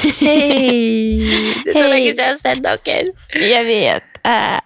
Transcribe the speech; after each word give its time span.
Hei. 0.00 1.20
Det 1.64 1.72
er 1.72 1.76
så 1.76 1.88
lenge 1.90 2.12
siden 2.12 2.24
jeg 2.24 2.30
har 2.30 2.38
sett 2.40 2.62
dere. 2.64 3.12
Jeg 3.36 3.66
vet. 3.68 4.20
Uh, 4.24 4.60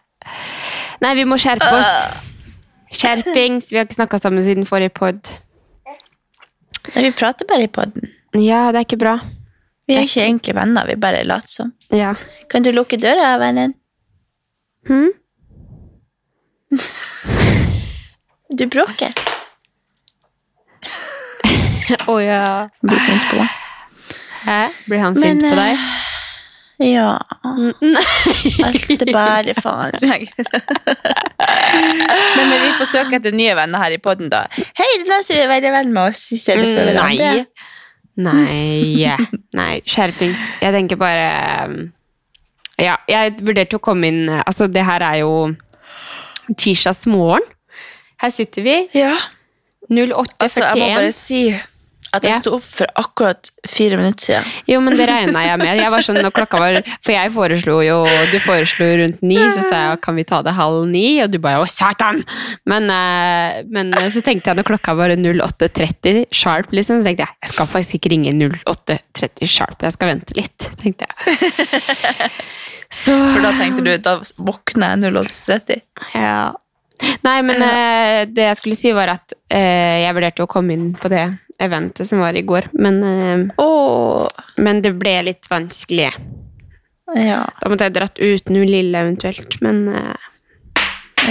Nei, 1.02 1.14
vi 1.18 1.24
må 1.28 1.38
skjerpe 1.41 1.68
oss. 1.74 2.20
Skjerpings. 2.94 3.70
Vi 3.72 3.78
har 3.80 3.88
ikke 3.88 3.98
snakka 3.98 4.20
sammen 4.22 4.44
siden 4.46 4.68
forrige 4.68 4.94
pod. 4.94 5.32
Nei, 6.94 7.06
vi 7.08 7.10
prater 7.16 7.48
bare 7.48 7.66
i 7.66 7.72
podden. 7.72 8.12
Ja, 8.38 8.68
det 8.72 8.82
er 8.82 8.86
ikke 8.86 9.00
bra. 9.02 9.16
Vi 9.88 9.98
er 9.98 10.06
ikke 10.06 10.22
egentlig 10.24 10.54
venner, 10.56 10.86
vi 10.88 10.96
bare 11.00 11.24
later 11.28 11.50
som. 11.50 11.74
Ja. 11.92 12.14
Kan 12.52 12.64
du 12.64 12.70
lukke 12.72 12.96
døra, 13.00 13.34
vennen? 13.42 13.74
Hm? 14.88 15.10
Du 18.54 18.64
bråker. 18.70 19.12
Å 22.08 22.16
ja. 22.22 22.41
Blir 22.84 23.02
sint 23.04 23.28
på 23.28 23.42
meg. 23.42 23.63
Hæ? 24.45 24.61
Blir 24.89 25.00
han 25.05 25.17
sint 25.17 25.42
på 25.45 25.53
eh, 25.53 25.61
deg? 25.61 25.78
Ja. 26.84 27.19
Alt 28.67 29.03
er 29.03 29.12
bare 29.14 29.55
faen. 29.56 29.95
Nei, 30.05 30.27
men 32.39 32.55
vi 32.65 32.72
får 32.81 32.91
søke 32.91 33.20
etter 33.20 33.34
nye 33.37 33.55
venner 33.56 33.84
her 33.84 33.95
i 33.95 34.00
podden, 34.03 34.31
da. 34.33 34.45
Hei, 34.77 34.91
la 35.09 35.20
som 35.25 35.39
være 35.50 35.72
venn 35.75 35.95
med 35.95 36.11
oss 36.11 36.27
i 36.34 36.41
stedet 36.41 36.67
for 36.67 36.83
hverandre. 36.91 37.45
Nei. 38.15 38.41
Nei. 38.45 39.28
Nei. 39.55 39.75
Skjerpings. 39.87 40.42
Jeg 40.62 40.75
tenker 40.75 40.98
bare 41.00 41.28
um, 41.67 41.78
Ja, 42.78 42.98
jeg 43.11 43.34
vurderte 43.41 43.78
å 43.78 43.83
komme 43.83 44.06
inn 44.11 44.28
Altså, 44.37 44.69
det 44.70 44.84
her 44.87 45.03
er 45.03 45.22
jo 45.25 45.33
tirsdagsmorgen. 46.61 47.47
Her 48.22 48.34
sitter 48.34 48.67
vi. 48.67 48.77
Ja. 48.95 49.15
08.41. 49.91 50.34
Altså, 50.41 50.61
jeg 50.65 50.81
må 50.81 50.91
bare 50.95 51.15
si 51.17 51.41
at 52.14 52.22
jeg 52.24 52.32
Ja. 52.32 52.38
sto 52.40 52.54
opp 52.56 52.64
for 52.64 52.86
akkurat 53.00 53.50
fire 53.66 53.98
minutter 53.98 54.24
siden. 54.28 54.44
Jo, 54.70 54.80
men 54.80 54.96
det 54.96 55.08
regna 55.10 55.42
jeg 55.44 55.58
med. 55.60 55.76
Jeg 55.80 55.90
var 55.92 56.04
sånn, 56.06 56.20
når 56.22 56.32
klokka 56.36 56.60
var, 56.62 56.78
For 57.04 57.12
jeg 57.12 57.32
foreslo 57.34 57.76
jo 57.84 57.98
Du 58.32 58.38
foreslo 58.44 58.86
rundt 59.02 59.22
ni, 59.22 59.36
så 59.52 59.64
sa 59.68 59.80
jeg 59.90 60.00
kan 60.04 60.16
vi 60.16 60.24
ta 60.24 60.40
det 60.46 60.54
halv 60.56 60.86
ni? 60.88 61.20
Og 61.24 61.30
du 61.32 61.38
bare 61.42 61.60
å, 61.62 61.66
satan! 61.68 62.22
Men, 62.66 62.88
eh, 62.90 63.62
men 63.68 63.92
så 63.92 64.22
tenkte 64.24 64.52
jeg 64.52 64.56
når 64.60 64.69
klokka 64.70 64.94
var 64.97 65.10
08.30 65.16 66.26
sharp, 66.32 66.70
liksom, 66.72 67.00
så 67.03 67.08
tenkte 67.10 67.26
jeg 67.26 67.34
jeg 67.44 67.53
skal 67.53 67.66
faktisk 67.66 67.94
ikke 67.98 68.10
ringe 68.14 68.32
08.30 68.32 69.47
sharp. 69.50 69.82
Jeg 69.82 69.92
skal 69.97 70.08
vente 70.14 70.36
litt, 70.38 70.70
tenkte 70.80 71.06
jeg. 71.08 72.30
Så 72.94 73.14
For 73.19 73.42
da 73.42 73.50
tenkte 73.58 73.82
du 73.82 73.91
da 73.98 74.19
våkner 74.38 74.94
jeg 74.94 75.14
08.30. 75.16 75.80
Ja. 76.14 76.53
Nei, 77.26 77.41
men 77.42 77.58
eh, 77.66 78.20
det 78.30 78.44
jeg 78.47 78.56
skulle 78.60 78.76
si, 78.78 78.92
var 78.94 79.10
at 79.16 79.34
eh, 79.50 80.04
jeg 80.04 80.14
vurderte 80.14 80.44
å 80.44 80.50
komme 80.50 80.76
inn 80.76 80.92
på 81.00 81.10
det 81.12 81.24
eventet 81.62 82.09
som 82.09 82.22
var 82.22 82.37
i 82.37 82.42
går, 82.47 82.69
men, 82.72 83.50
oh. 83.62 84.26
Men 84.56 84.82
det 84.84 84.94
ble 84.98 85.16
litt 85.31 85.47
vanskelig. 85.50 86.10
ja, 87.15 87.42
Da 87.60 87.70
måtte 87.70 87.88
jeg 87.88 87.94
dratt 87.97 88.19
ut 88.19 88.50
noe 88.54 88.66
lille 88.69 89.04
eventuelt, 89.06 89.60
men 89.65 89.84
eh, 89.92 90.31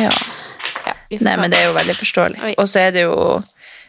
ja. 0.05 0.13
ja, 0.87 0.95
Nei, 1.19 1.35
men 1.37 1.51
det 1.51 1.59
er 1.59 1.67
jo 1.69 1.75
veldig 1.77 1.97
forståelig. 1.97 2.55
Og 2.57 2.69
så 2.69 2.87
er 2.87 2.95
det 2.95 3.05
jo 3.07 3.17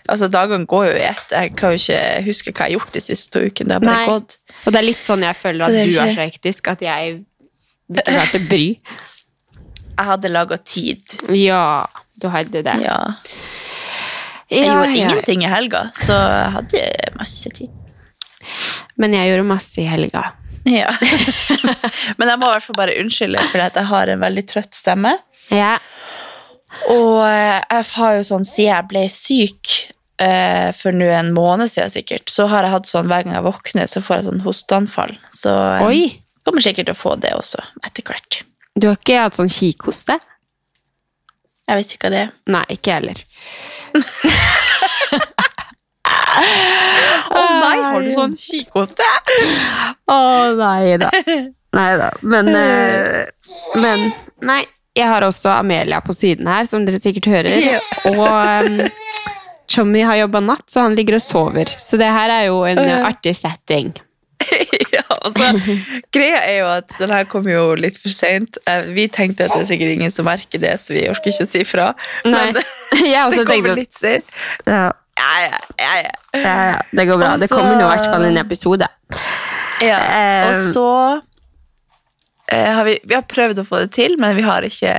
Altså, 0.05 0.29
dagene 0.29 0.67
går 0.69 0.83
jo 0.85 0.97
i 0.99 1.05
ett. 1.09 1.31
Jeg 1.33 1.55
kan 1.57 1.73
jo 1.73 1.79
ikke 1.81 2.01
huske 2.27 2.51
hva 2.53 2.67
jeg 2.67 2.75
har 2.75 2.75
gjort 2.75 2.91
de 2.93 3.01
siste 3.01 3.31
to 3.33 3.41
ukene. 3.41 3.71
Det 3.71 3.77
har 3.79 3.85
bare 3.87 4.03
Nei. 4.03 4.09
gått. 4.11 4.35
Og 4.65 4.75
det 4.75 4.81
er 4.81 4.85
litt 4.85 5.07
sånn 5.07 5.25
jeg 5.25 5.39
føler 5.39 5.65
at 5.65 5.77
er 5.81 5.89
du 5.89 5.97
er 5.97 6.11
så 6.13 6.19
hektisk, 6.19 6.69
at 6.75 6.85
jeg 6.85 7.15
burde 7.89 8.17
vært 8.19 8.35
til 8.37 8.45
bry. 8.51 8.67
Jeg 9.95 10.09
hadde 10.11 10.33
laga 10.35 10.59
tid. 10.61 11.17
Ja, 11.33 11.87
du 12.21 12.29
hadde 12.29 12.61
det. 12.67 12.77
Ja. 12.85 12.99
Jeg 14.55 14.67
Ja, 14.69 14.75
gjorde 14.79 14.95
ja. 14.97 15.09
ingenting 15.09 15.45
i 15.45 15.51
helga, 15.51 15.85
så 15.99 16.17
jeg 16.17 16.53
hadde 16.59 16.83
masse 17.19 17.51
tid. 17.57 17.71
Men 19.01 19.15
jeg 19.17 19.31
gjorde 19.33 19.47
masse 19.49 19.81
i 19.83 19.87
helga. 19.89 20.25
Ja. 20.69 20.93
Men 22.19 22.31
jeg 22.31 22.39
må 22.41 22.49
i 22.49 22.53
hvert 22.55 22.65
fall 22.65 22.79
bare 22.79 22.95
unnskylde 23.03 23.43
for 23.51 23.61
jeg 23.61 23.89
har 23.91 24.13
en 24.13 24.23
veldig 24.23 24.45
trøtt 24.49 24.77
stemme. 24.77 25.13
Ja. 25.53 25.75
Og 26.91 27.21
eh, 27.27 27.59
jeg 27.61 27.89
har 27.97 28.17
jo 28.19 28.23
sånn, 28.31 28.47
siden 28.49 28.71
jeg 28.73 28.89
ble 28.91 29.03
syk 29.13 29.73
eh, 30.23 30.71
for 30.77 30.97
nå 30.97 31.09
en 31.13 31.33
måned 31.37 31.71
siden 31.73 31.93
sikkert, 31.93 32.33
så 32.33 32.47
har 32.51 32.67
jeg 32.67 32.75
hatt 32.75 32.91
sånn 32.91 33.11
hver 33.11 33.27
gang 33.27 33.37
jeg 33.37 33.47
våkner, 33.47 33.91
så 33.91 34.03
får 34.05 34.17
jeg 34.21 34.29
sånn 34.31 34.45
hosteanfall. 34.47 35.15
Så 35.37 35.53
eh, 35.55 35.87
Oi! 35.89 36.03
kommer 36.45 36.65
sikkert 36.65 36.91
til 36.91 36.97
å 36.97 37.03
få 37.03 37.15
det 37.21 37.33
også, 37.37 37.63
etter 37.87 38.05
hvert. 38.09 38.41
Du 38.75 38.89
har 38.91 38.99
ikke 38.99 39.21
hatt 39.23 39.39
sånn 39.39 39.53
kikhoste? 39.53 40.17
Jeg 41.65 41.79
vet 41.81 41.93
ikke 41.95 42.09
hva 42.09 42.13
det 42.13 42.23
er. 42.27 42.33
Nei, 42.53 42.65
ikke 42.75 42.91
jeg 42.91 42.99
heller. 43.01 43.23
Å 47.35 47.43
nei, 47.61 47.77
har 47.83 48.03
du 48.05 48.11
sånn 48.15 48.35
kikhoste? 48.39 49.07
Å 50.11 50.19
nei 50.59 50.97
da. 51.01 51.11
Nei 51.75 51.91
da. 52.01 52.09
Men, 52.23 52.51
eh, 52.63 53.25
men 53.81 54.09
Nei. 54.45 54.65
Jeg 54.95 55.11
har 55.11 55.25
også 55.27 55.51
Amelia 55.51 55.99
på 56.07 56.15
siden 56.15 56.47
her, 56.47 56.63
som 56.71 56.85
dere 56.87 57.01
sikkert 57.03 57.27
hører. 57.27 57.65
Og 58.13 58.21
um, 58.23 58.77
Chommy 59.67 60.05
har 60.07 60.21
jobba 60.21 60.39
natt, 60.45 60.69
så 60.71 60.85
han 60.85 60.95
ligger 60.95 61.17
og 61.19 61.25
sover. 61.25 61.73
Så 61.83 61.99
det 61.99 62.07
her 62.15 62.31
er 62.31 62.45
jo 62.47 62.61
en 62.69 62.79
artig 62.79 63.35
setting. 63.35 63.91
altså, 65.25 65.51
greia 66.15 66.41
er 66.49 66.59
jo 66.61 66.69
at 66.73 66.95
den 67.01 67.11
her 67.15 67.25
kom 67.31 67.47
jo 67.49 67.75
litt 67.79 67.99
for 68.01 68.13
sent. 68.15 68.59
Eh, 68.71 68.87
Vi 68.97 69.07
tenkte 69.13 69.47
at 69.49 69.55
det 69.55 69.63
er 69.65 69.71
sikkert 69.73 69.95
ingen 69.97 70.13
som 70.15 70.27
merker 70.29 70.63
det, 70.63 70.75
så 70.83 70.95
vi 70.97 71.07
orker 71.11 71.33
ikke 71.33 71.47
å 71.47 71.51
si 71.51 71.65
fra. 71.69 71.91
Nei. 72.25 72.47
Men 72.55 72.61
også 73.27 73.43
det 73.43 73.47
kommer 73.51 73.79
litt 73.81 73.95
sent. 73.97 74.31
Ja, 74.67 74.91
Ja, 75.15 75.59
ja, 75.79 75.93
ja, 76.35 76.81
det 76.91 77.05
går 77.07 77.19
bra. 77.21 77.35
Det 77.39 77.49
kommer 77.53 77.77
nå 77.79 77.85
i 77.87 77.91
hvert 77.93 78.09
fall 78.11 78.25
en 78.31 78.41
episode. 78.41 78.89
ja. 79.85 80.01
Og 80.49 80.57
så 80.73 80.89
eh, 81.15 81.23
har 82.55 82.85
vi, 82.87 82.99
vi 83.05 83.15
har 83.17 83.25
prøvd 83.29 83.61
å 83.63 83.65
få 83.69 83.81
det 83.85 83.91
til, 83.97 84.17
men 84.21 84.37
vi 84.37 84.45
har 84.47 84.67
ikke 84.67 84.93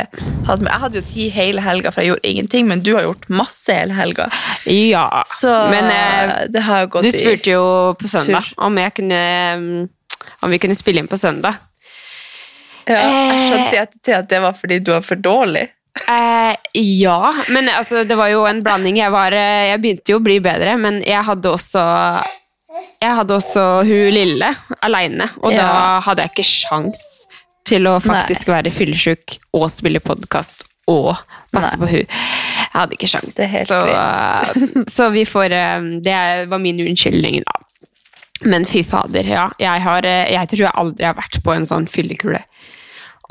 hatt 0.48 0.62
med. 0.62 0.70
Jeg 0.72 0.82
hadde 0.84 1.00
jo 1.00 1.06
tid 1.12 1.36
hele 1.36 1.64
helga, 1.66 1.92
for 1.94 2.02
jeg 2.04 2.14
gjorde 2.14 2.32
ingenting, 2.32 2.68
men 2.70 2.82
du 2.86 2.94
har 2.96 3.06
gjort 3.08 3.30
masse 3.30 3.74
hele 3.76 3.96
helga. 3.98 4.30
Ja. 4.70 5.24
Så 5.30 5.54
Men 5.72 5.90
eh, 5.92 6.34
det 6.54 6.66
har 6.66 6.90
gått 6.92 7.06
du 7.08 7.12
spurte 7.14 7.56
jo 7.56 7.66
på 8.00 8.10
søndag 8.12 8.52
om, 8.58 8.80
kunne, 8.96 9.22
um, 9.56 9.88
om 10.42 10.54
vi 10.54 10.60
kunne 10.62 10.78
spille 10.78 11.04
inn 11.04 11.12
på 11.12 11.20
søndag. 11.22 11.62
ja, 12.88 13.00
Jeg 13.02 13.36
Eh. 13.36 13.48
skjønte 13.50 13.82
etter 13.82 14.20
at 14.20 14.30
det 14.30 14.42
var 14.42 14.54
fordi 14.54 14.80
du 14.80 14.92
var 14.92 15.02
for 15.02 15.16
dårlig. 15.16 15.70
Eh, 16.12 16.56
ja, 16.74 17.34
men 17.50 17.70
altså, 17.72 18.04
det 18.04 18.18
var 18.20 18.28
jo 18.30 18.44
en 18.46 18.60
blanding. 18.64 18.98
Jeg, 19.00 19.12
var, 19.14 19.32
eh, 19.32 19.70
jeg 19.72 19.82
begynte 19.82 20.12
jo 20.12 20.20
å 20.20 20.26
bli 20.26 20.40
bedre, 20.44 20.76
men 20.78 21.02
jeg 21.06 21.24
hadde 21.24 21.54
også 21.56 21.86
Jeg 23.02 23.16
hadde 23.16 23.32
også 23.38 23.62
hun 23.88 24.10
lille 24.12 24.50
aleine, 24.84 25.30
og 25.40 25.54
da 25.56 26.00
hadde 26.04 26.26
jeg 26.26 26.32
ikke 26.34 26.44
sjans 26.44 27.25
til 27.66 27.90
å 27.90 27.98
faktisk 28.04 28.50
være 28.52 28.72
fyllesyk 28.74 29.40
og 29.58 29.68
spille 29.74 30.02
podkast 30.04 30.66
og 30.92 31.16
passe 31.54 31.74
Nei. 31.74 31.82
på 31.82 31.90
hun. 31.90 32.02
Jeg 32.06 32.72
hadde 32.76 32.98
ikke 32.98 33.10
sjans. 33.10 33.38
Så, 33.70 33.80
eh, 33.90 34.66
så 34.96 35.10
vi 35.14 35.24
får 35.26 35.56
eh, 35.56 35.88
Det 36.06 36.18
var 36.52 36.62
min 36.62 36.82
unnskyldning, 36.84 37.42
da. 37.46 37.62
Men 38.46 38.68
fy 38.70 38.84
fader, 38.86 39.26
ja. 39.26 39.48
Jeg, 39.62 39.82
har, 39.82 40.06
eh, 40.06 40.34
jeg 40.36 40.52
tror 40.52 40.66
jeg 40.68 40.78
aldri 40.84 41.08
har 41.08 41.18
vært 41.18 41.40
på 41.46 41.56
en 41.56 41.66
sånn 41.70 41.88
fyllekule. 41.90 42.44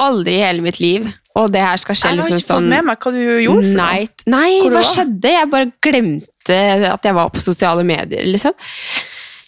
Aldri 0.02 0.40
i 0.40 0.42
hele 0.42 0.64
mitt 0.64 0.80
liv. 0.82 1.06
Og 1.38 1.50
det 1.54 1.62
her 1.62 1.78
skal 1.78 1.98
skje 1.98 2.10
Jeg 2.10 2.18
har 2.18 2.22
liksom 2.24 2.40
ikke 2.40 2.46
fått 2.48 2.56
sånn 2.56 2.70
med 2.70 2.86
meg 2.88 3.04
hva 3.04 3.12
du 3.14 3.20
gjorde 3.22 3.66
for 3.66 3.70
noe. 3.70 3.80
Nei, 3.80 4.30
nei 4.34 4.70
hva 4.72 4.82
skjedde? 4.86 5.34
Jeg 5.34 5.50
bare 5.52 5.70
glemte 5.82 6.60
at 6.90 7.06
jeg 7.06 7.16
var 7.16 7.30
på 7.34 7.42
sosiale 7.42 7.86
medier, 7.86 8.26
liksom. 8.26 8.54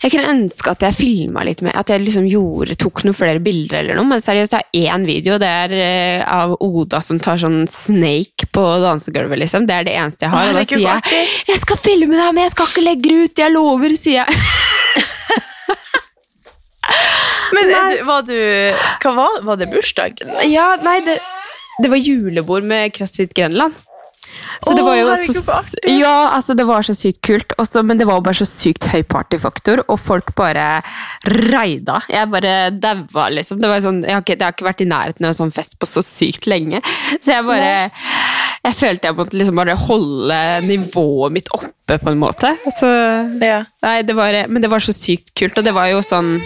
Jeg 0.03 0.13
kunne 0.13 0.29
ønske 0.29 0.73
at 0.75 0.83
jeg 0.85 0.97
filma 0.97 1.43
litt 1.47 1.63
mer, 1.65 1.77
at 1.81 1.89
jeg 1.89 2.03
liksom 2.05 2.27
gjorde, 2.29 2.77
tok 2.79 3.01
noen 3.07 3.17
flere 3.17 3.41
bilder 3.43 3.79
eller 3.81 3.97
noe, 3.97 4.09
men 4.11 4.21
seriøst, 4.23 4.53
jeg 4.53 4.91
har 4.91 4.99
én 4.99 5.07
video, 5.09 5.39
det 5.41 5.49
er 5.49 5.75
eh, 5.79 6.21
av 6.29 6.53
Oda 6.61 7.01
som 7.05 7.21
tar 7.23 7.41
sånn 7.41 7.65
snake 7.71 8.51
på 8.53 8.65
dansegulvet, 8.85 9.41
liksom. 9.41 9.65
Det 9.69 9.79
er 9.79 9.89
det 9.89 9.97
eneste 9.97 10.27
jeg 10.27 10.35
har. 10.35 10.51
Og 10.53 10.61
da 10.61 10.65
sier 10.69 10.85
jeg 10.85 11.01
'Jeg 11.49 11.63
skal 11.65 11.81
filme 11.81 12.13
deg, 12.13 12.35
men 12.35 12.45
jeg 12.45 12.53
skal 12.53 12.71
ikke 12.71 12.85
legge 12.85 13.09
det 13.09 13.17
ut, 13.25 13.45
jeg 13.45 13.55
lover', 13.57 13.97
sier 13.97 14.25
jeg. 14.25 14.29
Men 17.57 17.69
nei. 17.71 18.03
var 18.07 18.23
du 18.27 18.37
Hva 19.03 19.13
var, 19.15 19.41
var 19.47 19.59
det 19.59 19.69
bursdagen? 19.73 20.33
Ja, 20.51 20.77
nei, 20.83 21.01
det, 21.07 21.19
det 21.83 21.91
var 21.91 22.01
julebord 22.01 22.67
med 22.67 22.95
CrossFit 22.97 23.35
Grenland. 23.35 23.75
Så 24.65 24.75
det 24.77 24.85
var 24.87 24.97
jo 24.97 25.11
så 25.27 25.43
ja, 25.91 26.31
altså 26.33 26.55
det 26.57 26.65
var 26.69 26.85
så 26.87 26.95
sykt 26.97 27.21
kult, 27.27 27.53
også, 27.61 27.83
men 27.87 28.01
det 28.01 28.07
var 28.09 28.23
bare 28.25 28.39
så 28.39 28.47
sykt 28.49 28.87
høy 28.91 29.03
partyfaktor, 29.09 29.83
og 29.87 29.99
folk 30.01 30.33
bare 30.39 30.81
raida. 31.53 32.01
Jeg 32.11 32.31
bare 32.33 32.55
daua, 32.75 33.29
liksom. 33.35 33.61
Det 33.63 33.71
var 33.71 33.83
sånn, 33.85 34.03
jeg, 34.07 34.17
har 34.17 34.25
ikke, 34.25 34.37
jeg 34.39 34.47
har 34.47 34.57
ikke 34.57 34.69
vært 34.69 34.85
i 34.85 34.89
nærheten 34.91 35.27
av 35.27 35.35
en 35.35 35.39
sånn 35.41 35.55
fest 35.55 35.77
på 35.81 35.89
så 35.91 36.05
sykt 36.05 36.49
lenge. 36.51 36.83
Så 37.23 37.35
jeg 37.35 37.47
bare 37.47 37.73
Jeg 38.67 38.75
følte 38.75 39.07
jeg 39.11 39.15
måtte 39.19 39.39
liksom 39.39 39.59
bare 39.61 39.77
holde 39.79 40.39
nivået 40.67 41.35
mitt 41.37 41.51
oppe, 41.55 41.99
på 42.03 42.13
en 42.13 42.23
måte. 42.23 42.55
Så 42.79 42.89
Ja. 43.43 43.61
Nei, 43.85 44.01
det 44.07 44.17
var, 44.19 44.41
men 44.49 44.65
det 44.65 44.71
var 44.73 44.83
så 44.83 44.95
sykt 44.97 45.35
kult, 45.39 45.59
og 45.59 45.67
det 45.67 45.75
var 45.77 45.91
jo 45.93 46.01
sånn 46.05 46.37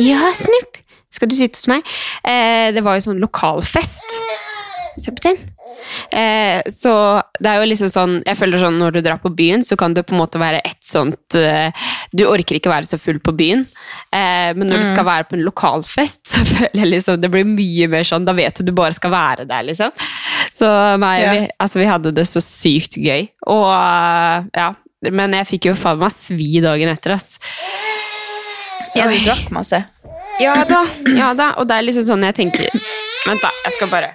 Ja, 0.00 0.30
Snipp! 0.36 0.78
skal 1.12 1.28
du 1.28 1.36
sitte 1.36 1.60
hos 1.60 1.68
meg? 1.70 1.84
Eh, 2.24 2.72
det 2.74 2.82
var 2.84 2.96
jo 2.96 3.04
sånn 3.04 3.20
lokalfest. 3.22 4.00
Se 5.00 5.12
på 5.14 5.22
den. 5.24 5.38
Eh, 6.12 6.60
så 6.68 6.92
det 7.40 7.48
er 7.48 7.62
jo 7.62 7.68
liksom 7.70 7.88
sånn 7.88 8.10
Jeg 8.26 8.36
føler 8.36 8.60
sånn 8.60 8.74
når 8.76 8.92
du 8.92 8.98
drar 9.06 9.16
på 9.22 9.30
byen, 9.32 9.62
så 9.64 9.72
kan 9.80 9.94
det 9.96 10.02
på 10.04 10.12
en 10.12 10.20
måte 10.20 10.36
være 10.42 10.58
et 10.68 10.76
sånt 10.84 11.36
eh, 11.40 11.72
Du 12.12 12.26
orker 12.28 12.58
ikke 12.58 12.68
være 12.68 12.84
så 12.84 12.98
full 13.00 13.16
på 13.24 13.32
byen, 13.38 13.62
eh, 14.12 14.50
men 14.52 14.68
når 14.68 14.82
du 14.82 14.88
skal 14.90 15.06
være 15.08 15.24
på 15.30 15.38
en 15.38 15.46
lokalfest, 15.46 16.20
så 16.34 16.44
føler 16.44 16.82
jeg 16.82 16.90
liksom 16.90 17.22
det 17.22 17.30
blir 17.32 17.48
mye 17.48 17.88
mer 17.88 18.04
sånn 18.04 18.28
Da 18.28 18.34
vet 18.36 18.60
du 18.60 18.68
du 18.68 18.74
bare 18.76 18.92
skal 18.92 19.14
være 19.14 19.46
der, 19.48 19.64
liksom. 19.70 19.96
Så 20.52 20.68
nei, 21.00 21.14
Ja. 21.22 21.32
vi, 21.38 21.48
altså, 21.64 21.80
vi 21.80 21.88
hadde 21.88 22.12
det 22.20 22.26
så 22.28 22.44
sykt 22.44 23.00
gøy. 23.00 23.30
Og 23.48 23.66
eh, 23.72 24.50
ja. 24.60 24.68
Men 25.10 25.32
jeg 25.40 25.48
fikk 25.54 25.70
jo 25.70 25.74
faen 25.74 25.98
meg 26.04 26.12
svi 26.14 26.60
dagen 26.62 26.92
etter, 26.92 27.16
ass. 27.16 27.32
Ja, 28.94 29.08
du 29.08 29.16
drakk 29.24 29.48
masse. 29.56 29.80
Ja 30.40 30.54
da, 30.68 30.84
ja 31.16 31.32
da. 31.38 31.54
Og 31.58 31.66
det 31.68 31.80
er 31.80 31.88
liksom 31.88 32.04
sånn 32.12 32.28
jeg 32.28 32.36
tenker 32.38 32.68
Vent, 33.24 33.40
da. 33.42 33.50
Jeg 33.64 33.74
skal 33.78 33.90
bare 33.92 34.12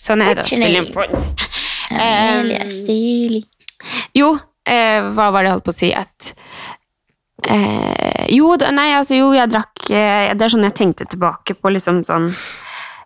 Sånn 0.00 0.22
er 0.24 0.38
det 0.38 0.44
å 0.46 0.48
spille 0.48 0.80
inn 0.80 0.92
pod. 0.94 1.12
Er. 1.90 2.46
Jo, 4.16 4.30
eh, 4.64 5.00
hva 5.12 5.26
var 5.34 5.42
det 5.42 5.50
jeg 5.50 5.56
holdt 5.56 5.66
på 5.66 5.74
å 5.74 5.76
si? 5.76 5.90
At 5.96 6.30
eh, 7.50 8.26
Jo, 8.32 8.52
nei, 8.70 8.90
altså 8.96 9.18
jo, 9.18 9.30
jeg 9.34 9.50
drakk 9.50 9.90
eh, 9.90 10.30
Det 10.36 10.46
er 10.46 10.52
sånn 10.54 10.66
jeg 10.68 10.76
tenkte 10.78 11.08
tilbake 11.10 11.56
på 11.58 11.72
liksom 11.74 12.02
sånn 12.06 12.28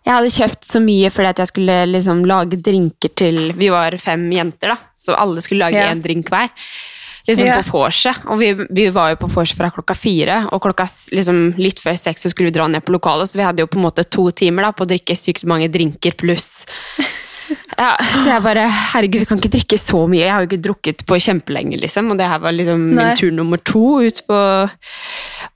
Jeg 0.05 0.11
hadde 0.13 0.33
kjøpt 0.35 0.67
så 0.69 0.81
mye 0.83 1.09
fordi 1.13 1.31
at 1.33 1.41
jeg 1.41 1.51
skulle 1.53 1.77
liksom 1.89 2.25
lage 2.29 2.59
drinker 2.61 3.13
til 3.17 3.53
Vi 3.57 3.71
var 3.73 3.97
fem 4.01 4.27
jenter, 4.35 4.75
da, 4.75 4.77
så 4.99 5.17
alle 5.17 5.41
skulle 5.41 5.65
lage 5.65 5.81
Ja. 5.81 5.93
drink 5.97 6.29
hver. 6.29 6.51
Liksom 7.25 7.47
yeah. 7.47 7.63
på 7.65 7.79
vorset. 7.79 8.25
Og 8.29 8.37
vi, 8.37 8.51
vi 8.53 8.87
var 8.93 9.13
jo 9.13 9.21
på 9.23 9.29
vorset 9.33 9.57
fra 9.57 9.71
klokka 9.73 9.95
fire, 9.97 10.43
og 10.53 10.61
klokka 10.61 10.85
liksom 11.15 11.55
litt 11.57 11.81
før 11.81 11.97
seks 11.97 12.27
så 12.27 12.31
skulle 12.31 12.51
vi 12.51 12.57
dra 12.59 12.67
ned 12.69 12.85
på 12.85 12.93
lokalet, 12.93 13.31
så 13.31 13.39
vi 13.39 13.47
hadde 13.47 13.65
jo 13.65 13.69
på 13.71 13.79
en 13.79 13.87
måte 13.87 14.05
to 14.05 14.27
timer 14.29 14.67
da, 14.67 14.73
på 14.75 14.85
å 14.85 14.91
drikke 14.93 15.17
sykt 15.17 15.47
mange 15.49 15.71
drinker 15.73 16.13
pluss 16.19 16.65
ja, 17.77 17.91
så 17.99 18.23
jeg 18.29 18.43
bare 18.45 18.63
Herregud, 18.69 19.21
vi 19.21 19.27
kan 19.29 19.41
ikke 19.41 19.51
drikke 19.53 19.77
så 19.79 20.05
mye. 20.09 20.23
Jeg 20.23 20.33
har 20.33 20.43
jo 20.43 20.49
ikke 20.49 20.63
drukket 20.69 21.03
på 21.07 21.19
kjempelenge, 21.21 21.77
liksom. 21.81 22.09
Og 22.13 22.19
det 22.19 22.29
her 22.29 22.41
var 22.41 22.55
liksom 22.55 22.87
Nei. 22.87 23.09
min 23.11 23.19
tur 23.19 23.35
nummer 23.35 23.61
to 23.61 23.99
ut 24.05 24.21
på, 24.29 24.39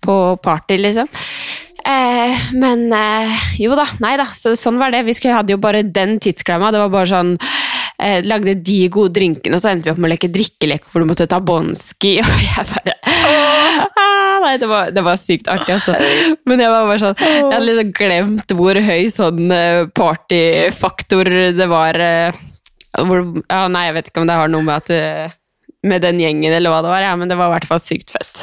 på 0.06 0.18
party, 0.44 0.78
liksom. 0.84 1.10
Eh, 1.90 2.42
men 2.60 2.90
eh, 2.94 3.46
jo 3.62 3.78
da, 3.78 3.86
nei 4.04 4.16
da. 4.20 4.28
Så 4.36 4.54
sånn 4.60 4.80
var 4.82 4.94
det. 4.94 5.06
Vi 5.08 5.16
skulle, 5.18 5.38
hadde 5.40 5.56
jo 5.56 5.62
bare 5.62 5.86
den 5.86 6.18
tidsklemma. 6.22 6.74
Det 6.76 6.84
var 6.84 6.94
bare 6.94 7.10
sånn 7.10 7.36
eh, 8.02 8.20
Lagde 8.26 8.56
de 8.66 8.78
gode 8.94 9.14
drinkene, 9.18 9.56
og 9.58 9.62
så 9.64 9.72
endte 9.72 9.88
vi 9.90 9.94
opp 9.94 10.00
med 10.02 10.10
å 10.10 10.14
leke 10.16 10.30
drikkelek 10.34 10.88
hvor 10.90 11.04
du 11.04 11.10
måtte 11.10 11.28
ta 11.30 11.40
Bonski, 11.44 12.16
og 12.24 12.44
jeg 12.46 12.68
bare 12.74 12.96
ah, 13.06 14.40
Nei, 14.44 14.54
det 14.62 14.70
var, 14.72 14.92
det 14.96 15.04
var 15.06 15.18
sykt 15.20 15.50
artig, 15.52 15.76
altså. 15.76 15.96
Men 16.48 16.62
jeg 16.64 16.72
var 16.72 16.88
bare 16.88 17.02
sånn 17.04 17.18
Jeg 17.20 17.50
hadde 17.52 17.66
liksom 17.68 17.92
glemt 17.98 18.54
hvor 18.56 18.80
høy 18.88 19.10
sånn 19.14 19.52
eh, 19.52 19.82
partyfaktor 20.00 21.30
det 21.58 21.68
var. 21.70 22.00
eh, 22.00 22.40
hvor, 23.00 23.22
ja, 23.52 23.66
nei, 23.72 23.86
jeg 23.90 23.98
vet 24.00 24.08
ikke 24.10 24.24
om 24.24 24.30
det 24.30 24.38
har 24.40 24.50
noe 24.52 24.66
med 24.66 24.80
at 24.82 24.90
eh, 24.96 25.36
med 25.88 26.02
den 26.04 26.18
gjengen, 26.20 26.52
eller 26.56 26.74
hva 26.74 26.82
det 26.84 26.90
var, 26.92 27.04
ja, 27.06 27.14
men 27.16 27.30
det 27.32 27.38
var 27.40 27.52
i 27.52 27.54
hvert 27.54 27.68
fall 27.70 27.80
sykt 27.80 28.10
fett. 28.12 28.42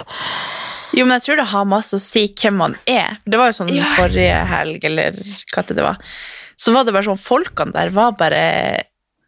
Jo, 0.97 1.05
men 1.05 1.19
jeg 1.19 1.25
tror 1.27 1.41
det 1.43 1.49
har 1.51 1.67
masse 1.69 1.99
å 1.99 2.01
si 2.01 2.23
hvem 2.33 2.57
man 2.63 2.77
er. 2.89 3.19
Det 3.29 3.37
var 3.37 3.51
jo 3.51 3.57
sånn 3.59 3.73
Ja. 3.75 3.85
forrige 3.99 4.39
helg, 4.49 4.85
eller 4.89 5.19
hva 5.53 5.65
det 5.69 5.85
var. 5.85 5.99
Så 6.57 6.73
var 6.73 6.87
det 6.89 6.95
bare 6.97 7.05
sånn, 7.11 7.21
folkene 7.21 7.75
der 7.75 7.91
var 7.93 8.15
bare 8.17 8.41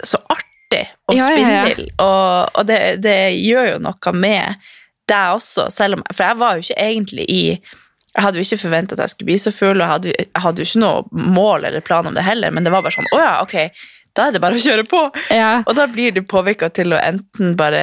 så 0.04 0.20
artig 0.28 0.84
og 1.08 1.16
Ja, 1.16 1.28
ja, 1.32 1.64
ja. 1.64 1.84
Og, 2.04 2.58
og 2.60 2.66
det, 2.68 2.78
det 3.02 3.18
gjør 3.40 3.70
jo 3.72 3.78
noe 3.82 4.12
med 4.14 4.66
deg 5.08 5.38
også, 5.38 5.70
selv 5.72 5.96
om 5.98 6.02
For 6.12 6.26
jeg 6.26 6.38
var 6.42 6.56
jo 6.58 6.66
ikke 6.66 6.82
egentlig 6.84 7.24
i 7.32 7.42
Jeg 7.54 8.24
hadde 8.24 8.36
jo 8.40 8.44
ikke 8.44 8.60
forventa 8.60 8.96
at 8.98 9.06
jeg 9.06 9.14
skulle 9.14 9.30
bli 9.30 9.38
så 9.40 9.52
full, 9.54 9.78
og 9.78 9.84
jeg 9.84 9.92
hadde, 9.94 10.12
jeg 10.18 10.42
hadde 10.44 10.60
jo 10.60 10.68
ikke 10.68 10.82
noe 10.84 11.30
mål 11.38 11.64
eller 11.70 11.84
plan 11.84 12.06
om 12.10 12.14
det 12.16 12.26
heller, 12.26 12.52
men 12.52 12.66
det 12.66 12.74
var 12.74 12.84
bare 12.84 12.96
sånn 12.98 13.08
Å 13.14 13.22
ja, 13.22 13.32
ok, 13.44 13.56
da 14.18 14.28
er 14.28 14.36
det 14.36 14.42
bare 14.42 14.58
å 14.58 14.62
kjøre 14.62 14.84
på. 14.90 15.00
Og 15.64 15.74
da 15.78 15.86
blir 15.86 16.12
du 16.16 16.22
påvirka 16.26 16.68
til 16.74 16.92
å 16.96 17.00
enten 17.00 17.56
bare 17.56 17.82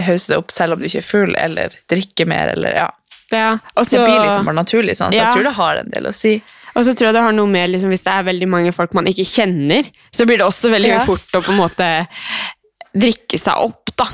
hause 0.00 0.30
deg 0.32 0.40
opp 0.40 0.52
selv 0.54 0.76
om 0.76 0.80
du 0.82 0.86
ikke 0.88 1.00
er 1.02 1.08
full, 1.08 1.32
eller 1.36 1.74
drikke 1.90 2.26
mer, 2.30 2.52
eller 2.54 2.76
ja. 2.76 2.88
Ja, 3.32 3.58
Også, 3.74 3.96
Det 3.96 4.04
blir 4.04 4.20
liksom 4.20 4.44
bare 4.48 4.58
naturlig 4.60 4.94
sånn, 4.98 5.12
så 5.12 5.22
jeg 5.22 5.32
tror 5.32 5.46
det 5.48 5.54
har 5.56 5.80
en 5.80 5.90
del 5.92 6.08
å 6.10 6.12
si. 6.16 6.34
Og 6.74 6.84
så 6.86 6.94
tror 6.96 7.10
jeg 7.10 7.14
det 7.18 7.24
har 7.26 7.34
noe 7.36 7.50
med 7.50 7.70
liksom, 7.74 7.90
Hvis 7.92 8.04
det 8.06 8.12
er 8.14 8.28
veldig 8.30 8.48
mange 8.48 8.72
folk 8.72 8.94
man 8.96 9.06
ikke 9.10 9.26
kjenner, 9.28 9.88
så 10.14 10.24
blir 10.28 10.38
det 10.40 10.46
også 10.48 10.70
veldig 10.72 10.94
Ja. 10.94 11.00
fort 11.04 11.36
å 11.36 11.42
på 11.44 11.52
en 11.52 11.60
måte 11.60 11.88
drikke 12.92 13.38
seg 13.40 13.56
opp, 13.56 13.88
da. 13.96 14.04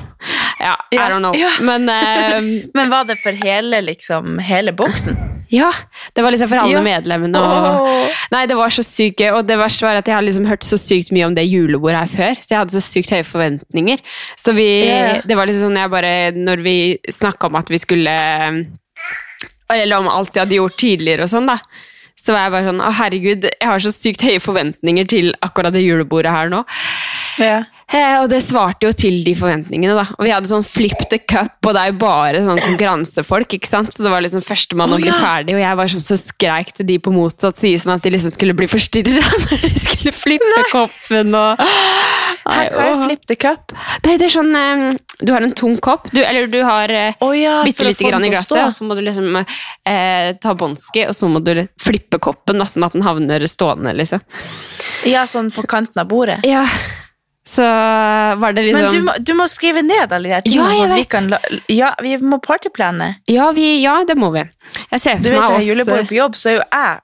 Ja, 0.61 0.75
I 0.93 0.97
Ja, 0.99 1.09
don't 1.11 1.19
know. 1.23 1.35
ja. 1.35 1.51
Men 1.63 1.89
uh, 1.89 2.69
Men 2.79 2.91
var 2.91 3.05
det 3.09 3.17
for 3.23 3.33
hele, 3.33 3.81
liksom, 3.83 4.39
hele 4.39 4.73
boksen? 4.73 5.17
ja, 5.51 5.71
det 6.13 6.21
var 6.23 6.31
liksom 6.35 6.49
for 6.51 6.61
alle 6.61 6.77
Ja. 6.77 6.83
medlemmene. 6.85 7.41
Og, 7.41 7.79
oh. 7.89 8.17
nei, 8.31 8.43
det 8.47 8.55
var 8.59 8.69
så 8.69 8.83
sykt 8.85 9.23
gøy. 9.23 9.31
Og 9.39 9.47
det 9.49 9.57
verste 9.59 9.87
var 9.87 9.97
at 9.97 10.07
jeg 10.07 10.15
har 10.15 10.23
liksom 10.23 10.45
hørt 10.47 10.67
så 10.67 10.77
sykt 10.77 11.09
mye 11.11 11.25
om 11.25 11.35
det 11.35 11.47
julebordet 11.49 12.03
her 12.03 12.11
før, 12.13 12.43
så 12.45 12.53
jeg 12.53 12.59
hadde 12.61 12.77
så 12.77 12.83
sykt 12.85 13.15
høye 13.17 13.25
forventninger. 13.25 14.03
Så 14.37 14.53
vi, 14.53 14.67
yeah. 14.85 15.23
det 15.25 15.39
var 15.39 15.49
liksom 15.49 15.71
sånn 15.71 15.81
jeg 15.81 15.91
bare 15.95 16.13
Når 16.37 16.63
vi 16.67 16.77
snakka 17.11 17.49
om 17.49 17.57
at 17.63 17.71
vi 17.73 17.79
skulle 17.81 18.13
Eller 19.73 19.99
om 19.99 20.09
alt 20.13 20.37
jeg 20.37 20.45
hadde 20.45 20.59
gjort 20.61 20.79
tidligere 20.81 21.25
og 21.27 21.33
sånn, 21.33 21.49
da. 21.49 21.59
Så 22.19 22.35
var 22.35 22.47
jeg 22.47 22.55
bare 22.57 22.67
sånn 22.67 22.83
Å, 22.83 22.93
herregud, 22.99 23.47
jeg 23.49 23.71
har 23.71 23.83
så 23.83 23.93
sykt 23.95 24.25
høye 24.27 24.43
forventninger 24.43 25.07
til 25.11 25.31
akkurat 25.45 25.75
det 25.75 25.85
julebordet 25.85 26.35
her 26.35 26.51
nå. 26.53 26.65
Ja. 27.39 27.65
Eh, 27.89 28.19
og 28.21 28.27
det 28.29 28.43
svarte 28.45 28.85
jo 28.85 28.93
til 28.93 29.23
de 29.25 29.33
forventningene, 29.39 29.95
da. 29.97 30.05
Og 30.19 30.27
vi 30.27 30.33
hadde 30.35 30.51
sånn 30.51 30.67
flip 30.67 31.07
the 31.09 31.17
cup, 31.23 31.57
og 31.65 31.73
det 31.73 31.81
er 31.81 31.93
jo 31.93 31.99
bare 32.03 32.43
sånn 32.45 32.61
konkurransefolk, 32.61 33.55
ikke 33.57 33.71
sant. 33.71 33.95
Så 33.95 34.05
det 34.05 34.13
var 34.13 34.25
liksom 34.25 34.45
førstemann 34.45 34.93
å 34.93 34.99
bli 35.01 35.09
ja. 35.09 35.17
ferdig, 35.17 35.57
og 35.57 35.63
jeg 35.63 35.79
var 35.81 35.93
sånn 35.95 36.05
så 36.05 36.19
skreik 36.21 36.75
til 36.77 36.89
de 36.91 36.99
på 37.01 37.15
motsatt 37.15 37.57
side, 37.57 37.81
sånn 37.81 37.95
at 37.97 38.05
de 38.05 38.13
liksom 38.13 38.35
skulle 38.35 38.57
bli 38.59 38.69
forstyrra 38.69 39.25
når 39.47 39.65
de 39.65 39.73
skulle 39.87 40.15
flippe 40.17 40.67
koppen 40.73 41.33
og 41.39 41.65
Nei, 42.49 42.63
hva 42.73 42.85
er 42.85 43.01
flip 43.03 43.25
the 43.29 43.37
cup? 43.41 43.73
Det, 44.05 44.15
det 44.21 44.29
er 44.29 44.33
sånn 44.33 44.55
eh, 44.57 44.85
Du 45.21 45.33
har 45.35 45.45
en 45.45 45.53
tung 45.57 45.75
kopp, 45.85 46.07
du, 46.15 46.21
eller 46.25 46.49
du 46.49 46.59
har 46.65 46.93
eh, 46.93 47.17
oh, 47.25 47.35
ja, 47.37 47.59
bitte 47.67 47.89
lite 47.89 48.09
grann 48.09 48.25
i 48.25 48.31
glasset, 48.33 48.57
og 48.63 48.73
så 48.73 48.87
må 48.89 48.97
du 48.97 49.03
liksom 49.05 49.41
eh, 49.41 50.31
ta 50.41 50.55
bånski, 50.57 51.07
og 51.09 51.17
så 51.17 51.29
må 51.29 51.41
du 51.45 51.67
flippe 51.81 52.21
koppen, 52.21 52.61
da, 52.61 52.69
sånn 52.69 52.87
at 52.89 52.97
den 52.97 53.05
havner 53.05 53.45
stående, 53.49 53.97
liksom. 53.97 54.23
Ja, 55.09 55.25
sånn 55.29 55.53
på 55.55 55.65
kanten 55.69 56.01
av 56.01 56.09
bordet. 56.11 56.41
Ja, 56.49 56.65
så 57.49 57.65
var 58.43 58.53
det 58.53 58.67
liksom 58.67 58.83
Men 58.83 58.93
du 58.93 59.03
må, 59.07 59.13
du 59.25 59.33
må 59.39 59.47
skrive 59.49 59.81
ned 59.83 60.13
alle 60.13 60.29
de 60.29 60.35
her 60.35 60.49
Ja, 60.53 60.67
jeg 60.77 60.89
vet. 60.91 60.99
vi 60.99 61.05
kan 61.15 61.29
ja, 61.73 61.95
vi 62.05 62.17
må 62.21 62.39
partyplane. 62.45 63.07
Ja, 63.31 63.51
vi, 63.57 63.67
ja, 63.83 63.95
det 64.09 64.19
må 64.21 64.29
vi. 64.35 64.43
Jeg 64.93 65.01
ser 65.01 65.23
Du 65.23 65.31
for 65.31 65.37
vet, 65.37 65.41
meg 65.41 65.49
det 65.49 65.61
er 65.63 65.69
julebord 65.69 65.69
julebordet 65.71 66.11
på 66.11 66.19
jobb, 66.19 66.37
så 66.37 66.51
er 66.53 66.59
jo 66.59 66.65
jeg 66.67 66.99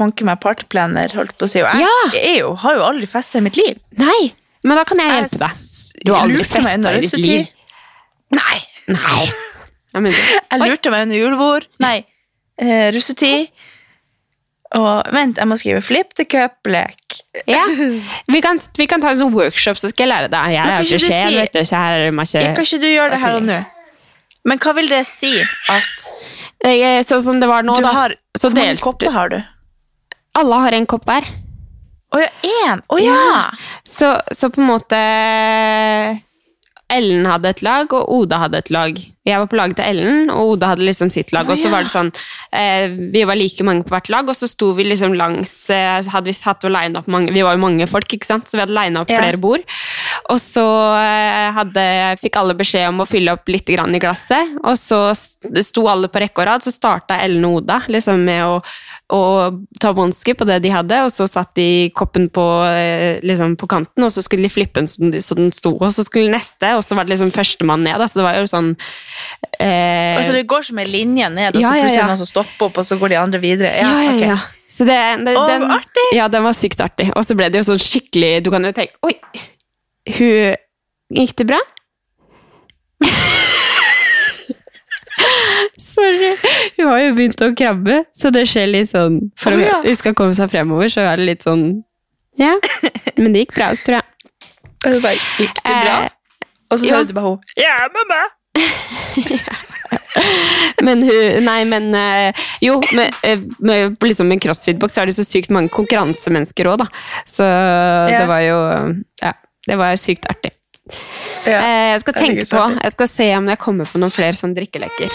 fanker 0.00 0.24
meg 0.24 0.40
partyplaner, 0.40 1.12
holdt 1.18 1.34
på 1.36 1.44
å 1.44 1.50
si. 1.52 1.60
Og 1.60 1.68
jeg 1.68 1.84
Ja. 1.84 1.96
er 2.22 2.38
jo, 2.40 2.54
har 2.62 2.78
jo 2.78 2.86
aldri 2.86 3.06
festa 3.10 3.38
i 3.42 3.44
mitt 3.44 3.58
liv. 3.60 3.76
Nei, 4.00 4.32
men 4.64 4.80
da 4.80 4.84
kan 4.88 5.02
jeg 5.02 5.10
hjelpe 5.12 5.42
deg. 5.42 5.58
Du 6.06 6.12
har 6.14 6.24
aldri 6.24 6.44
festa 6.48 6.94
i 6.96 7.00
ditt 7.04 7.18
liv. 7.20 7.46
Nei. 8.32 8.58
Nei. 8.88 9.26
Jeg, 9.92 10.08
Jeg 10.08 10.60
lurte 10.64 10.88
meg 10.88 11.02
under 11.04 11.18
julebord. 11.18 11.66
Nei, 11.84 11.98
eh, 12.56 12.86
russetid. 12.96 13.50
Og 14.78 15.10
vent, 15.12 15.36
jeg 15.36 15.48
må 15.50 15.56
skrive 15.60 15.82
flip 15.84 16.14
the 16.16 16.24
cup-lek. 16.24 17.18
ja. 17.44 17.60
vi, 18.32 18.40
kan, 18.40 18.60
vi 18.78 18.86
kan 18.88 19.02
ta 19.04 19.10
en 19.12 19.18
sånn 19.20 19.34
workshop, 19.36 19.76
så 19.76 19.90
skal 19.92 20.06
jeg 20.06 20.12
lære 20.14 20.30
deg. 20.32 20.54
Jeg 20.54 20.72
er 20.78 20.88
sjef, 20.88 21.04
si- 21.08 21.36
vet 21.36 21.52
du, 21.52 21.60
så 21.68 21.82
her 21.82 22.06
er 22.08 22.14
masse 22.16 22.40
kan 22.40 22.64
ikke 22.64 22.80
du 22.80 22.88
gjøre 22.88 23.10
det 23.16 23.20
her 23.20 23.36
og 23.36 23.46
nå? 23.50 23.58
Men 24.48 24.58
hva 24.58 24.72
vil 24.74 24.88
det 24.90 25.04
si 25.06 25.34
at 25.70 26.06
Sånn 27.06 27.22
som 27.26 27.38
det 27.42 27.48
var 27.50 27.64
nå, 27.66 27.74
du 27.74 27.82
da, 27.82 27.90
har 27.94 28.12
så 28.38 28.48
Hvor 28.48 28.54
mange 28.58 28.78
kopper 28.82 29.10
har 29.14 29.30
du? 29.32 29.38
Alle 30.38 30.58
har 30.64 30.74
en 30.76 30.86
kopp 30.86 31.04
hver. 31.10 31.26
Å 32.12 32.20
ja, 32.22 32.28
én! 32.46 32.82
Å 32.86 32.98
ja! 33.02 33.22
Så, 33.88 34.12
så 34.32 34.48
på 34.52 34.62
en 34.62 34.68
måte 34.70 34.98
Ellen 36.92 37.26
hadde 37.26 37.50
et 37.54 37.62
lag, 37.64 37.92
og 37.96 38.10
Oda 38.12 38.38
hadde 38.44 38.60
et 38.62 38.70
lag. 38.74 38.98
Jeg 39.22 39.38
var 39.38 39.46
på 39.46 39.54
laget 39.54 39.76
til 39.78 39.86
Ellen, 39.86 40.30
og 40.34 40.56
Oda 40.56 40.72
hadde 40.72 40.82
liksom 40.82 41.10
sitt 41.14 41.30
lag. 41.30 41.46
Og 41.46 41.54
så 41.60 41.70
var 41.70 41.84
det 41.86 41.92
sånn 41.92 42.08
eh, 42.50 42.90
Vi 43.14 43.22
var 43.28 43.38
like 43.38 43.62
mange 43.62 43.84
på 43.86 43.94
hvert 43.94 44.08
lag, 44.10 44.26
og 44.26 44.34
så 44.34 44.48
sto 44.50 44.72
vi 44.74 44.82
liksom 44.88 45.14
langs 45.14 45.52
eh, 45.70 46.00
Hadde 46.10 46.26
vi 46.26 46.34
satt 46.34 46.66
og 46.66 46.72
line 46.74 46.98
opp 46.98 47.06
mange 47.12 47.30
Vi 47.30 47.44
var 47.46 47.54
jo 47.54 47.62
mange 47.62 47.86
folk, 47.86 48.10
ikke 48.16 48.26
sant? 48.26 48.50
så 48.50 48.58
vi 48.58 48.64
hadde 48.64 48.74
lina 48.74 49.04
opp 49.04 49.12
Ja. 49.14 49.20
flere 49.22 49.38
bord. 49.38 49.62
Og 50.34 50.40
så 50.42 50.64
eh, 50.98 51.52
hadde, 51.54 51.84
fikk 52.22 52.40
alle 52.40 52.56
beskjed 52.58 52.88
om 52.90 53.04
å 53.04 53.06
fylle 53.06 53.36
opp 53.36 53.46
litt 53.52 53.70
grann 53.70 53.94
i 53.94 54.00
glasset, 54.02 54.56
og 54.64 54.74
så 54.80 54.98
sto 55.14 55.86
alle 55.90 56.10
på 56.10 56.22
rekke 56.22 56.42
og 56.42 56.48
rad. 56.48 56.66
Så 56.66 56.74
starta 56.74 57.20
Ellen 57.22 57.46
og 57.46 57.60
Oda 57.62 57.78
liksom 57.92 58.24
med 58.26 58.42
å, 58.42 58.58
å 59.14 59.22
ta 59.82 59.92
bånski 59.94 60.34
på 60.38 60.46
det 60.50 60.58
de 60.66 60.74
hadde, 60.74 60.98
og 61.06 61.12
så 61.14 61.28
satt 61.30 61.54
de 61.58 61.68
koppen 61.94 62.26
på, 62.32 62.44
eh, 62.66 63.22
liksom 63.22 63.54
på 63.60 63.70
kanten, 63.70 64.02
og 64.06 64.10
så 64.14 64.24
skulle 64.26 64.48
de 64.48 64.54
flippe 64.54 64.80
den 64.82 64.90
så 64.90 65.02
den, 65.04 65.14
så 65.22 65.38
den 65.38 65.52
sto, 65.54 65.76
og 65.78 65.94
så 65.94 66.02
skulle 66.06 66.32
neste, 66.34 66.74
og 66.74 66.82
så 66.86 66.98
var 66.98 67.06
det 67.06 67.14
liksom 67.14 67.30
førstemann 67.34 67.86
ned. 67.86 68.02
Da, 68.02 68.10
så 68.10 68.18
det 68.22 68.26
var 68.26 68.40
jo 68.42 68.50
sånn 68.50 68.74
eh, 69.58 70.16
Altså 70.18 70.34
det 70.36 70.46
går 70.50 70.66
som 70.68 70.80
en 70.82 70.90
linje 70.90 71.28
ned, 71.34 71.56
og 71.56 71.62
så 71.62 71.70
plutselig 71.74 71.98
er 71.98 72.02
det 72.02 72.10
noen 72.12 72.22
som 72.22 72.30
stopper 72.30 72.68
opp, 72.68 72.82
og 72.82 72.88
så 72.88 72.98
går 73.00 73.14
de 73.14 73.20
andre 73.20 73.40
videre. 73.42 73.72
Ja, 73.78 73.92
ja, 74.02 74.16
okay. 74.16 74.28
ja. 74.34 74.38
Så 74.72 74.86
det, 74.88 74.98
det, 75.26 75.34
Å, 75.36 75.44
den, 75.50 75.66
artig! 75.68 76.06
Ja, 76.16 76.28
den 76.32 76.46
var 76.46 76.56
sykt 76.56 76.80
artig. 76.80 77.10
Og 77.12 77.26
så 77.28 77.36
ble 77.36 77.50
det 77.52 77.60
jo 77.60 77.66
sånn 77.66 77.82
skikkelig 77.82 78.38
Du 78.46 78.48
kan 78.54 78.64
jo 78.64 78.72
tenke 78.72 78.96
Oi! 79.04 79.18
Hun 80.16 80.56
Gikk 81.12 81.34
det 81.36 81.44
bra? 81.50 81.58
Sorry. 85.82 86.30
Hun 86.78 86.86
har 86.88 87.00
jo 87.02 87.10
begynt 87.18 87.42
å 87.44 87.50
krabbe, 87.56 87.98
så 88.16 88.30
det 88.32 88.46
skjer 88.48 88.70
litt 88.70 88.90
sånn 88.94 89.18
For 89.38 89.52
oh, 89.52 89.60
ja. 89.60 89.80
hun 89.84 89.96
skal 89.98 90.16
komme 90.16 90.34
seg 90.38 90.48
fremover, 90.52 90.88
så 90.92 91.04
er 91.04 91.20
det 91.20 91.26
litt 91.28 91.44
sånn 91.44 91.84
Ja. 92.40 92.54
Men 93.20 93.36
det 93.36 93.44
gikk 93.44 93.56
bra, 93.58 93.68
tror 93.84 94.00
jeg. 94.00 94.06
Gikk 95.42 95.60
det 95.60 95.76
bra? 95.76 95.96
Eh, 96.08 96.46
Og 96.72 96.80
så 96.80 96.88
hørte 96.88 97.12
du 97.12 97.16
bare 97.18 97.34
henne. 97.34 97.60
Ja, 97.60 97.76
mamma! 97.92 98.22
Men 100.86 101.02
hun 101.04 101.44
Nei, 101.46 101.60
men 101.68 101.94
eh, 101.96 102.46
Jo, 102.64 102.78
med, 102.96 103.14
eh, 103.26 103.40
med, 103.58 103.96
liksom 104.02 104.28
med 104.28 104.42
crossfit-boks 104.42 104.96
så 104.96 105.02
er 105.02 105.10
det 105.10 105.16
så 105.16 105.24
sykt 105.26 105.52
mange 105.54 105.72
konkurransemennesker 105.72 106.68
òg, 106.68 106.82
da. 106.82 106.88
Så 107.28 107.46
det 108.10 108.26
var 108.30 108.42
jo 108.44 108.58
Ja, 109.22 109.32
det 109.68 109.78
var 109.80 109.96
sykt 110.00 110.28
artig. 110.30 110.52
Ja. 111.46 111.58
Eh, 111.58 111.88
jeg 111.92 112.02
skal 112.02 112.16
tenke 112.18 112.44
på. 112.46 112.64
Jeg 112.82 112.94
skal 112.94 113.10
se 113.10 113.28
om 113.36 113.48
jeg 113.50 113.60
kommer 113.62 113.88
på 113.88 114.00
noen 114.02 114.14
flere 114.14 114.36
sånne 114.38 114.58
drikkeleker. 114.58 115.14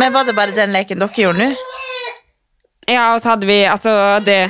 Men 0.00 0.14
var 0.14 0.26
det 0.26 0.36
bare 0.36 0.54
den 0.56 0.74
leken 0.74 1.00
dere 1.00 1.24
gjorde 1.24 1.40
nå? 1.40 1.54
Ja, 2.90 3.14
og 3.14 3.22
så 3.22 3.32
hadde 3.32 3.48
vi 3.48 3.62
altså 3.64 3.92
det 4.26 4.42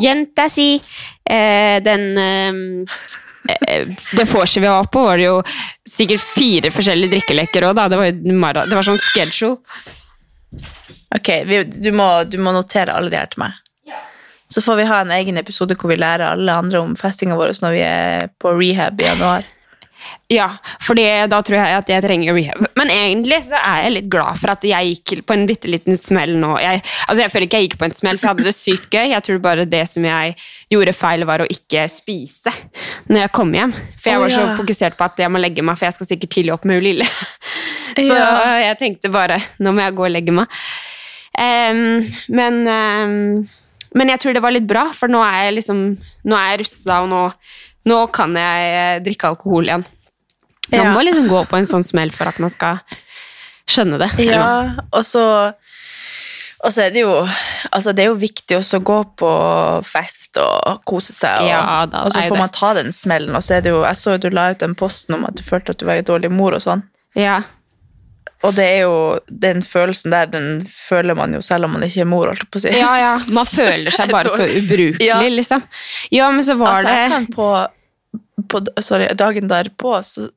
Jenta 0.00 0.46
si 0.48 0.74
eh, 0.76 1.76
Den 1.84 2.18
eh, 2.20 2.98
Det 3.46 4.26
vorset 4.28 4.62
vi 4.62 4.68
var 4.68 4.84
på, 4.92 5.02
var 5.06 5.16
det 5.18 5.24
jo 5.28 5.38
sikkert 5.88 6.20
fire 6.20 6.70
forskjellige 6.74 7.14
drikkeleker 7.14 7.66
òg, 7.70 7.74
da. 7.78 7.88
Det 7.88 7.98
var, 8.00 8.10
jo 8.10 8.66
det 8.68 8.76
var 8.76 8.86
sånn 8.86 9.00
schedule. 9.00 9.56
Ok, 11.16 11.30
vi, 11.48 11.64
du, 11.64 11.90
må, 11.96 12.08
du 12.28 12.38
må 12.42 12.52
notere 12.54 12.94
alle 12.94 13.10
de 13.10 13.18
her 13.18 13.30
til 13.32 13.42
meg. 13.42 13.56
Så 14.50 14.62
får 14.62 14.80
vi 14.80 14.84
ha 14.88 15.00
en 15.00 15.12
egen 15.14 15.38
episode 15.38 15.76
hvor 15.78 15.92
vi 15.92 15.98
lærer 16.00 16.32
alle 16.32 16.54
andre 16.58 16.80
om 16.82 16.96
festinga 16.98 17.36
vår 17.38 17.52
når 17.62 17.74
vi 17.74 17.82
er 17.86 18.30
på 18.42 18.50
rehab 18.58 18.98
i 18.98 19.06
januar. 19.06 19.46
Ja, 20.30 20.46
for 20.82 20.98
da 20.98 21.40
tror 21.42 21.56
jeg 21.58 21.76
at 21.80 21.90
jeg 21.90 22.04
trenger 22.04 22.36
rehab. 22.36 22.62
Men 22.78 22.92
egentlig 22.94 23.40
så 23.48 23.58
er 23.58 23.84
jeg 23.84 23.94
litt 23.96 24.10
glad 24.12 24.38
for 24.40 24.52
at 24.52 24.64
jeg 24.66 24.94
gikk 24.94 25.24
på 25.26 25.36
en 25.36 25.46
bitte 25.48 25.70
liten 25.70 25.98
smell 25.98 26.36
nå. 26.38 26.52
Jeg, 26.62 26.82
altså 27.06 27.24
jeg 27.24 27.32
føler 27.32 27.48
ikke 27.48 27.60
jeg 27.60 27.68
gikk 27.68 27.78
på 27.80 27.88
en 27.88 27.96
smell, 27.98 28.20
for 28.20 28.28
jeg 28.28 28.34
hadde 28.34 28.46
det 28.46 28.56
sykt 28.56 28.88
gøy. 28.94 29.10
Jeg 29.10 29.26
tror 29.26 29.40
bare 29.44 29.68
det 29.68 29.82
som 29.90 30.06
jeg 30.06 30.36
gjorde 30.72 30.96
feil, 30.96 31.26
var 31.28 31.44
å 31.44 31.48
ikke 31.50 31.86
spise 31.92 32.54
når 33.10 33.24
jeg 33.24 33.34
kom 33.36 33.54
hjem. 33.56 33.74
For 33.96 34.12
jeg 34.12 34.24
var 34.24 34.36
så 34.36 34.44
fokusert 34.60 34.98
på 34.98 35.08
at 35.08 35.24
jeg 35.24 35.32
må 35.32 35.42
legge 35.42 35.64
meg, 35.66 35.80
for 35.80 35.90
jeg 35.90 35.98
skal 35.98 36.12
sikkert 36.12 36.34
tidlig 36.36 36.54
opp 36.56 36.68
med 36.68 36.80
hun 36.80 36.88
lille. 36.90 37.08
Så 37.90 38.14
jeg 38.14 38.76
tenkte 38.78 39.10
bare 39.12 39.40
nå 39.58 39.72
må 39.74 39.82
jeg 39.82 39.96
gå 39.98 40.04
og 40.06 40.12
legge 40.14 40.32
meg. 40.32 40.60
Um, 41.34 42.06
men 42.32 42.62
um, 42.70 43.48
men 43.96 44.12
jeg 44.12 44.22
tror 44.22 44.36
det 44.36 44.42
var 44.44 44.54
litt 44.54 44.68
bra, 44.70 44.84
for 44.94 45.10
nå 45.10 45.22
er 45.24 45.48
jeg 45.48 45.56
liksom 45.60 45.80
Nå 46.30 46.36
er 46.38 46.52
jeg 46.52 46.60
russa, 46.62 47.00
og 47.02 47.10
nå, 47.10 47.22
nå 47.88 48.00
kan 48.12 48.34
jeg 48.36 48.74
eh, 48.76 49.00
drikke 49.04 49.30
alkohol 49.32 49.64
igjen. 49.70 49.84
Man 50.70 50.80
Ja. 50.84 50.92
må 50.94 51.02
liksom 51.02 51.28
gå 51.28 51.44
på 51.50 51.56
en 51.58 51.66
sånn 51.66 51.84
smell 51.86 52.10
for 52.14 52.28
at 52.30 52.38
man 52.38 52.50
skal 52.52 52.78
skjønne 53.66 53.98
det. 53.98 54.10
Ja, 54.26 54.76
og 54.92 55.04
så 55.06 55.24
og 56.60 56.74
så 56.74 56.82
er 56.84 56.90
det 56.92 57.00
jo 57.00 57.14
altså 57.72 57.94
det 57.96 58.02
er 58.04 58.10
jo 58.10 58.18
viktig 58.20 58.58
også 58.58 58.78
å 58.82 58.84
gå 58.84 58.98
på 59.16 59.30
fest 59.88 60.36
og 60.42 60.82
kose 60.84 61.14
seg. 61.14 61.40
Og, 61.40 61.48
Ja, 61.48 61.86
da 61.88 62.02
og 62.04 62.12
så 62.12 62.20
får 62.28 62.36
man 62.38 62.52
ta 62.52 62.74
den 62.76 62.92
smellen. 62.92 63.34
Og 63.34 63.42
så 63.42 63.56
er 63.56 63.64
det 63.64 63.72
jo, 63.72 63.80
jeg 63.82 63.96
så 63.96 64.12
jo 64.12 64.18
du 64.18 64.28
la 64.36 64.50
ut 64.52 64.58
den 64.60 64.74
posten 64.76 65.16
om 65.16 65.24
at 65.24 65.34
du 65.38 65.42
følte 65.42 65.72
at 65.72 65.78
du 65.80 65.86
var 65.88 65.96
en 66.02 66.04
dårlig 66.04 66.30
mor 66.30 66.52
og 66.58 66.60
sånn. 66.60 66.82
Ja. 67.16 67.40
Og 68.42 68.54
det 68.56 68.64
er 68.64 68.78
jo 68.86 68.94
den 69.28 69.60
følelsen 69.66 70.14
der, 70.14 70.30
den 70.32 70.46
føler 70.66 71.14
man 71.18 71.34
jo 71.36 71.40
selv 71.44 71.66
om 71.68 71.74
man 71.76 71.82
ikke 71.84 72.00
er 72.06 72.08
mor, 72.08 72.30
holdt 72.30 72.40
jeg 72.46 72.50
på 72.54 72.60
å 72.60 72.64
si. 72.64 72.72
ja, 72.78 72.92
ja. 73.00 73.10
Man 73.28 73.48
føler 73.48 73.92
seg 73.92 74.12
bare 74.14 74.32
så 74.32 74.46
ubrukelig, 74.48 75.04
Ja. 75.06 75.18
liksom. 75.28 75.62
Ja, 76.10 76.30
men 76.32 76.46
så 76.46 76.56
var 76.60 76.78
altså, 76.80 76.94
jeg 76.96 77.10
kan 77.12 77.26
det 77.28 77.34
på, 77.36 77.50
på 78.48 78.62
sorry, 78.80 79.10
dagen 79.20 79.50
derpå, 79.50 79.98
så 80.06 80.30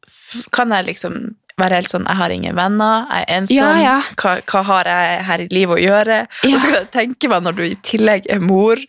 kan 0.52 0.72
jeg 0.76 0.90
liksom 0.92 1.22
være 1.62 1.78
helt 1.78 1.92
sånn 1.92 2.08
Jeg 2.10 2.18
har 2.18 2.32
ingen 2.34 2.56
venner, 2.58 3.04
jeg 3.14 3.26
er 3.28 3.34
ensom. 3.38 3.56
Ja, 3.56 3.74
ja. 3.78 3.98
Hva, 4.18 4.32
hva 4.52 4.64
har 4.72 4.88
jeg 4.90 5.24
her 5.30 5.44
i 5.44 5.48
livet 5.54 5.78
å 5.78 5.84
gjøre? 5.84 6.16
Ja. 6.44 6.50
Og 6.50 6.58
så 6.60 6.72
kan 6.72 6.80
jeg 6.82 6.92
tenke 6.96 7.30
meg 7.30 7.44
når 7.46 7.58
du 7.60 7.64
i 7.68 7.76
tillegg 7.86 8.26
er 8.34 8.42
mor, 8.42 8.82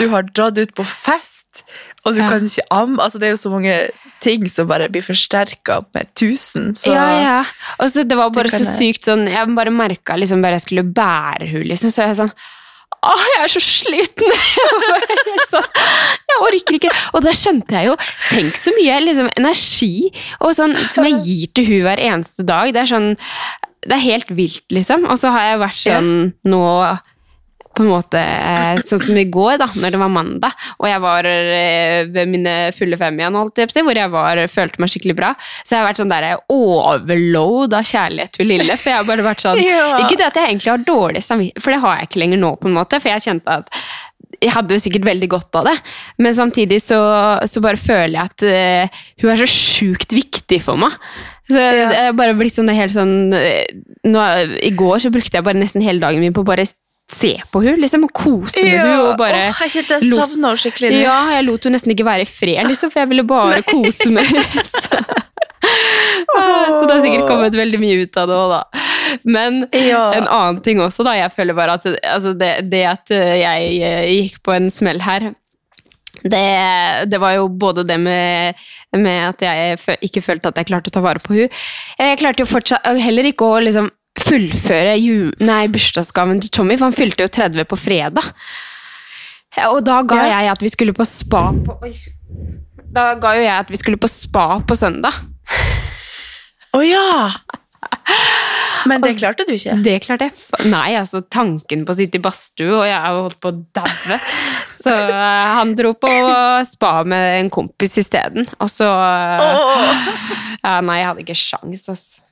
du 0.00 0.06
har 0.14 0.24
dratt 0.34 0.58
ut 0.58 0.72
på 0.74 0.86
fest, 0.88 1.62
og 2.04 2.14
du 2.14 2.20
Ja. 2.20 2.28
kan 2.30 2.44
ikke 2.46 2.64
amme 2.70 2.98
altså, 3.02 3.18
Det 3.18 3.26
er 3.28 3.34
jo 3.34 3.40
så 3.42 3.50
mange 3.50 3.74
ting 4.20 4.46
som 4.48 4.66
bare 4.68 4.88
blir 4.88 5.02
forsterka 5.02 5.80
med 5.94 6.06
tusen. 6.14 6.72
Så 6.74 6.92
ja, 6.94 7.06
ja. 7.20 7.44
Og 7.80 7.90
så 7.90 8.04
det 8.06 8.16
var 8.16 8.30
bare 8.30 8.48
Det 8.48 8.52
så 8.60 8.64
jeg- 8.64 8.78
sykt 8.94 9.04
sånn 9.04 9.26
Jeg 9.30 9.54
bare 9.54 9.70
merka 9.70 10.16
liksom 10.16 10.40
bare 10.42 10.56
jeg 10.58 10.62
skulle 10.66 10.84
bære 10.94 11.50
hun 11.50 11.62
liksom, 11.66 11.90
så 11.90 12.06
jeg 12.06 12.16
sånn 12.16 12.32
Åh, 12.98 13.24
jeg 13.36 13.44
er 13.44 13.48
så 13.52 13.60
sliten! 13.62 14.26
Jeg, 15.28 15.44
sånn, 15.52 15.66
jeg 16.28 16.38
orker 16.42 16.74
ikke. 16.78 16.90
Og 17.14 17.22
da 17.22 17.30
skjønte 17.30 17.70
jeg 17.76 17.86
jo 17.86 17.94
Tenk 18.32 18.56
så 18.58 18.72
mye 18.74 18.96
liksom, 19.04 19.28
energi 19.38 20.10
og 20.40 20.50
sånn, 20.56 20.74
som 20.90 21.04
jeg 21.06 21.20
gir 21.24 21.52
til 21.54 21.64
hun 21.68 21.84
hver 21.86 22.00
eneste 22.02 22.42
dag. 22.48 22.72
Det 22.74 22.82
er 22.82 22.90
sånn 22.90 23.12
Det 23.86 23.94
er 23.94 24.02
helt 24.02 24.28
vilt, 24.34 24.64
liksom. 24.74 25.06
Og 25.06 25.16
så 25.20 25.30
har 25.30 25.46
jeg 25.52 25.60
vært 25.62 25.78
sånn 25.84 26.10
nå 26.44 26.62
på 27.76 27.84
en 27.84 27.90
måte 27.92 28.18
eh, 28.18 28.80
sånn 28.82 29.02
som 29.04 29.18
i 29.20 29.26
går, 29.30 29.58
da, 29.60 29.68
når 29.78 29.94
det 29.94 30.00
var 30.00 30.10
mandag, 30.10 30.56
og 30.80 30.88
jeg 30.90 31.02
var 31.04 31.28
eh, 31.30 32.08
ved 32.10 32.32
mine 32.32 32.54
fulle 32.74 32.98
fem 32.98 33.20
igjen, 33.20 33.36
holdt 33.38 33.60
jeg 33.60 33.70
på 33.70 33.76
å 33.76 33.78
si, 33.78 33.84
hvor 33.86 34.00
jeg 34.00 34.12
var, 34.14 34.42
følte 34.50 34.82
meg 34.82 34.92
skikkelig 34.94 35.16
bra. 35.20 35.30
Så 35.62 35.74
jeg 35.76 35.82
har 35.82 35.88
vært 35.90 36.02
sånn 36.02 36.12
der 36.12 36.28
overload 36.54 37.76
av 37.78 37.86
kjærlighet 37.86 38.34
til 38.38 38.50
Lille, 38.50 38.76
for 38.80 38.92
jeg 38.92 39.00
har 39.00 39.08
bare 39.08 39.26
vært 39.30 39.44
sånn 39.46 39.62
Ja. 39.68 39.94
Ikke 40.02 40.18
det 40.18 40.30
at 40.30 40.38
jeg 40.40 40.52
egentlig 40.52 40.72
har 40.74 40.84
dårlig 40.86 41.24
samvittighet, 41.26 41.62
for 41.64 41.74
det 41.74 41.82
har 41.84 41.98
jeg 42.00 42.10
ikke 42.10 42.22
lenger 42.24 42.42
nå, 42.44 42.54
på 42.60 42.70
en 42.70 42.78
måte, 42.78 43.00
for 43.02 43.12
jeg 43.12 43.26
kjente 43.28 43.58
at 43.62 43.82
jeg 44.38 44.52
hadde 44.54 44.76
jo 44.76 44.82
sikkert 44.82 45.06
veldig 45.08 45.28
godt 45.32 45.56
av 45.58 45.66
det, 45.66 45.74
men 46.22 46.34
samtidig 46.36 46.78
så, 46.84 46.98
så 47.48 47.62
bare 47.64 47.80
føler 47.80 48.14
jeg 48.14 48.28
at 48.28 48.44
uh, 48.44 49.00
hun 49.22 49.32
er 49.32 49.40
så 49.40 49.48
sjukt 49.50 50.12
viktig 50.14 50.60
for 50.62 50.78
meg. 50.78 50.94
Så 51.48 51.58
Ja. 51.58 51.88
det 51.88 52.02
er 52.04 52.12
bare 52.14 52.36
blitt 52.36 52.54
sånn 52.58 52.68
helt 52.70 52.92
sånn 52.92 53.32
eh, 53.34 53.64
nå, 54.04 54.20
I 54.60 54.70
går 54.76 55.00
så 55.00 55.10
brukte 55.10 55.38
jeg 55.40 55.46
bare 55.46 55.58
nesten 55.58 55.82
hele 55.82 56.02
dagen 56.02 56.20
min 56.20 56.34
på 56.36 56.44
å 56.44 56.46
bare 56.50 56.66
se 57.08 57.30
på 57.52 57.62
hun, 57.64 57.78
liksom, 57.80 58.04
og 58.04 58.12
kose 58.12 58.62
med 58.62 58.78
hun, 58.82 59.06
og 59.08 59.14
bare 59.20 59.46
Åh, 59.48 59.62
jeg 59.64 59.86
savner 59.88 60.26
henne 60.28 60.50
skikkelig. 60.60 60.90
Ja, 61.02 61.16
jeg 61.38 61.46
lot 61.48 61.64
henne 61.64 61.78
nesten 61.78 61.94
ikke 61.94 62.04
være 62.08 62.26
i 62.26 62.28
fred, 62.28 62.60
liksom, 62.68 62.92
for 62.92 63.00
jeg 63.04 63.10
ville 63.14 63.24
bare 63.28 63.62
kose 63.68 64.10
med 64.12 64.28
henne. 64.32 64.64
Så. 64.68 65.00
så 66.38 66.84
det 66.86 66.94
har 66.94 67.02
sikkert 67.02 67.26
kommet 67.30 67.56
veldig 67.58 67.80
mye 67.82 68.04
ut 68.04 68.20
av 68.20 68.28
det 68.30 68.36
òg, 68.38 68.52
da. 68.54 68.84
Men 69.24 69.60
Ja. 69.72 70.04
en 70.18 70.28
annen 70.28 70.60
ting 70.64 70.80
også, 70.84 71.04
da. 71.06 71.16
Jeg 71.18 71.32
føler 71.36 71.56
bare 71.56 71.78
at 71.80 71.88
altså 72.04 72.34
det, 72.38 72.52
det 72.70 72.84
at 72.92 73.10
jeg 73.16 73.78
eh, 73.82 74.06
gikk 74.12 74.42
på 74.44 74.54
en 74.56 74.70
smell 74.70 75.00
her 75.04 75.30
det, 76.24 77.06
det 77.06 77.18
var 77.22 77.36
jo 77.36 77.44
både 77.48 77.84
det 77.86 77.94
med, 78.02 78.58
med 78.96 79.18
at 79.28 79.42
jeg 79.44 79.78
ikke 80.02 80.22
følte 80.24 80.50
at 80.50 80.56
jeg 80.58 80.66
klarte 80.66 80.90
å 80.90 80.94
ta 80.96 81.02
vare 81.04 81.22
på 81.22 81.36
hun. 81.36 81.52
Jeg 82.00 82.18
klarte 82.18 82.42
jo 82.42 82.48
fortsatt 82.50 82.88
heller 82.98 83.28
ikke 83.30 83.46
å 83.46 83.60
liksom 83.62 83.86
fullføre 84.22 84.96
ju, 85.00 85.30
nei, 85.44 85.62
bursdagsgaven 85.72 86.42
til 86.44 86.52
Tommy, 86.54 86.76
for 86.78 86.88
han 86.88 86.96
fylte 86.96 87.26
jo 87.26 87.32
30 87.32 87.68
på 87.68 87.78
fredag. 87.78 88.28
Og 89.68 89.80
da 89.86 90.02
ga 90.06 90.20
Ja. 90.22 90.40
jeg 90.40 90.52
at 90.52 90.62
vi 90.62 90.70
skulle 90.70 90.94
på 90.94 91.06
spa 91.08 91.48
på 91.52 91.78
oi. 91.82 91.94
Da 92.94 93.14
ga 93.20 93.34
jo 93.36 93.42
jeg 93.42 93.54
at 93.54 93.70
vi 93.70 93.76
skulle 93.80 94.00
på 94.00 94.08
spa 94.10 94.60
på 94.60 94.76
søndag. 94.78 95.12
Å 96.76 96.82
ja! 96.84 97.30
Men 98.88 99.02
det 99.02 99.16
klarte 99.18 99.44
du 99.48 99.52
ikke. 99.54 99.76
Det 99.82 99.96
klarte 100.04 100.28
jeg. 100.28 100.68
Nei, 100.70 100.92
altså 100.98 101.20
tanken 101.24 101.84
på 101.86 101.94
å 101.94 101.98
sitte 101.98 102.20
i 102.20 102.22
badstue, 102.22 102.70
og 102.80 102.86
jeg 102.86 102.96
har 102.96 103.16
holdt 103.16 103.40
på 103.42 103.52
å 103.52 103.58
daue. 103.76 104.18
Så 104.78 104.92
eh, 104.94 105.46
han 105.58 105.72
dro 105.74 105.90
på 105.98 106.08
spa 106.70 106.92
med 107.08 107.40
en 107.40 107.48
kompis 107.50 107.96
isteden. 107.98 108.46
Og 108.62 108.70
så 108.70 108.86
oh. 108.86 110.12
Ja, 110.62 110.76
nei, 110.86 111.00
jeg 111.00 111.08
hadde 111.08 111.24
ikke 111.24 111.34
sjans, 111.38 111.88
altså. 111.90 112.22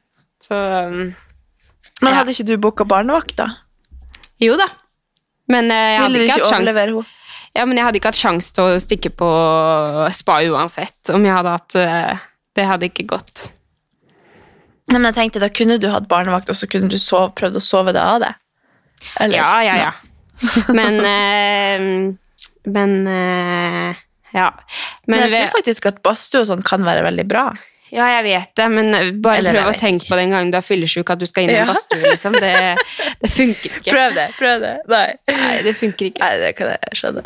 Så 0.46 0.54
um, 0.54 1.08
Men 2.04 2.18
hadde 2.18 2.34
ikke 2.34 2.46
du 2.48 2.56
booka 2.60 2.84
barnevakt, 2.88 3.36
da? 3.38 3.48
Jo 4.42 4.56
da. 4.60 4.66
Men 5.52 5.70
eh, 5.72 5.92
jeg 5.94 6.00
hadde 6.02 6.12
Ville 6.12 6.24
ikke 6.26 6.40
ikke 6.40 6.48
hatt 6.50 6.66
sjanse. 6.66 7.12
Ja, 7.56 7.64
men 7.64 7.78
jeg 7.78 7.86
hadde 7.86 8.00
ikke 8.00 8.10
hatt 8.12 8.20
sjanse 8.20 8.52
til 8.56 8.66
å 8.68 8.80
stikke 8.82 9.12
på 9.16 9.28
spa 10.12 10.40
uansett, 10.44 11.12
om 11.14 11.24
jeg 11.24 11.32
hadde 11.38 11.54
hatt 11.54 11.76
eh, 11.80 12.24
Det 12.56 12.66
hadde 12.68 12.90
ikke 12.90 13.06
gått. 13.14 13.46
Nei, 14.90 14.98
men 14.98 15.08
jeg 15.10 15.16
tenkte, 15.16 15.42
Da 15.42 15.48
kunne 15.50 15.78
du 15.82 15.88
hatt 15.90 16.08
barnevakt, 16.10 16.50
og 16.52 16.58
så 16.58 16.68
kunne 16.70 16.90
du 16.92 16.98
sove, 17.00 17.30
prøvd 17.38 17.58
å 17.58 17.64
sove 17.64 17.94
deg 17.96 18.02
av 18.02 18.20
det. 18.26 18.34
Eller? 19.22 19.38
Ja, 19.40 19.54
ja, 19.64 19.78
ja. 19.86 19.94
Men 20.78 21.00
eh, 21.00 21.86
Men 22.76 22.92
eh, 23.08 24.04
Ja. 24.36 24.50
Men, 25.06 25.16
Men 25.16 25.24
jeg 25.24 25.46
tror 25.46 25.56
faktisk 25.56 25.88
at 25.88 26.02
badstue 26.04 26.42
og 26.44 26.50
sånn 26.50 26.64
kan 26.66 26.84
være 26.84 27.06
veldig 27.06 27.24
bra. 27.30 27.48
Ja, 27.96 28.06
jeg 28.18 28.24
vet 28.26 28.50
det, 28.60 28.66
men 28.72 28.92
bare 29.24 29.40
Eller, 29.40 29.56
prøv 29.56 29.70
å 29.72 29.78
tenke 29.80 30.06
på 30.10 30.18
den 30.20 30.34
gangen 30.34 30.50
du 30.52 30.58
er 30.60 30.64
fyllesyk 30.66 31.10
at 31.14 31.22
du 31.22 31.26
skal 31.28 31.46
inn 31.46 31.54
i 31.54 31.56
en 31.56 31.64
Ja. 31.64 31.72
badstue, 31.72 32.02
liksom. 32.04 32.36
Det, 32.36 32.52
det 33.22 33.30
funker 33.32 33.78
ikke. 33.80 33.90
Prøv 33.90 34.14
det. 34.18 34.28
prøv 34.38 34.60
det. 34.66 34.74
Nei, 34.92 35.06
Nei, 35.32 35.56
det 35.66 35.74
funker 35.80 36.10
ikke. 36.12 36.20
Nei 36.22 36.38
det 36.44 36.52
kan 36.58 36.72
jeg 36.74 37.00
skjønne. 37.00 37.24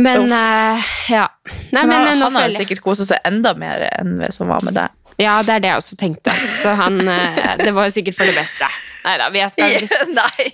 Men 0.00 0.32
eh, 0.32 0.84
ja. 1.12 1.26
Nei, 1.74 1.82
Men, 1.84 1.88
men, 1.92 2.06
han, 2.08 2.22
eh, 2.22 2.36
har 2.40 2.48
jo 2.48 2.56
sikkert 2.62 2.80
koset 2.84 3.10
seg 3.12 3.20
enda 3.28 3.52
mer 3.60 3.84
enn 3.92 4.14
hvis 4.22 4.40
han 4.40 4.48
var 4.48 4.64
med 4.64 4.78
deg. 4.80 4.88
Ja, 5.20 5.36
det 5.46 5.52
er 5.54 5.60
det 5.62 5.68
jeg 5.70 5.78
også 5.78 5.96
tenkte. 6.00 6.32
Så 6.58 6.72
han 6.74 6.96
eh, 7.06 7.36
Det 7.60 7.70
var 7.76 7.86
jo 7.86 7.92
sikkert 7.94 8.16
for 8.18 8.26
det 8.26 8.34
beste. 8.34 8.66
Nei 9.04 9.12
da, 9.20 9.28
vi, 9.30 9.42
skal- 9.52 9.76
vi, 9.84 10.14
Nei. 10.16 10.46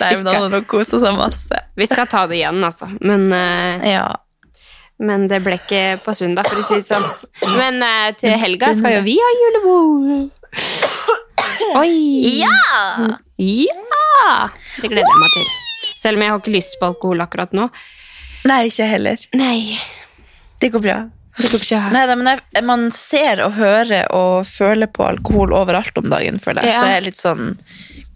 Nei, 0.00 0.08
men 0.16 0.26
han 0.26 0.40
har 0.46 0.48
nok 0.56 0.66
kosa 0.72 0.98
seg 1.04 1.14
masse. 1.20 1.60
vi 1.78 1.86
skal 1.86 2.08
ta 2.10 2.24
det 2.30 2.40
igjen, 2.40 2.58
altså. 2.64 2.88
Men 3.04 3.28
uh, 3.30 3.84
Ja. 3.86 4.06
Men 4.98 5.28
det 5.30 5.38
ble 5.44 5.54
ikke 5.60 5.82
på 6.02 6.14
søndag, 6.16 6.48
for 6.50 6.58
å 6.58 6.64
si 6.66 6.80
det 6.80 6.88
sånn. 6.90 7.06
Men 7.60 7.82
eh, 7.86 8.08
til 8.18 8.34
helga 8.40 8.72
skal 8.74 8.98
jo 8.98 9.04
vi 9.06 9.14
ha 9.22 9.30
julebord. 9.42 10.30
Oi! 11.78 12.40
Ja! 12.40 13.18
Ja! 13.38 14.32
Det 14.80 14.88
gleder 14.90 15.06
jeg 15.06 15.20
meg 15.22 15.36
til. 15.36 15.52
Selv 15.98 16.18
om 16.18 16.24
jeg 16.24 16.32
har 16.32 16.40
ikke 16.42 16.54
lyst 16.56 16.76
på 16.80 16.88
alkohol 16.90 17.22
akkurat 17.24 17.54
nå. 17.56 17.68
Nei, 18.48 18.64
ikke 18.70 18.86
heller. 18.90 19.22
Nei. 19.38 19.78
Det 20.62 20.72
går 20.74 20.82
bra. 20.84 20.98
Det 21.38 21.52
går 21.52 21.62
ikke 21.62 21.80
Nei, 21.94 22.00
da, 22.10 22.14
men 22.18 22.28
jeg, 22.32 22.62
Man 22.66 22.88
ser 22.94 23.38
og 23.44 23.52
hører 23.54 24.08
og 24.14 24.46
føler 24.48 24.88
på 24.90 25.04
alkohol 25.06 25.52
overalt 25.54 25.98
om 26.00 26.08
dagen, 26.10 26.40
føler 26.42 26.66
jeg. 26.66 26.74
Ja. 26.74 26.80
Så 26.82 26.88
jeg 26.90 26.98
er 26.98 27.04
litt 27.06 27.20
sånn 27.20 27.44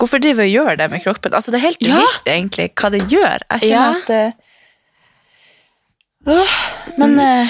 Hvorfor 0.01 0.19
driver 0.23 0.43
vi 0.43 0.57
og 0.57 0.65
gjør 0.67 0.81
det 0.81 0.89
med 0.91 1.05
kroppen? 1.05 1.35
Altså, 1.39 1.53
Det 1.55 1.61
er 1.61 1.67
helt 1.69 1.85
Ja. 1.87 2.01
vilt, 2.01 2.27
egentlig, 2.33 2.67
hva 2.75 2.91
det 2.91 3.03
gjør. 3.13 3.45
Jeg 3.53 3.69
kjenner 3.69 3.77
Ja. 3.77 3.93
at 4.01 4.11
Åh, 4.11 4.42
Men 6.97 7.17
uh, 7.19 7.49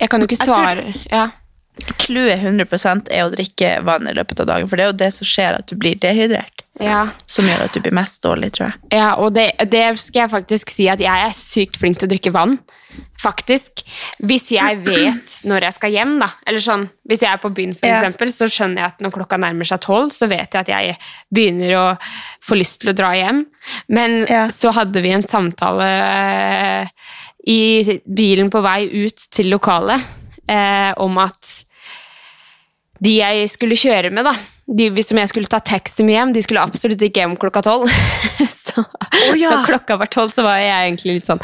Jeg 0.00 0.08
kan 0.10 0.20
jo 0.22 0.26
ikke 0.28 0.38
Jeg 0.38 0.46
tror- 0.48 0.64
svare 0.64 0.94
Ja. 1.10 1.28
clouet 2.00 2.42
100 2.42 3.06
er 3.10 3.24
å 3.24 3.30
drikke 3.32 3.68
vann 3.86 4.08
i 4.10 4.12
løpet 4.12 4.40
av 4.42 4.46
dagen, 4.50 4.68
for 4.68 4.76
det 4.76 4.84
er 4.84 4.90
jo 4.90 4.98
det 5.00 5.12
som 5.14 5.24
skjer, 5.26 5.54
at 5.60 5.66
du 5.70 5.76
blir 5.76 5.94
dehydrert. 5.96 6.62
ja. 6.80 7.08
Som 7.26 7.46
gjør 7.46 7.62
at 7.64 7.72
du 7.72 7.80
blir 7.80 7.92
mest 7.96 8.20
dårlig, 8.22 8.50
tror 8.52 8.66
jeg. 8.70 8.98
Ja, 8.98 9.14
og 9.16 9.32
det, 9.34 9.52
det 9.70 9.98
skal 9.98 10.22
jeg 10.26 10.30
faktisk 10.30 10.70
si 10.70 10.88
at 10.88 10.98
jeg 11.00 11.24
er 11.28 11.32
sykt 11.32 11.78
flink 11.80 11.98
til 11.98 12.08
å 12.08 12.10
drikke 12.12 12.32
vann. 12.32 12.58
Faktisk. 13.20 13.82
Hvis 14.22 14.50
jeg 14.50 14.80
vet 14.84 15.36
når 15.48 15.60
jeg 15.68 15.74
skal 15.76 15.90
hjem, 15.94 16.18
da. 16.20 16.28
Eller 16.46 16.60
sånn, 16.64 16.88
hvis 17.08 17.20
jeg 17.24 17.30
er 17.32 17.38
på 17.40 17.52
byen, 17.54 17.74
for 17.78 17.86
Ja. 17.88 18.00
eksempel, 18.00 18.28
så 18.32 18.48
skjønner 18.50 18.82
jeg 18.82 18.84
at 18.92 19.00
når 19.00 19.12
klokka 19.16 19.38
nærmer 19.40 19.64
seg 19.68 19.80
tolv, 19.80 20.10
så 20.12 20.28
vet 20.28 20.50
jeg 20.52 20.60
at 20.60 20.68
jeg 20.68 20.98
begynner 21.32 21.70
å 21.78 21.86
få 22.42 22.56
lyst 22.58 22.80
til 22.82 22.90
å 22.92 22.96
dra 22.96 23.12
hjem. 23.16 23.44
Men 23.88 24.26
Ja. 24.28 24.46
så 24.48 24.72
hadde 24.72 25.00
vi 25.02 25.12
en 25.12 25.22
samtale 25.22 25.88
eh, 26.82 26.86
i 27.48 28.00
bilen 28.04 28.50
på 28.52 28.60
vei 28.64 28.84
ut 29.06 29.26
til 29.32 29.50
lokalet 29.52 30.02
eh, 30.50 30.92
om 31.00 31.18
at 31.22 31.50
de 33.00 33.16
jeg 33.16 33.48
skulle 33.48 33.78
kjøre 33.80 34.10
med, 34.12 34.26
da, 34.28 34.34
de 34.68 34.90
hvis- 34.92 35.12
jeg 35.16 35.28
skulle 35.28 35.48
ta 35.48 35.58
taxi 35.58 36.04
med 36.04 36.14
hjem, 36.14 36.32
de 36.32 36.42
skulle 36.42 36.60
absolutt 36.60 37.00
ikke 37.00 37.22
hjem 37.22 37.36
klokka 37.40 37.62
tolv. 37.64 37.88
så 38.66 38.84
ja. 39.36 39.50
da 39.50 39.62
klokka 39.66 39.96
var 39.96 40.10
tolv, 40.12 40.32
så 40.34 40.44
var 40.44 40.58
jeg 40.60 40.90
egentlig 40.90 41.14
litt 41.18 41.30
sånn 41.30 41.40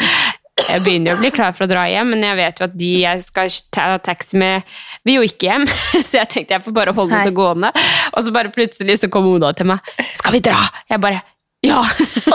Jeg 0.57 0.83
begynner 0.85 1.13
jo 1.13 1.17
å 1.17 1.21
bli 1.21 1.31
klar 1.31 1.53
for 1.53 1.67
å 1.67 1.69
dra 1.69 1.83
hjem, 1.89 2.15
men 2.15 2.23
jeg 2.25 2.37
vet 2.39 2.61
jo 2.61 2.67
at 2.67 2.77
de 2.77 2.91
jeg 3.03 3.25
skal 3.25 3.57
ta 3.73 3.87
taxi 4.01 4.39
med, 4.41 4.65
vil 5.05 5.19
jo 5.19 5.27
ikke 5.29 5.51
hjem. 5.51 5.67
Så 6.09 6.17
jeg 6.17 6.31
tenkte 6.33 6.57
jeg 6.57 6.65
får 6.65 6.77
bare 6.79 6.95
holde 6.97 7.21
det 7.29 7.35
gående. 7.37 7.73
Og 8.15 8.25
så 8.25 8.33
bare 8.33 8.53
plutselig 8.55 8.97
så 9.03 9.11
kom 9.13 9.29
Oda 9.29 9.53
til 9.53 9.69
meg. 9.69 9.85
'Skal 10.17 10.33
vi 10.33 10.41
dra?' 10.49 10.71
Jeg 10.89 11.01
bare 11.05 11.21
ja! 11.65 11.83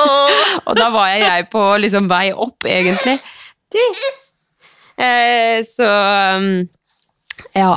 og 0.67 0.73
da 0.77 0.89
var 0.93 1.09
jeg 1.13 1.47
på 1.51 1.61
liksom 1.81 2.09
vei 2.11 2.29
opp, 2.33 2.65
egentlig. 2.69 3.17
Du. 3.71 3.81
Eh, 5.01 5.61
så 5.65 5.87
um, 6.37 6.69
ja. 7.55 7.75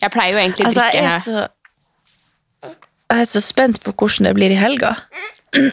Jeg 0.00 0.12
pleier 0.14 0.32
jo 0.32 0.40
egentlig 0.40 0.66
Altså, 0.66 0.86
drikke 0.86 1.02
jeg 1.04 1.20
så 1.24 1.42
Jeg 3.10 3.20
er 3.20 3.28
så 3.28 3.42
spent 3.44 3.82
på 3.84 3.92
hvordan 3.92 4.30
det 4.30 4.34
blir 4.38 4.54
i 4.54 4.58
helga. 4.58 4.94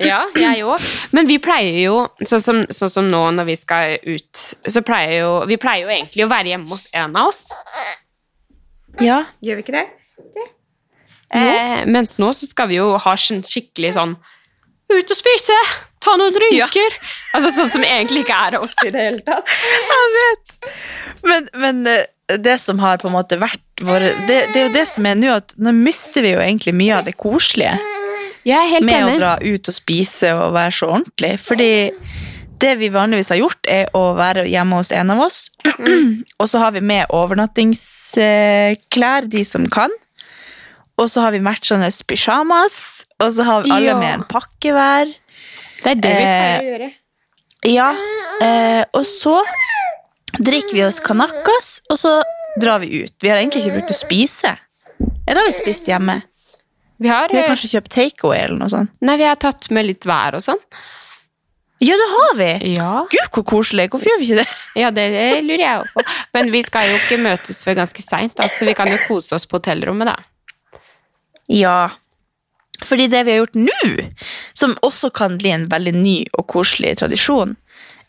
Ja, 0.02 0.24
jeg 0.36 0.66
òg. 0.66 0.82
Men 1.14 1.28
vi 1.30 1.38
pleier 1.42 1.78
jo, 1.84 1.98
sånn 2.26 2.42
som, 2.42 2.62
sånn 2.74 2.92
som 2.92 3.10
nå 3.12 3.22
når 3.38 3.46
vi 3.52 3.56
skal 3.60 3.98
ut, 4.02 4.44
så 4.66 4.82
pleier 4.86 5.22
jo 5.22 5.32
Vi 5.50 5.60
pleier 5.62 5.86
jo 5.86 5.94
egentlig 5.94 6.26
å 6.26 6.32
være 6.32 6.56
hjemme 6.56 6.72
hos 6.74 6.88
en 6.98 7.16
av 7.16 7.30
oss. 7.30 7.44
Ja. 9.04 9.24
Gjør 9.46 9.60
vi 9.60 9.66
ikke 9.68 9.78
det? 9.78 9.86
Eh, 11.28 11.84
mens 11.86 12.18
nå 12.22 12.32
så 12.34 12.48
skal 12.48 12.70
vi 12.72 12.80
jo 12.80 12.94
ha 13.04 13.14
skikkelig 13.20 13.90
sånn 13.98 14.14
Ut 14.88 15.12
og 15.12 15.18
spise! 15.20 15.58
Ta 16.04 16.12
noen 16.20 16.34
drinker! 16.36 16.92
Altså 17.36 17.50
Sånn 17.56 17.72
som 17.74 17.84
egentlig 17.88 18.22
ikke 18.26 18.38
er 18.48 18.54
oss 18.60 18.76
i 18.86 18.92
det 18.94 19.02
hele 19.08 19.22
tatt. 19.26 19.46
Jeg 19.92 20.08
vet! 20.18 20.46
Men, 21.28 21.42
men 21.58 21.76
eh, 21.90 22.06
det 22.38 22.58
som 22.62 22.78
har 22.84 22.96
på 23.02 23.08
en 23.10 23.16
måte 23.18 23.36
vært 23.42 23.64
vår 23.82 24.00
det, 24.28 24.40
det 24.54 24.60
er 24.62 24.66
jo 24.68 24.74
det 24.76 24.88
som 24.90 25.04
er 25.10 25.16
nå, 25.20 25.30
at 25.42 25.50
nå 25.62 25.72
mister 25.76 26.22
vi 26.26 26.32
jo 26.36 26.42
egentlig 26.44 26.74
mye 26.78 26.96
av 26.98 27.04
det 27.08 27.16
koselige 27.20 27.76
Jeg 28.48 28.58
er 28.58 28.72
helt 28.76 28.86
med 28.88 29.06
å 29.06 29.08
dra 29.18 29.34
ut 29.42 29.70
og 29.70 29.76
spise 29.76 30.30
og 30.38 30.54
være 30.56 30.72
så 30.78 30.86
ordentlig. 30.96 31.34
Fordi 31.44 31.72
det 32.58 32.74
vi 32.80 32.88
vanligvis 32.90 33.30
har 33.34 33.38
gjort, 33.42 33.64
er 33.70 33.86
å 33.98 34.02
være 34.18 34.48
hjemme 34.50 34.76
hos 34.80 34.92
en 34.96 35.12
av 35.14 35.20
oss. 35.28 35.40
og 36.42 36.46
så 36.50 36.58
har 36.64 36.72
vi 36.74 36.82
med 36.82 37.06
overnattingsklær, 37.14 39.22
de 39.30 39.44
som 39.46 39.68
kan. 39.70 39.92
Og 40.98 41.06
så 41.12 41.22
har 41.22 41.32
vi 41.36 41.42
matchende 41.46 41.92
pysjamas, 42.10 42.76
og 43.22 43.30
så 43.36 43.42
har 43.46 43.62
vi 43.66 43.70
alle 43.76 43.92
Ja. 43.92 43.98
med 44.00 44.12
en 44.16 44.24
pakke 44.32 44.70
hver. 44.74 45.06
Det 45.84 45.92
er 45.94 46.02
det 46.04 46.14
vi 46.14 46.24
pleier 46.24 46.58
Eh, 46.58 46.64
å 46.64 46.72
gjøre. 46.72 46.90
Ja, 47.68 47.88
eh, 48.46 48.84
og 48.96 49.06
så 49.10 49.36
drikker 50.38 50.74
vi 50.78 50.84
oss 50.86 51.00
kanakas, 51.04 51.82
og 51.90 51.98
så 52.00 52.18
drar 52.62 52.80
vi 52.84 53.04
ut. 53.04 53.14
Vi 53.22 53.30
har 53.30 53.40
egentlig 53.42 53.64
ikke 53.66 53.80
brukt 53.80 53.94
å 53.94 53.98
spise. 53.98 54.56
Eller 55.28 55.42
har 55.42 55.50
vi 55.50 55.56
spist 55.58 55.90
hjemme? 55.90 56.22
Vi 56.98 57.10
har, 57.12 57.30
Vi 57.30 57.38
har 57.38 57.44
eh, 57.46 57.50
kanskje 57.52 57.70
kjøpt 57.76 57.94
takeaway 57.94 58.40
eller 58.46 58.58
noe 58.58 58.70
sånt. 58.74 58.94
nei, 59.06 59.18
vi 59.20 59.28
har 59.28 59.36
tatt 59.42 59.70
med 59.74 59.86
litt 59.86 60.06
vær 60.10 60.38
og 60.40 60.42
sånn. 60.46 60.62
Ja, 61.78 61.94
det 61.94 62.08
har 62.10 62.32
vi! 62.40 62.50
Ja. 62.74 62.94
Gud, 63.12 63.28
hvor 63.36 63.44
koselig! 63.46 63.86
Hvorfor 63.94 64.10
gjør 64.10 64.18
vi 64.22 64.32
ikke 64.32 64.40
det? 64.40 64.48
Ja, 64.82 64.90
det, 64.90 65.04
det 65.14 65.44
lurer 65.46 65.62
jeg 65.62 65.82
også 65.84 65.94
på. 66.00 66.06
Men 66.34 66.50
vi 66.56 66.62
skal 66.66 66.88
jo 66.90 66.96
ikke 66.98 67.20
møtes 67.22 67.62
før 67.66 67.78
ganske 67.84 68.02
seint, 68.02 68.42
så 68.42 68.66
vi 68.66 68.74
kan 68.78 68.90
jo 68.90 68.98
kose 69.06 69.38
oss 69.38 69.46
på 69.46 69.60
hotellrommet, 69.60 70.10
da. 70.10 70.82
Ja, 71.54 71.78
fordi 72.86 73.08
det 73.08 73.24
vi 73.26 73.32
har 73.34 73.42
gjort 73.42 73.56
nå, 73.58 74.10
som 74.54 74.76
også 74.86 75.10
kan 75.10 75.38
bli 75.38 75.54
en 75.54 75.68
veldig 75.72 75.94
ny 75.96 76.18
og 76.38 76.48
koselig 76.52 76.98
tradisjon, 77.02 77.56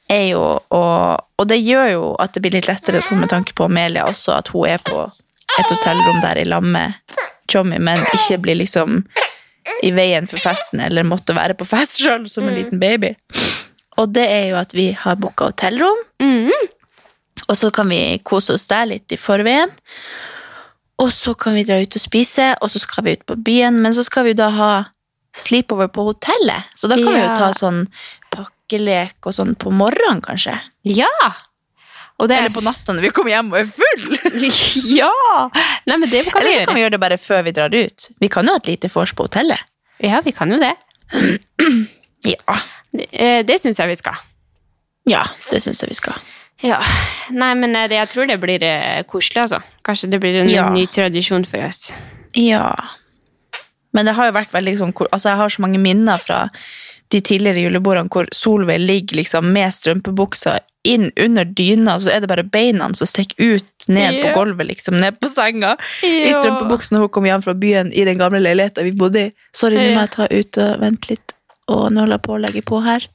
er 0.08 0.30
jo 0.32 0.42
å 0.72 0.84
Og 1.38 1.46
det 1.46 1.60
gjør 1.62 1.88
jo 1.92 2.06
at 2.18 2.32
det 2.34 2.40
blir 2.42 2.50
litt 2.56 2.66
lettere 2.66 2.98
sånn 3.04 3.20
med 3.20 3.30
tanke 3.30 3.52
på 3.54 3.68
Amelia 3.68 4.08
også, 4.08 4.32
at 4.34 4.48
hun 4.50 4.66
er 4.66 4.80
på 4.82 5.04
et 5.58 5.70
hotellrom 5.70 6.18
der 6.24 6.40
i 6.40 6.44
lag 6.48 6.64
med 6.64 6.96
Tjommi, 7.46 7.78
men 7.78 8.02
ikke 8.10 8.40
blir 8.42 8.58
liksom 8.58 9.04
i 9.86 9.92
veien 9.94 10.26
for 10.26 10.42
festen 10.42 10.80
eller 10.82 11.06
måtte 11.06 11.36
være 11.36 11.54
på 11.54 11.64
fest 11.68 12.00
sjøl 12.02 12.26
som 12.26 12.48
en 12.48 12.56
liten 12.58 12.80
baby. 12.82 13.12
Og 14.02 14.10
det 14.10 14.26
er 14.26 14.48
jo 14.50 14.58
at 14.58 14.74
vi 14.74 14.88
har 14.98 15.14
booka 15.22 15.52
hotellrom, 15.52 16.02
og 17.48 17.56
så 17.56 17.70
kan 17.70 17.88
vi 17.88 18.18
kose 18.26 18.56
oss 18.58 18.66
der 18.66 18.90
litt 18.90 19.14
i 19.14 19.20
forveien. 19.20 19.70
Og 20.98 21.12
så 21.14 21.34
kan 21.38 21.54
vi 21.54 21.62
dra 21.68 21.76
ut 21.78 21.94
og 21.94 22.02
spise, 22.02 22.52
og 22.60 22.70
så 22.72 22.80
skal 22.82 23.04
vi 23.06 23.12
ut 23.18 23.26
på 23.28 23.36
byen, 23.46 23.76
men 23.84 23.94
så 23.94 24.02
skal 24.06 24.26
vi 24.26 24.32
da 24.38 24.48
ha 24.50 24.70
sleepover 25.36 25.90
på 25.94 26.08
hotellet. 26.08 26.72
Så 26.74 26.88
da 26.90 26.96
kan 26.98 27.12
vi 27.14 27.20
jo 27.20 27.34
ta 27.38 27.52
sånn 27.54 27.84
pakkelek 28.34 29.28
og 29.28 29.36
sånn 29.36 29.54
på 29.60 29.70
morgenen, 29.70 30.22
kanskje. 30.24 30.56
Ja! 30.90 31.10
Det 32.18 32.34
Eller 32.34 32.50
på 32.50 32.64
natta 32.66 32.90
når 32.96 33.04
vi 33.06 33.10
kommer 33.14 33.30
hjem 33.30 33.52
og 33.52 33.60
er 33.60 33.68
full. 33.70 34.16
Ja! 34.98 35.12
Nei, 35.86 35.96
men 36.02 36.10
det 36.10 36.24
kan 36.26 36.42
vi 36.42 36.48
Eller 36.48 36.64
så 36.64 36.66
kan 36.66 36.74
vi 36.74 36.82
gjøre 36.82 36.96
det 36.96 37.00
bare 37.04 37.18
før 37.22 37.44
vi 37.46 37.52
drar 37.54 37.70
ut. 37.76 38.08
Vi 38.18 38.30
kan 38.34 38.48
jo 38.48 38.56
ha 38.56 38.58
et 38.58 38.66
lite 38.66 38.90
vors 38.90 39.12
på 39.14 39.28
hotellet. 39.28 39.62
Ja, 40.02 40.18
vi 40.26 40.32
kan 40.34 40.50
jo 40.50 40.58
det. 40.58 40.74
Ja, 42.26 42.56
Det, 42.90 43.06
eh, 43.14 43.44
det 43.46 43.60
syns 43.62 43.78
jeg 43.78 43.88
vi 43.92 43.96
skal. 44.00 44.16
ja 45.06 45.22
det 45.52 45.60
syns 45.62 45.78
jeg 45.84 45.92
vi 45.92 45.94
skal. 45.94 46.16
Ja. 46.62 46.80
Nei, 47.30 47.52
men 47.54 47.76
eh, 47.76 47.88
jeg 47.92 48.08
tror 48.10 48.26
det 48.26 48.40
blir 48.42 48.62
eh, 48.66 49.02
koselig, 49.06 49.44
altså. 49.46 49.60
Kanskje 49.86 50.10
det 50.10 50.20
blir 50.22 50.40
en 50.42 50.48
Ja. 50.50 50.68
ny 50.74 50.86
tradisjon 50.86 51.44
for 51.46 51.62
oss. 51.68 51.92
Ja. 52.34 52.74
Men 53.92 54.06
det 54.06 54.14
har 54.18 54.26
jo 54.28 54.32
vært 54.36 54.52
veldig 54.52 54.74
sånn 54.78 54.92
Altså, 55.12 55.30
jeg 55.30 55.36
har 55.38 55.48
så 55.48 55.62
mange 55.64 55.78
minner 55.80 56.16
fra 56.20 56.48
de 57.10 57.20
tidligere 57.24 57.62
julebordene 57.62 58.10
hvor 58.12 58.26
Solveig 58.36 58.80
ligger 58.84 59.16
liksom 59.16 59.46
med 59.54 59.72
strømpebuksa 59.72 60.58
inn 60.84 61.10
under 61.16 61.44
dyna, 61.44 61.94
så 62.00 62.10
er 62.12 62.20
det 62.20 62.28
bare 62.28 62.44
beina 62.44 62.90
som 62.94 63.06
stikker 63.08 63.56
ut 63.56 63.88
ned 63.88 64.14
Ja. 64.18 64.26
på 64.32 64.34
gulvet, 64.42 64.66
liksom, 64.68 65.00
ned 65.00 65.18
på 65.20 65.28
senga. 65.28 65.76
I 66.02 66.28
Ja. 66.30 66.40
strømpebuksen 66.42 66.92
når 66.96 67.00
hun 67.00 67.08
kom 67.08 67.24
hjem 67.24 67.42
fra 67.42 67.54
byen 67.54 67.92
i 67.92 68.04
den 68.04 68.18
gamle 68.18 68.40
leiligheten 68.40 68.84
vi 68.84 68.92
bodde 68.92 69.26
i. 69.28 69.32
Sorry, 69.54 69.76
nå 69.76 69.94
må 69.94 70.00
jeg 70.04 70.10
ta 70.10 70.26
ut 70.30 70.58
og 70.58 70.80
vente 70.80 71.10
litt, 71.10 71.32
og 71.68 71.90
nå 71.92 72.00
holder 72.00 72.18
jeg 72.18 72.22
på 72.22 72.34
å 72.36 72.40
legge 72.44 72.62
på 72.62 72.82
her. 72.84 73.06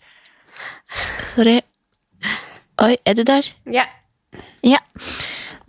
Sorry. 1.36 1.62
Oi, 2.84 2.96
er 3.08 3.16
du 3.18 3.24
der? 3.28 3.48
Ja. 3.72 3.86
Ja. 4.66 4.80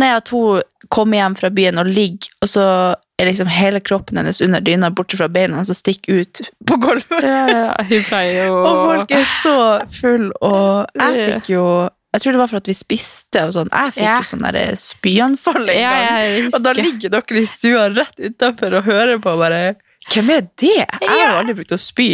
Nei, 0.00 0.10
at 0.16 0.28
hun 0.34 0.62
kommer 0.92 1.20
hjem 1.20 1.36
fra 1.38 1.50
byen 1.54 1.78
og 1.78 1.86
ligger, 1.90 2.30
og 2.42 2.50
så 2.50 2.64
er 3.20 3.28
liksom 3.28 3.46
hele 3.54 3.78
kroppen 3.84 4.18
hennes 4.18 4.40
under 4.42 4.62
dyna, 4.64 4.88
borte 4.90 5.14
fra 5.18 5.28
beina, 5.30 5.60
som 5.66 5.76
stikker 5.78 6.24
ut 6.24 6.40
på 6.66 6.78
gulvet. 6.82 7.26
Hun 7.90 8.02
pleier 8.08 8.48
jo 8.48 8.56
Og 8.58 8.80
folk 8.88 9.12
er 9.14 9.28
så 9.30 9.54
full, 9.94 10.32
og 10.42 10.88
jeg 10.98 11.28
fikk 11.36 11.52
jo 11.54 11.66
Jeg 12.14 12.22
tror 12.24 12.34
det 12.34 12.40
var 12.42 12.50
for 12.50 12.60
at 12.62 12.68
vi 12.70 12.74
spiste 12.78 13.40
og 13.46 13.52
sånn. 13.56 13.70
Jeg 13.74 13.94
fikk 13.96 14.04
Ja. 14.06 14.16
jo 14.18 14.26
sånn 14.32 14.42
derre 14.46 14.64
spyanfall 14.78 15.68
en 15.70 15.78
Ja, 15.78 15.92
gang. 15.94 16.26
Ja, 16.42 16.50
Og 16.58 16.62
da 16.66 16.72
ligger 16.78 17.10
dere 17.14 17.40
i 17.40 17.46
stua 17.50 17.86
rett 17.94 18.18
utafor 18.22 18.76
og 18.80 18.84
hører 18.90 19.18
på 19.22 19.36
bare 19.38 19.62
Hvem 20.10 20.30
er 20.34 20.42
det? 20.60 20.74
Jeg 21.00 21.08
har 21.08 21.38
aldri 21.40 21.54
brukt 21.56 21.72
å 21.72 21.78
spy. 21.80 22.08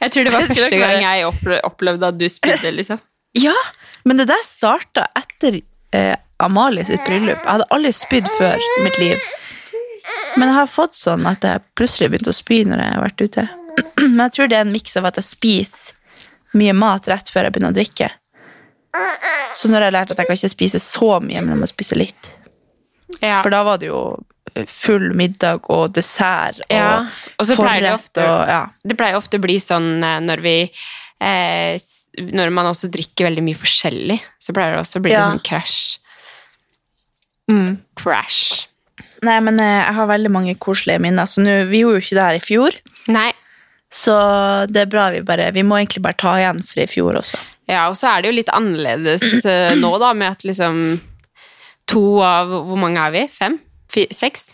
Jeg 0.00 0.10
tror 0.14 0.24
det 0.24 0.32
var 0.32 0.46
første 0.46 0.78
gang 0.80 1.02
jeg 1.02 1.26
opplevde 1.66 2.08
at 2.08 2.16
du 2.18 2.24
spydde, 2.32 2.70
liksom. 2.78 3.02
Ja, 3.36 3.52
men 4.08 4.20
det 4.20 4.28
der 4.30 4.44
starta 4.46 5.04
etter 5.18 5.60
eh, 5.94 6.16
Amalie 6.42 6.86
sitt 6.86 7.04
bryllup. 7.04 7.40
Jeg 7.42 7.50
hadde 7.50 7.68
aldri 7.74 7.92
spydd 7.92 8.28
før 8.38 8.62
i 8.62 8.82
mitt 8.84 8.98
liv. 9.02 9.22
Men 10.38 10.48
jeg 10.48 10.56
har 10.60 10.70
fått 10.70 10.96
sånn 10.96 11.26
at 11.28 11.44
jeg 11.44 11.64
plutselig 11.78 12.12
begynte 12.12 12.32
å 12.32 12.36
spy 12.36 12.62
når 12.68 12.82
jeg 12.84 12.94
har 12.94 13.04
vært 13.04 13.24
ute. 13.24 13.46
Men 14.14 14.22
jeg 14.28 14.34
tror 14.36 14.50
det 14.50 14.58
er 14.58 14.66
en 14.66 14.74
miks 14.74 14.96
av 15.00 15.08
at 15.10 15.18
jeg 15.20 15.26
spiser 15.28 15.96
mye 16.58 16.72
mat 16.72 17.08
rett 17.10 17.28
før 17.28 17.48
jeg 17.48 17.56
begynner 17.56 17.74
å 17.74 17.76
drikke. 17.76 18.08
Så 19.58 19.68
når 19.68 19.82
jeg 19.82 19.90
har 19.90 19.96
lært 19.98 20.12
at 20.14 20.22
jeg 20.22 20.30
kan 20.30 20.38
ikke 20.38 20.50
spise 20.54 20.80
så 20.82 21.10
mye, 21.20 21.42
men 21.42 21.52
jeg 21.52 21.60
må 21.60 21.68
spise 21.68 21.98
litt. 21.98 22.30
Ja. 23.20 23.40
For 23.44 23.52
da 23.52 23.60
var 23.66 23.80
det 23.82 23.90
jo 23.90 24.00
full 24.70 25.12
middag 25.16 25.68
og 25.70 25.92
dessert 25.96 26.62
og 26.64 26.72
Ja, 26.72 27.04
pleier 27.52 27.84
det 27.84 27.92
ofte- 27.98 28.24
og 28.24 28.48
ja. 28.48 28.62
Det 28.82 28.96
pleier 28.98 29.18
ofte 29.18 29.38
å 29.38 29.44
bli 29.44 29.58
sånn 29.60 30.02
eh, 30.02 30.18
når 30.24 30.42
vi 30.42 30.56
eh, 30.64 31.76
Når 32.20 32.50
man 32.54 32.66
også 32.70 32.88
drikker 32.92 33.28
veldig 33.28 33.42
mye 33.46 33.58
forskjellig, 33.58 34.18
så 34.42 34.54
pleier 34.56 34.74
det 34.76 34.82
også 34.82 35.00
å 35.00 35.04
bli 35.04 35.12
Ja. 35.12 35.20
litt 35.24 35.34
sånn 35.36 35.44
crash. 35.46 35.98
Mm. 37.50 37.78
Crash. 37.96 38.66
Nei, 39.22 39.38
men 39.40 39.58
eh, 39.60 39.82
jeg 39.86 39.94
har 39.96 40.06
veldig 40.10 40.30
mange 40.30 40.54
koselige 40.60 41.00
minner. 41.02 41.26
Så 41.30 41.42
nå, 41.42 41.64
vi 41.70 41.80
gjorde 41.82 41.98
jo 42.00 42.04
ikke 42.04 42.18
det 42.18 42.26
her 42.28 42.38
i 42.38 42.44
fjor. 42.44 42.76
Nei. 43.08 43.30
Så 43.90 44.14
det 44.68 44.82
er 44.82 44.90
bra 44.92 45.06
vi 45.14 45.22
bare 45.24 45.46
Vi 45.56 45.62
må 45.64 45.78
egentlig 45.78 46.02
bare 46.04 46.18
ta 46.20 46.34
igjen 46.36 46.58
for 46.66 46.82
i 46.82 46.86
fjor 46.90 47.16
også. 47.22 47.38
Ja, 47.68 47.86
og 47.88 47.96
så 47.96 48.10
er 48.10 48.20
det 48.22 48.28
jo 48.30 48.36
litt 48.36 48.50
annerledes 48.52 49.24
eh, 49.48 49.72
nå, 49.80 49.94
da, 50.02 50.12
med 50.16 50.34
at 50.36 50.44
liksom 50.44 51.00
To 51.88 52.02
av 52.20 52.50
Hvor 52.68 52.76
mange 52.76 53.00
er 53.00 53.14
vi? 53.14 53.22
Fem? 53.32 53.56
Fi, 53.88 54.04
seks? 54.12 54.50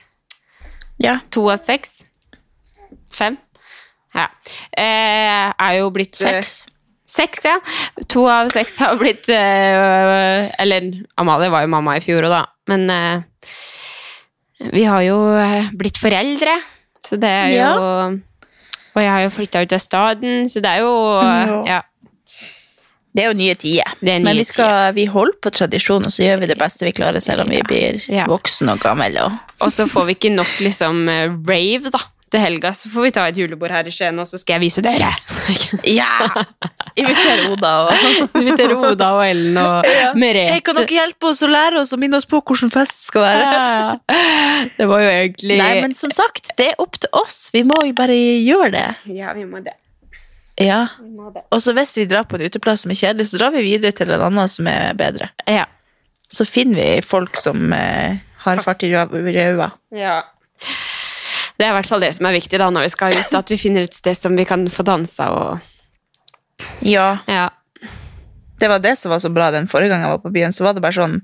Ja. 1.02 1.16
To 1.34 1.48
av 1.50 1.58
seks? 1.58 2.04
Fem? 3.14 3.36
Ja. 4.14 4.28
Eh, 4.78 5.50
er 5.50 5.72
jo 5.80 5.90
blitt 5.94 6.14
eh, 6.22 6.38
Seks. 6.38 6.54
Seks, 7.06 7.44
ja. 7.44 7.58
To 8.08 8.24
av 8.32 8.48
seks 8.54 8.78
har 8.80 8.96
blitt 8.96 9.28
eh, 9.28 10.48
Eller 10.62 10.86
Amalie 11.20 11.50
var 11.52 11.66
jo 11.66 11.72
mamma 11.74 11.98
i 11.98 12.04
fjor 12.04 12.24
òg, 12.24 12.32
da. 12.32 12.44
Men 12.72 12.86
eh, 12.90 13.48
vi 14.72 14.86
har 14.88 15.02
jo 15.04 15.18
eh, 15.36 15.68
blitt 15.76 16.00
foreldre, 16.00 16.54
så 17.04 17.18
det 17.20 17.28
er 17.28 17.50
jo 17.58 17.66
Og 18.94 19.02
jeg 19.02 19.10
har 19.12 19.24
jo 19.26 19.34
flytta 19.34 19.64
ut 19.66 19.74
av 19.76 19.82
staden, 19.84 20.46
så 20.48 20.62
det 20.64 20.70
er 20.78 20.86
jo 20.86 20.94
Ja. 21.20 21.58
Ja. 21.74 21.82
Det 23.14 23.22
er 23.22 23.28
jo 23.30 23.36
nye 23.38 23.54
tider. 23.54 23.92
Det 24.00 24.10
er 24.10 24.18
nye 24.18 24.26
Men 24.26 24.40
vi, 24.40 24.44
skal, 24.48 24.88
vi 24.96 25.04
holder 25.06 25.36
på 25.44 25.52
tradisjon, 25.54 26.02
og 26.02 26.10
så 26.10 26.24
gjør 26.24 26.40
vi 26.42 26.48
det 26.50 26.56
beste 26.58 26.82
vi 26.88 26.90
klarer, 26.96 27.22
selv 27.22 27.44
om 27.44 27.52
vi 27.52 27.60
blir 27.62 28.00
Ja. 28.10 28.24
voksne 28.26 28.74
og 28.74 28.80
gamle. 28.82 29.28
Og... 29.28 29.52
Og 29.62 29.70
så 29.70 29.86
får 29.86 30.08
vi 30.08 30.16
ikke 30.16 30.32
nok 30.34 30.56
liksom 30.64 31.04
rave, 31.46 31.92
da. 31.94 32.00
Til 32.34 32.42
helga 32.42 32.72
så 32.74 32.88
får 32.90 33.04
vi 33.04 33.10
ta 33.14 33.24
et 33.30 33.36
julebord 33.38 33.70
her 33.70 33.86
i 33.86 33.92
Skien, 33.94 34.16
og 34.18 34.26
så 34.26 34.40
skal 34.40 34.56
jeg 34.56 34.64
vise 34.66 34.82
dere. 34.82 35.12
Ja! 36.00 36.08
Invitere 36.98 37.50
Oda 37.52 37.70
og 37.84 38.16
Invitere 38.40 38.74
Oda 38.74 39.10
og 39.18 39.22
Ellen 39.22 39.58
og 39.60 39.86
Merete. 40.18 40.56
Hey, 40.56 40.62
kan 40.66 40.74
dere 40.78 40.96
hjelpe 40.96 41.28
oss 41.30 41.44
å 41.46 41.50
lære 41.50 41.78
oss 41.82 41.92
og 41.94 42.00
minne 42.02 42.18
oss 42.18 42.26
på 42.26 42.40
hvordan 42.40 42.72
fest 42.74 43.06
skal 43.06 43.22
være? 43.22 43.44
Ja. 43.46 44.18
Det 44.74 44.88
var 44.90 45.04
jo 45.04 45.12
egentlig 45.12 45.60
Nei, 45.60 45.70
men 45.84 45.94
som 45.94 46.10
sagt, 46.14 46.50
det 46.58 46.72
er 46.72 46.82
opp 46.82 46.98
til 47.04 47.14
oss. 47.22 47.38
Vi 47.54 47.62
må 47.66 47.78
jo 47.86 47.94
bare 47.98 48.16
gjøre 48.18 48.72
det. 48.74 48.86
Ja, 49.14 49.30
vi 49.38 49.46
må 49.46 49.62
det. 49.62 49.76
Ja. 50.58 50.80
Vi 50.98 51.10
må 51.14 51.30
det. 51.34 51.44
Og 51.54 51.62
så 51.62 51.74
hvis 51.78 51.94
vi 52.00 52.08
drar 52.10 52.26
på 52.26 52.38
en 52.40 52.46
uteplass 52.48 52.82
som 52.82 52.94
er 52.94 52.98
kjedelig, 52.98 53.30
så 53.30 53.42
drar 53.44 53.54
vi 53.54 53.62
videre 53.66 53.94
til 53.94 54.10
en 54.10 54.26
annen 54.32 54.50
som 54.50 54.70
er 54.70 54.90
bedre. 54.98 55.30
Ja. 55.46 55.68
Så 56.26 56.46
finner 56.50 56.82
vi 56.82 56.90
folk 57.06 57.38
som 57.38 57.70
eh, 57.78 58.18
har 58.46 58.66
fart 58.66 58.82
i 58.82 58.90
røva. 58.90 59.70
ja. 59.94 60.22
Det 61.58 61.66
er 61.66 61.70
i 61.70 61.76
hvert 61.76 61.88
fall 61.88 62.02
det 62.02 62.12
som 62.16 62.26
er 62.26 62.34
viktig 62.34 62.58
da 62.58 62.70
når 62.72 62.88
vi 62.88 62.94
skal 62.94 63.14
ut, 63.14 63.36
at 63.38 63.52
vi 63.52 63.58
finner 63.60 63.86
et 63.86 63.94
sted 63.94 64.18
som 64.18 64.34
vi 64.36 64.46
kan 64.48 64.66
få 64.70 64.86
dansa 64.86 65.30
og 65.30 65.70
Ja. 66.86 67.18
Ja. 67.30 67.50
Det 68.58 68.68
var 68.70 68.78
det 68.78 68.96
som 68.98 69.10
var 69.10 69.18
så 69.22 69.30
bra 69.34 69.50
den 69.50 69.66
forrige 69.68 69.90
gang 69.92 70.04
jeg 70.04 70.10
var 70.10 70.22
på 70.22 70.30
byen. 70.34 70.52
Så 70.54 70.64
var 70.64 70.74
det 70.74 70.82
bare 70.84 70.96
sånn 70.96 71.22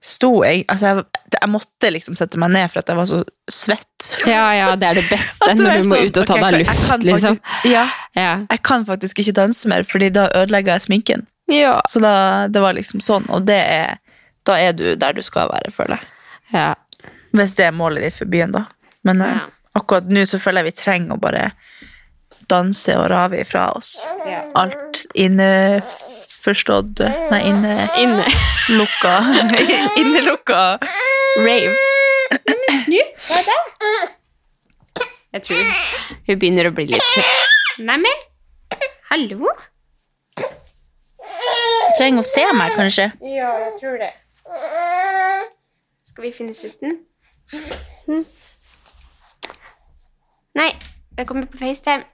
Sto 0.00 0.30
jeg 0.44 0.62
Altså, 0.72 0.86
jeg, 0.86 1.04
jeg 1.34 1.48
måtte 1.52 1.90
liksom 1.92 2.16
sette 2.16 2.38
meg 2.40 2.52
ned 2.54 2.70
for 2.72 2.80
at 2.80 2.88
jeg 2.88 2.96
var 2.96 3.08
så 3.08 3.18
svett. 3.52 4.06
Ja, 4.28 4.46
ja, 4.56 4.68
det 4.80 4.86
er 4.88 5.00
det 5.00 5.04
beste 5.10 5.48
når 5.58 5.82
du 5.82 5.88
må 5.90 5.98
sånn, 5.98 6.06
ut 6.08 6.20
og 6.22 6.28
ta 6.30 6.36
okay, 6.38 6.44
deg 6.44 6.56
jeg 6.56 6.68
luft, 6.68 6.86
kan 6.88 7.04
liksom. 7.04 7.40
Ja. 7.68 7.84
Ja. 8.16 8.30
Jeg 8.48 8.62
kan 8.64 8.86
faktisk 8.88 9.20
ikke 9.20 9.36
danse 9.36 9.68
mer, 9.68 9.84
Fordi 9.84 10.08
da 10.14 10.30
ødelegger 10.40 10.78
jeg 10.78 10.86
sminken. 10.86 11.26
Ja. 11.52 11.80
Så 11.88 12.00
da, 12.00 12.48
det 12.48 12.62
var 12.64 12.78
liksom 12.78 13.04
sånn, 13.04 13.28
og 13.28 13.44
det 13.50 13.60
er 13.60 13.98
Da 14.48 14.56
er 14.56 14.72
du 14.72 14.94
der 14.96 15.12
du 15.12 15.20
skal 15.22 15.50
være, 15.52 15.72
føler 15.74 15.98
jeg. 15.98 16.12
ja. 16.56 16.70
Hvis 17.36 17.52
det 17.54 17.68
er 17.68 17.76
målet 17.76 18.02
ditt 18.02 18.16
for 18.16 18.26
byen, 18.26 18.50
da. 18.56 18.64
Men 19.04 19.20
eh, 19.24 19.36
Ja. 19.36 19.46
akkurat 19.78 20.08
nå 20.12 20.24
så 20.28 20.38
føler 20.42 20.64
jeg 20.64 20.72
vi 20.74 20.82
trenger 20.82 21.14
å 21.16 21.20
bare 21.20 21.50
danse 22.50 22.94
og 22.98 23.06
rave 23.10 23.40
ifra 23.44 23.68
oss. 23.76 24.06
Ja. 24.26 24.42
Alt 24.58 25.04
inneforstått 25.14 26.98
Nei, 27.30 27.40
Inne. 27.46 27.76
innelukka 28.02 29.12
Innelukka 30.00 30.62
rave. 31.44 31.76
Jeg 35.30 35.42
tror 35.46 35.60
hun 36.26 36.38
begynner 36.42 36.66
å 36.66 36.74
bli 36.74 36.88
litt 36.90 37.12
Neimen, 37.78 38.24
hallo? 39.12 39.52
Trenger 41.96 42.20
å 42.22 42.26
se 42.26 42.42
meg, 42.58 42.74
kanskje. 42.76 43.06
Ja, 43.22 43.50
jeg 43.62 43.72
tror 43.78 43.96
det. 44.02 44.10
Skal 46.10 46.26
vi 46.26 46.32
finne 46.34 46.54
sutten? 46.58 46.98
Nei, 50.60 50.72
jeg 51.16 51.26
kommer 51.28 51.46
på 51.48 51.56
FaceTime. 51.60 52.04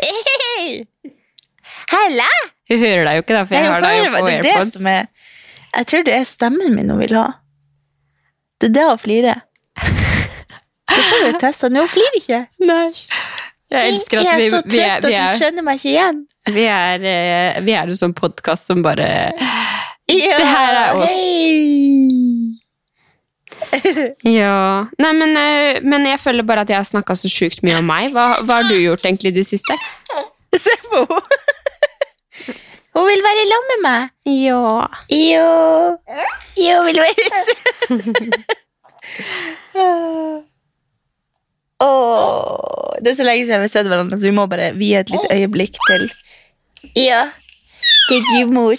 Hei! 0.00 0.84
Halla! 1.94 2.28
Hun 2.70 2.80
hører 2.80 3.04
deg 3.04 3.18
jo 3.18 3.24
ikke, 3.24 3.34
da, 3.36 3.42
for 3.44 3.58
jeg 3.58 3.68
har 3.68 3.84
deg 3.84 3.98
jo 3.98 4.06
på 4.14 4.22
det 4.24 4.34
er 4.36 4.44
det 4.46 4.52
AirPods. 4.54 4.72
som 4.78 4.88
er 4.88 5.02
Jeg 5.74 5.88
tror 5.90 6.06
det 6.06 6.14
er 6.16 6.24
stemmen 6.28 6.76
min 6.78 6.92
hun 6.94 7.02
vil 7.02 7.16
ha. 7.18 7.26
Det 8.60 8.70
er 8.70 8.76
det 8.78 8.86
hun 8.88 9.02
flirer. 9.04 9.44
Det 9.74 11.02
får 11.10 11.26
du 11.26 11.38
teste. 11.42 11.72
Nå 11.74 11.84
hun 11.84 11.92
flirer 11.92 12.18
ikke. 12.22 12.40
Nei. 12.64 12.88
Jeg 13.74 13.92
elsker 13.92 14.22
at 14.22 14.28
jeg 14.30 14.40
vi, 14.40 14.46
er 14.46 14.54
så 14.54 14.62
vi, 14.64 14.80
er, 14.80 15.00
trøtt 15.00 15.10
vi, 15.10 15.14
at 15.18 15.24
du 15.26 15.28
er, 15.28 15.38
skjønner 15.42 15.66
meg 15.66 15.80
ikke 15.80 15.92
igjen. 15.92 16.26
vi, 16.56 16.66
er, 16.70 17.08
eh, 17.12 17.62
vi 17.66 17.76
er 17.76 17.90
en 17.90 18.00
sånn 18.00 18.16
podkast 18.16 18.70
som 18.70 18.84
bare 18.86 19.08
Ja, 20.08 20.36
Det 20.38 20.52
her 20.54 20.78
er 20.84 21.02
oss. 21.02 21.10
Hei. 21.10 22.23
Ja. 24.38 24.86
Nei, 24.98 25.12
men, 25.16 25.36
eh, 25.36 25.80
men 25.84 26.06
jeg 26.08 26.20
føler 26.22 26.46
bare 26.46 26.64
at 26.64 26.70
jeg 26.72 26.78
har 26.80 26.88
snakka 26.88 27.16
så 27.18 27.28
sjukt 27.32 27.62
mye 27.66 27.78
om 27.80 27.86
meg. 27.88 28.12
Hva, 28.14 28.26
hva 28.44 28.60
har 28.60 28.68
du 28.68 28.76
gjort 28.78 29.04
egentlig 29.04 29.32
i 29.34 29.38
det 29.40 29.46
siste? 29.48 29.76
Se 30.54 30.74
på 30.88 31.02
henne. 31.02 31.20
Hun 32.94 33.08
vil 33.08 33.22
være 33.26 33.44
sammen 33.50 33.70
med 33.72 33.80
meg. 33.82 34.02
Ja. 34.30 34.86
Jo. 35.10 35.46
Jo, 36.62 36.76
vil 36.86 37.00
være 37.02 37.24
Åh, 41.84 42.94
Det 43.02 43.10
er 43.10 43.16
så 43.18 43.26
lenge 43.26 43.44
siden 43.44 43.60
vi 43.60 43.66
har 43.66 43.72
sett 43.72 43.88
hverandre, 43.90 44.18
så 44.18 44.28
vi 44.28 44.34
må 44.36 44.46
bare 44.50 44.70
vie 44.78 45.00
et 45.00 45.10
lite 45.10 45.30
øyeblikk 45.34 45.74
til 45.88 46.06
Ja, 46.96 47.24
til 48.08 48.22
gudmor. 48.30 48.78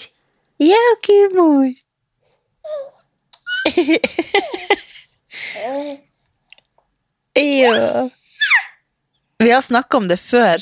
Ja, 0.62 0.82
gudmor. 1.04 1.66
Ja. 7.34 8.08
Vi 9.38 9.50
har 9.50 9.60
snakka 9.60 9.96
om 9.96 10.08
det 10.08 10.16
før, 10.16 10.56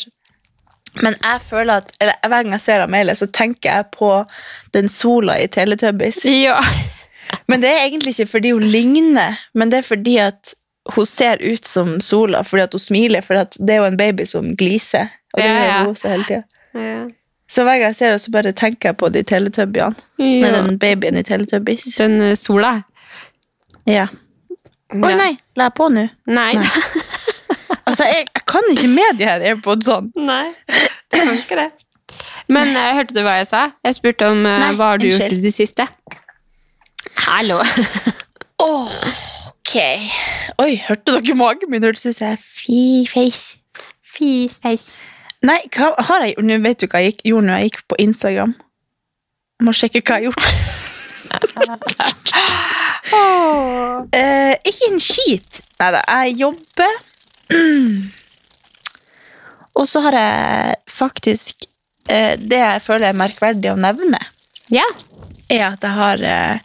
men 1.02 1.14
jeg 1.22 1.40
føler 1.42 1.82
at 1.82 1.92
eller, 2.00 2.14
hver 2.22 2.42
gang 2.42 2.52
jeg 2.56 2.60
ser 2.64 2.82
Amelie, 2.84 3.14
så 3.18 3.26
tenker 3.26 3.70
jeg 3.70 3.86
på 3.94 4.10
den 4.74 4.88
sola 4.88 5.38
i 5.42 5.46
Teletubbies. 5.46 6.24
ja. 6.24 6.60
Men 7.48 7.62
det 7.62 7.70
er 7.72 7.86
egentlig 7.86 8.12
ikke 8.12 8.30
fordi 8.30 8.50
hun 8.52 8.62
ligner, 8.68 9.38
men 9.54 9.70
det 9.72 9.78
er 9.78 9.86
fordi 9.88 10.16
at 10.20 10.54
hun 10.94 11.06
ser 11.06 11.40
ut 11.40 11.64
som 11.64 12.00
sola 12.00 12.42
fordi 12.44 12.62
at 12.62 12.72
hun 12.76 12.82
smiler, 12.82 13.24
for 13.24 13.34
det 13.34 13.72
er 13.72 13.80
jo 13.80 13.88
en 13.88 13.96
baby 13.96 14.26
som 14.28 14.56
gliser. 14.56 15.08
Og 15.32 15.40
det 15.40 15.48
gjør 15.48 15.78
hun 15.78 15.94
også 15.94 16.08
hele 16.08 16.24
tida. 16.28 16.42
ja. 16.74 17.04
Så 17.54 17.62
hver 17.62 17.78
gang 17.78 17.92
jeg 17.92 17.96
ser 17.96 18.06
henne, 18.06 18.18
så 18.18 18.30
bare 18.34 18.52
tenker 18.56 18.88
jeg 18.88 18.96
på 18.98 19.08
de 19.12 19.22
teletubbyene. 19.22 19.94
Ja. 20.18 20.50
den 20.56 20.78
babyen 20.78 21.18
i 21.20 21.22
Teletubbies. 21.22 21.84
Den 21.98 22.16
eh, 22.22 22.36
sola. 22.40 22.80
Ja. 23.86 24.06
Ja. 24.94 25.16
nei! 25.18 25.34
La 25.58 25.68
jeg 25.68 25.76
på 25.76 25.88
nå? 25.92 26.08
Nei. 26.30 26.52
Nei. 26.60 26.68
Altså, 27.84 28.06
jeg, 28.08 28.24
jeg 28.32 28.42
kan 28.48 28.68
ikke 28.72 28.88
med 28.88 29.18
de 29.18 29.26
her 29.28 29.42
AirPodsene. 29.44 30.08
Nei. 30.16 30.54
kan 31.12 31.34
ikke 31.36 31.58
det. 31.58 31.66
Men 32.48 32.72
jeg 32.72 32.94
hørte 32.96 33.16
du 33.16 33.20
hva 33.24 33.34
jeg 33.36 33.48
sa? 33.50 33.64
Jeg 33.84 33.96
spurte 33.98 34.28
om 34.32 34.40
eh, 34.40 34.60
Nei, 34.62 34.70
hva 34.78 34.94
har 34.94 35.02
du 35.02 35.06
gjort 35.10 35.34
i 35.34 35.40
det 35.42 35.52
siste. 35.52 35.86
Hallo. 37.26 37.60
Ok. 38.64 39.74
Oi, 40.62 40.76
hørte 40.86 41.16
dere 41.18 41.34
magen 41.36 41.70
min? 41.72 41.82
Hørtes 41.84 42.06
ut 42.06 42.16
som 42.16 42.30
jeg 42.30 42.38
fy 42.40 42.78
face. 43.10 43.58
Fy 44.14 44.46
face. 44.62 45.02
Nei, 45.44 45.58
hva 45.74 45.90
har 45.98 46.24
jeg 46.24 46.36
gjort? 46.36 46.46
Nå 46.48 46.58
vet 46.64 46.80
du 46.80 46.86
hva 46.88 47.02
jeg 47.02 47.18
gjorde 47.26 47.48
når 47.48 47.58
jeg 47.58 47.70
gikk 47.72 47.82
på 47.90 47.98
Instagram. 48.06 48.54
Jeg 49.58 49.66
må 49.68 49.74
sjekke 49.76 50.04
hva 50.04 50.20
jeg 50.22 50.30
har 50.30 50.30
gjort. 50.30 50.72
Eh, 54.14 54.54
ikke 54.66 54.88
en 54.92 55.00
skit. 55.02 55.60
Nei 55.80 55.90
da, 55.94 56.00
jeg 56.24 56.36
jobber. 56.40 56.94
Og 59.78 59.88
så 59.90 60.00
har 60.06 60.14
jeg 60.16 60.76
faktisk 60.94 61.66
eh, 62.08 62.34
Det 62.40 62.56
jeg 62.60 62.82
føler 62.86 63.10
er 63.10 63.18
merkverdig 63.18 63.72
å 63.72 63.76
nevne, 63.80 64.20
Ja. 64.72 64.86
er 65.52 65.64
at 65.74 65.82
jeg 65.84 65.92
har 65.98 66.22
eh, 66.24 66.58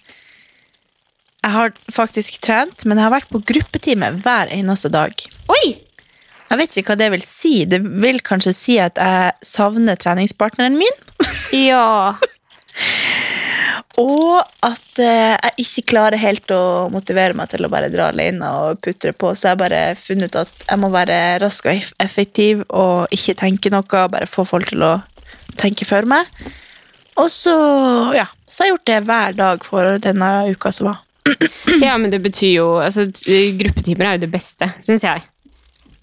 Jeg 1.44 1.52
har 1.58 1.74
faktisk 1.92 2.40
trent, 2.46 2.86
men 2.86 2.98
jeg 3.00 3.08
har 3.10 3.16
vært 3.18 3.30
på 3.34 3.42
gruppetime 3.52 4.12
hver 4.24 4.52
eneste 4.56 4.90
dag. 4.94 5.14
Oi! 5.52 5.66
Jeg 6.50 6.58
vet 6.58 6.78
ikke 6.82 6.96
hva 6.96 6.98
det 7.04 7.12
vil 7.14 7.22
si. 7.26 7.54
Det 7.70 7.78
vil 8.02 8.18
kanskje 8.26 8.54
si 8.58 8.80
at 8.82 8.98
jeg 8.98 9.36
savner 9.46 10.00
treningspartneren 10.02 10.78
min. 10.80 10.96
Ja. 11.54 12.16
Og 14.00 14.40
at 14.64 15.02
eh, 15.04 15.36
jeg 15.36 15.66
ikke 15.66 15.86
klarer 15.94 16.22
helt 16.22 16.52
å 16.56 16.88
motivere 16.94 17.36
meg 17.36 17.50
til 17.52 17.66
å 17.66 17.72
bare 17.72 17.92
dra 17.92 18.08
alene 18.14 18.52
og 18.62 18.80
putre 18.84 19.12
på. 19.12 19.34
Så 19.36 19.50
jeg 19.50 19.58
har 19.58 19.60
bare 19.60 19.82
funnet 20.00 20.32
ut 20.32 20.40
at 20.46 20.64
jeg 20.64 20.80
må 20.80 20.92
være 20.94 21.18
rask 21.44 21.68
og 21.68 21.92
effektiv 22.00 22.64
og 22.70 23.12
ikke 23.16 23.36
tenke 23.42 23.74
noe. 23.74 24.06
Bare 24.14 24.30
få 24.30 24.48
folk 24.48 24.72
til 24.72 24.86
å 24.88 24.94
tenke 25.60 25.88
for 25.90 26.08
meg. 26.08 26.30
Og 27.20 27.28
så, 27.34 27.54
ja, 28.16 28.30
så 28.48 28.64
har 28.64 28.70
jeg 28.70 28.76
gjort 28.76 28.88
det 28.88 29.00
hver 29.10 29.36
dag 29.40 29.66
for 29.68 30.00
denne 30.00 30.30
uka 30.54 30.72
som 30.72 30.94
var. 30.94 31.02
ja, 31.86 31.98
men 32.00 32.10
det 32.14 32.22
betyr 32.24 32.54
jo 32.56 32.70
altså, 32.82 33.04
Gruppetimer 33.60 34.08
er 34.08 34.16
jo 34.16 34.24
det 34.24 34.32
beste, 34.32 34.72
syns 34.86 35.04
jeg. 35.06 35.26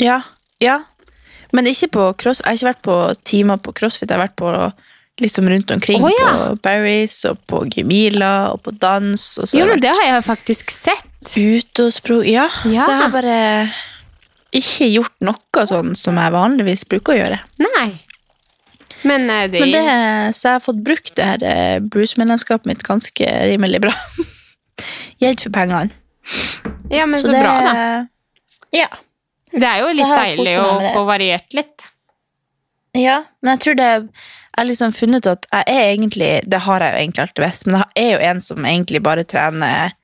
Ja, 0.03 0.21
ja. 0.63 0.83
Men 1.57 1.71
ikke 1.71 1.89
på 1.95 2.11
cross. 2.21 2.43
Jeg 2.43 2.51
har 2.51 2.59
ikke 2.59 2.69
vært 2.69 2.85
på 2.85 2.99
timer 3.25 3.63
på 3.63 3.73
crossfit. 3.79 4.11
Jeg 4.11 4.19
har 4.19 4.27
vært 4.27 4.37
på 4.37 4.53
liksom 5.23 5.49
rundt 5.49 5.71
omkring. 5.71 6.05
oh, 6.05 6.11
ja. 6.21 6.31
På 6.33 6.57
Barry's 6.69 7.19
og 7.31 7.39
på 7.49 7.63
Gemila 7.73 8.53
og 8.53 8.63
på 8.67 8.71
dans. 8.77 9.25
Og 9.39 9.49
så 9.49 9.59
Jo, 9.61 9.67
men 9.71 9.81
det 9.81 9.93
har 9.95 10.05
jeg 10.11 10.25
faktisk 10.27 10.71
sett. 10.75 11.07
ute 11.37 11.87
og 11.89 11.93
spro... 11.93 12.21
Ja, 12.23 12.49
Ja. 12.65 12.83
så 12.85 12.91
jeg 12.93 13.01
har 13.03 13.11
bare 13.15 13.39
ikke 14.57 14.87
gjort 14.93 15.17
noe 15.27 15.65
sånn 15.69 15.95
som 15.99 16.17
jeg 16.21 16.33
vanligvis 16.33 16.85
bruker 16.89 17.15
å 17.15 17.17
gjøre. 17.19 17.39
Nei. 17.65 17.89
Men 19.07 19.29
eh, 19.31 19.47
det, 19.53 19.61
Men 19.61 19.73
det, 19.75 19.83
så 20.37 20.49
jeg 20.49 20.55
har 20.57 20.65
fått 20.65 20.79
brukt 20.85 21.13
det 21.19 21.25
her 21.27 21.43
eh, 21.45 21.79
Bruce-medlemskapet 21.81 22.67
mitt 22.71 22.83
ganske 22.87 23.27
rimelig 23.51 23.81
bra. 23.85 23.93
Gjeld 25.23 25.43
for 25.45 25.53
pengene. 25.55 25.91
Ja, 26.91 27.07
men 27.07 27.21
så, 27.23 27.33
det, 27.33 27.43
bra, 27.43 27.57
da. 27.63 27.75
Ja. 28.75 28.89
Det 29.53 29.67
er 29.69 29.83
jo 29.85 29.91
litt 29.95 30.17
deilig 30.17 30.57
å 30.61 30.71
få 30.93 31.05
variert 31.09 31.55
litt. 31.57 31.85
Ja, 32.97 33.21
men 33.43 33.57
jeg 33.57 33.63
tror 33.65 33.79
det 33.79 33.91
Jeg 33.93 34.63
har 34.63 34.69
liksom 34.71 34.93
funnet 34.97 35.27
ut 35.27 35.33
at 35.35 35.47
jeg 35.53 35.77
er 35.77 35.91
egentlig 35.91 36.31
Det 36.49 36.63
har 36.65 36.81
jeg 36.81 36.95
jo 36.95 37.01
egentlig 37.03 37.23
alltid 37.27 37.45
visst, 37.45 37.67
men 37.67 37.79
jeg 37.81 38.05
er 38.05 38.11
jo 38.15 38.27
en 38.31 38.41
som 38.41 38.69
egentlig 38.69 39.03
bare 39.05 39.27
trener 39.29 39.95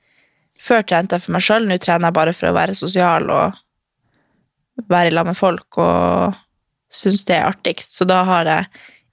Før 0.61 0.85
trente 0.87 1.17
jeg 1.17 1.25
for 1.25 1.35
meg 1.35 1.45
sjøl, 1.45 1.67
nå 1.67 1.79
trener 1.81 2.11
jeg 2.11 2.17
bare 2.19 2.35
for 2.37 2.51
å 2.51 2.55
være 2.55 2.77
sosial 2.77 3.29
og 3.33 3.59
være 4.89 5.11
i 5.11 5.13
lag 5.13 5.27
med 5.27 5.37
folk 5.37 5.77
og 5.81 6.37
synes 6.93 7.25
det 7.27 7.35
er 7.37 7.49
artigst. 7.49 7.95
Så 7.97 8.07
da 8.09 8.21
har 8.25 8.47
jeg 8.49 8.69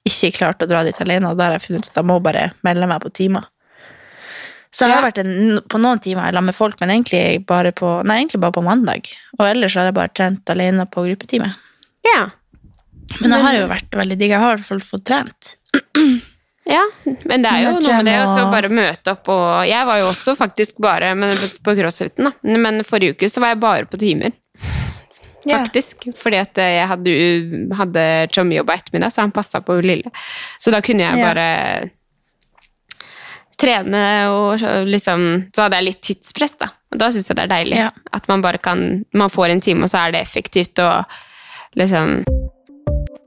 ikke 0.09 0.39
klart 0.39 0.63
å 0.63 0.69
dra 0.71 0.83
dit 0.87 1.01
alene, 1.03 1.31
og 1.31 1.39
da 1.39 1.49
har 1.49 1.57
jeg 1.57 1.67
funnet 1.67 1.89
ut 1.89 1.93
at 1.93 2.01
jeg 2.01 2.09
må 2.09 2.19
bare 2.25 2.51
melde 2.67 2.89
meg 2.89 3.03
på 3.03 3.13
timer. 3.17 3.49
Så 4.71 4.87
jeg 4.87 4.95
har 4.95 5.03
vært 5.03 5.19
en, 5.19 5.59
på 5.67 5.81
noen 5.83 5.99
timer 6.03 6.31
i 6.31 6.35
lag 6.37 6.45
med 6.47 6.55
folk, 6.55 6.79
men 6.81 6.93
egentlig 6.95 7.43
bare 7.49 7.73
på, 7.75 7.97
nei, 8.07 8.21
egentlig 8.21 8.39
bare 8.45 8.55
på 8.55 8.63
mandag. 8.63 9.11
Og 9.41 9.43
ellers 9.49 9.75
har 9.75 9.89
jeg 9.89 9.97
bare 9.97 10.15
trent 10.15 10.53
alene 10.55 10.87
på 10.87 11.03
gruppetime. 11.09 11.51
Ja. 12.07 12.29
Men 13.19 13.35
det 13.35 13.41
har 13.43 13.57
jo 13.59 13.71
vært 13.71 13.97
veldig 14.03 14.19
digg. 14.21 14.35
Jeg 14.35 14.43
har 14.43 14.55
i 14.55 14.61
hvert 14.61 14.69
fall 14.69 14.85
fått 14.85 15.07
trent. 15.11 15.55
Ja, 16.71 16.85
men 17.27 17.43
det 17.43 17.51
er 17.51 17.65
jo 17.65 17.73
noe 17.79 17.97
med 17.99 18.07
det 18.07 18.19
å 18.23 18.29
så 18.31 18.45
bare 18.53 18.69
møte 18.71 19.15
opp 19.17 19.31
og 19.33 19.65
Jeg 19.67 19.87
var 19.89 19.99
jo 19.99 20.11
også 20.11 20.37
faktisk 20.39 20.77
bare 20.83 21.15
men, 21.19 21.33
på 21.65 21.75
crossfiten, 21.79 22.29
da. 22.29 22.59
Men 22.63 22.85
forrige 22.87 23.17
uke 23.17 23.31
så 23.33 23.43
var 23.43 23.55
jeg 23.55 23.63
bare 23.65 23.89
på 23.91 23.99
timer. 23.99 24.37
Faktisk. 25.41 26.05
Fordi 26.21 26.37
at 26.37 26.61
jeg 26.61 26.85
hadde, 26.91 27.15
hadde 27.79 28.05
Chommy 28.35 28.59
jobba 28.59 28.77
ettermiddag, 28.77 29.11
så 29.11 29.25
han 29.25 29.35
passa 29.35 29.63
på 29.65 29.79
lille. 29.83 30.13
Så 30.61 30.71
da 30.71 30.83
kunne 30.85 31.09
jeg 31.09 31.25
bare 31.25 31.49
trene 33.61 34.05
og 34.33 34.63
liksom 34.89 35.27
Så 35.53 35.67
hadde 35.67 35.81
jeg 35.81 35.89
litt 35.89 36.03
tidspress, 36.07 36.55
da. 36.61 36.71
Og 36.93 37.01
da 37.03 37.11
syns 37.13 37.29
jeg 37.29 37.41
det 37.41 37.49
er 37.49 37.55
deilig. 37.55 37.81
Ja. 37.83 37.91
At 38.13 38.29
man 38.31 38.45
bare 38.45 38.61
kan 38.63 39.03
Man 39.13 39.33
får 39.33 39.53
en 39.53 39.65
time, 39.65 39.85
og 39.85 39.93
så 39.93 40.05
er 40.05 40.15
det 40.15 40.23
effektivt 40.23 40.81
og 40.85 41.19
liksom 41.79 42.23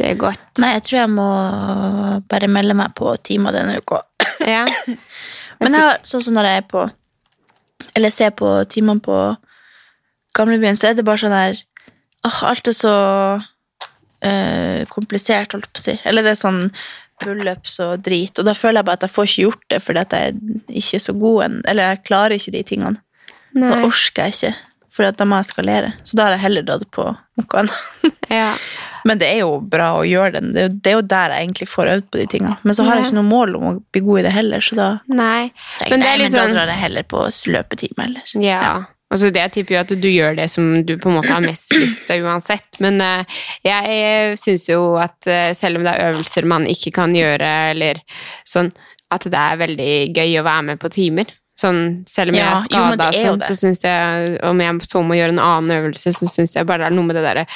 Det 0.00 0.08
er 0.08 0.16
godt. 0.20 0.40
Nei, 0.62 0.72
jeg 0.78 0.86
tror 0.86 0.98
jeg 1.02 1.12
må 1.12 1.28
bare 2.32 2.48
melde 2.48 2.76
meg 2.78 2.94
på 2.96 3.12
timer 3.26 3.52
denne 3.52 3.76
uka. 3.82 4.00
Ja. 4.48 4.64
Men 5.60 5.76
jeg 5.76 5.84
har, 5.84 6.00
sånn 6.08 6.24
som 6.24 6.36
når 6.38 6.48
jeg 6.48 6.60
er 6.62 6.68
på 6.70 6.82
Eller 7.98 8.12
ser 8.14 8.30
på 8.36 8.48
timene 8.72 9.02
på 9.04 9.16
gamlebyen, 10.36 10.78
så 10.78 10.88
er 10.88 10.96
det 10.96 11.04
bare 11.04 11.20
sånn 11.20 11.36
her 11.36 11.58
åh, 12.24 12.38
Alt 12.48 12.70
er 12.70 12.76
så 12.76 12.94
eh, 14.24 14.86
komplisert, 14.92 15.52
holdt 15.52 15.68
på 15.68 15.82
å 15.82 15.84
si. 15.84 15.96
Eller 16.08 16.24
det 16.24 16.34
er 16.34 16.40
sånn 16.40 16.62
pullups 17.20 17.76
og 17.84 18.00
drit. 18.04 18.32
Og 18.40 18.48
da 18.48 18.56
føler 18.56 18.80
jeg 18.80 18.88
bare 18.88 19.00
at 19.02 19.06
jeg 19.06 19.14
får 19.16 19.28
ikke 19.28 19.44
gjort 19.44 19.64
det 19.74 19.82
fordi 19.84 20.04
at 20.04 20.16
jeg 20.16 20.32
er 20.32 20.80
ikke 20.80 21.02
så 21.04 21.16
god 21.20 21.44
en 21.44 21.60
Eller 21.68 21.90
jeg 21.90 22.04
klarer 22.08 22.36
ikke 22.36 22.56
de 22.56 22.64
tingene. 22.72 23.04
Da 23.52 23.80
orsker 23.82 23.90
orker 23.90 24.30
jeg 24.30 24.36
ikke, 24.36 24.69
for 25.00 25.16
da 25.16 25.26
må 25.28 25.40
jeg 25.40 25.48
skalere. 25.48 25.92
Så 26.04 26.18
da 26.18 26.28
har 26.28 26.36
jeg 26.36 26.44
heller 26.44 26.66
dratt 26.68 26.86
på 26.92 27.08
noe 27.08 27.62
annet. 27.64 27.82
Ja. 28.30 28.52
Men 29.02 29.18
det 29.18 29.26
er 29.32 29.40
jo 29.40 29.56
bra 29.72 29.88
å 29.98 30.04
gjøre 30.06 30.36
den. 30.36 30.52
Det 30.54 30.60
er 30.60 30.66
jo, 30.68 30.72
det 30.84 30.90
er 30.90 30.94
jo 30.94 31.06
der 31.10 31.32
jeg 31.34 31.46
egentlig 31.46 31.66
får 31.72 31.88
øvd 31.96 32.04
på 32.12 32.20
de 32.20 32.26
tingene. 32.30 32.52
Men 32.62 32.76
så 32.76 32.84
har 32.86 33.00
jeg 33.00 33.08
ikke 33.08 33.16
noe 33.16 33.26
mål 33.26 33.56
om 33.58 33.64
å 33.66 33.72
bli 33.90 34.02
god 34.06 34.20
i 34.20 34.22
det 34.26 34.32
heller, 34.36 34.62
så 34.62 34.78
da 34.78 34.88
Nei. 35.08 35.48
Nei, 35.80 35.88
Men 35.88 36.04
det 36.04 36.10
er 36.12 36.20
men 36.20 36.30
da 36.30 36.44
sånn 36.44 36.54
drar 36.54 36.70
jeg 36.70 36.82
heller 36.84 37.08
på 37.10 37.24
løpetime, 37.56 38.06
eller. 38.06 38.34
Ja. 38.44 38.68
Altså 39.10 39.32
det, 39.34 39.42
jeg 39.42 39.52
tipper 39.56 39.74
jo 39.74 39.80
at 39.80 39.96
du 40.04 40.06
gjør 40.06 40.36
det 40.38 40.46
som 40.52 40.68
du 40.86 40.94
på 41.00 41.10
en 41.10 41.16
måte 41.18 41.32
har 41.32 41.42
mest 41.42 41.74
lyst 41.82 42.06
til 42.06 42.28
uansett. 42.28 42.78
Men 42.84 43.02
eh, 43.02 43.40
jeg 43.66 44.38
syns 44.38 44.68
jo 44.70 44.84
at 45.02 45.26
eh, 45.26 45.50
selv 45.58 45.80
om 45.80 45.88
det 45.88 45.96
er 45.96 46.12
øvelser 46.12 46.46
man 46.54 46.68
ikke 46.70 46.94
kan 47.00 47.16
gjøre, 47.16 47.50
eller 47.72 48.04
sånn, 48.46 48.70
at 49.10 49.26
det 49.26 49.42
er 49.42 49.62
veldig 49.64 49.92
gøy 50.14 50.38
å 50.38 50.46
være 50.46 50.66
med 50.70 50.82
på 50.82 50.92
timer. 50.94 51.34
Sånn, 51.60 51.80
selv 52.08 52.30
om 52.32 52.38
jeg 52.38 52.46
er 52.46 52.60
skada, 52.64 53.06
sånn, 53.12 53.40
så 53.44 53.54
syns 53.58 53.82
jeg 53.84 54.36
Om 54.46 54.60
jeg 54.62 54.84
så 54.86 55.00
må 55.04 55.16
gjøre 55.18 55.34
en 55.34 55.40
annen 55.44 55.74
øvelse, 55.76 56.12
så 56.16 56.28
syns 56.30 56.54
jeg 56.56 56.66
bare 56.68 56.84
det 56.86 56.92
er 56.92 56.94
noe 56.96 57.08
med 57.08 57.18
det 57.18 57.24
derre 57.26 57.46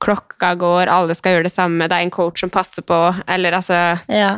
Klokka 0.00 0.54
går, 0.56 0.88
alle 0.88 1.16
skal 1.18 1.34
gjøre 1.34 1.48
det 1.48 1.52
samme, 1.52 1.88
det 1.90 1.98
er 1.98 2.06
en 2.06 2.12
coach 2.14 2.40
som 2.44 2.52
passer 2.54 2.86
på, 2.86 2.98
eller 3.28 3.58
altså 3.58 3.80
Ja. 4.08 4.36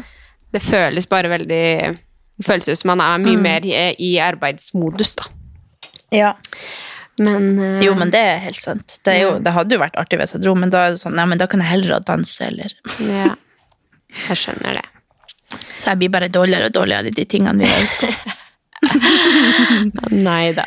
Det 0.52 0.60
føles 0.64 1.06
bare 1.08 1.30
veldig 1.32 1.60
Det 1.92 2.46
føles 2.48 2.66
ut 2.72 2.80
som 2.80 2.90
man 2.96 3.04
er 3.04 3.20
mye 3.22 3.36
Mm. 3.38 3.42
mer 3.44 3.68
i, 3.68 3.76
i 4.02 4.10
arbeidsmodus, 4.20 5.14
da. 5.20 5.28
ja. 6.16 6.32
Men 7.20 7.58
uh, 7.60 7.82
Jo, 7.84 7.92
men 7.94 8.10
det 8.10 8.18
er 8.24 8.38
helt 8.48 8.58
sant. 8.64 8.98
Det, 9.04 9.18
jo, 9.20 9.34
det 9.44 9.52
hadde 9.52 9.76
jo 9.76 9.80
vært 9.84 9.98
artig 10.00 10.18
hvis 10.18 10.32
jeg 10.34 10.42
dro, 10.46 10.54
men 10.58 10.70
da 10.72 10.86
er 10.88 10.94
det 10.96 11.02
sånn, 11.04 11.14
ja, 11.20 11.26
men 11.28 11.38
da 11.38 11.46
kan 11.46 11.60
jeg 11.62 11.68
heller 11.76 12.00
danse, 12.08 12.48
eller 12.48 12.72
Ja, 13.04 13.34
jeg 14.30 14.36
skjønner 14.40 14.80
det. 14.80 14.86
Så 15.76 15.90
jeg 15.92 15.98
blir 16.00 16.08
bare 16.14 16.30
dårligere 16.32 16.70
og 16.70 16.72
dårligere 16.72 17.12
i 17.12 17.16
de 17.20 17.24
tingene 17.28 17.60
vi 17.60 17.68
gjort. 17.68 18.32
Nei 20.10 20.52
da. 20.56 20.64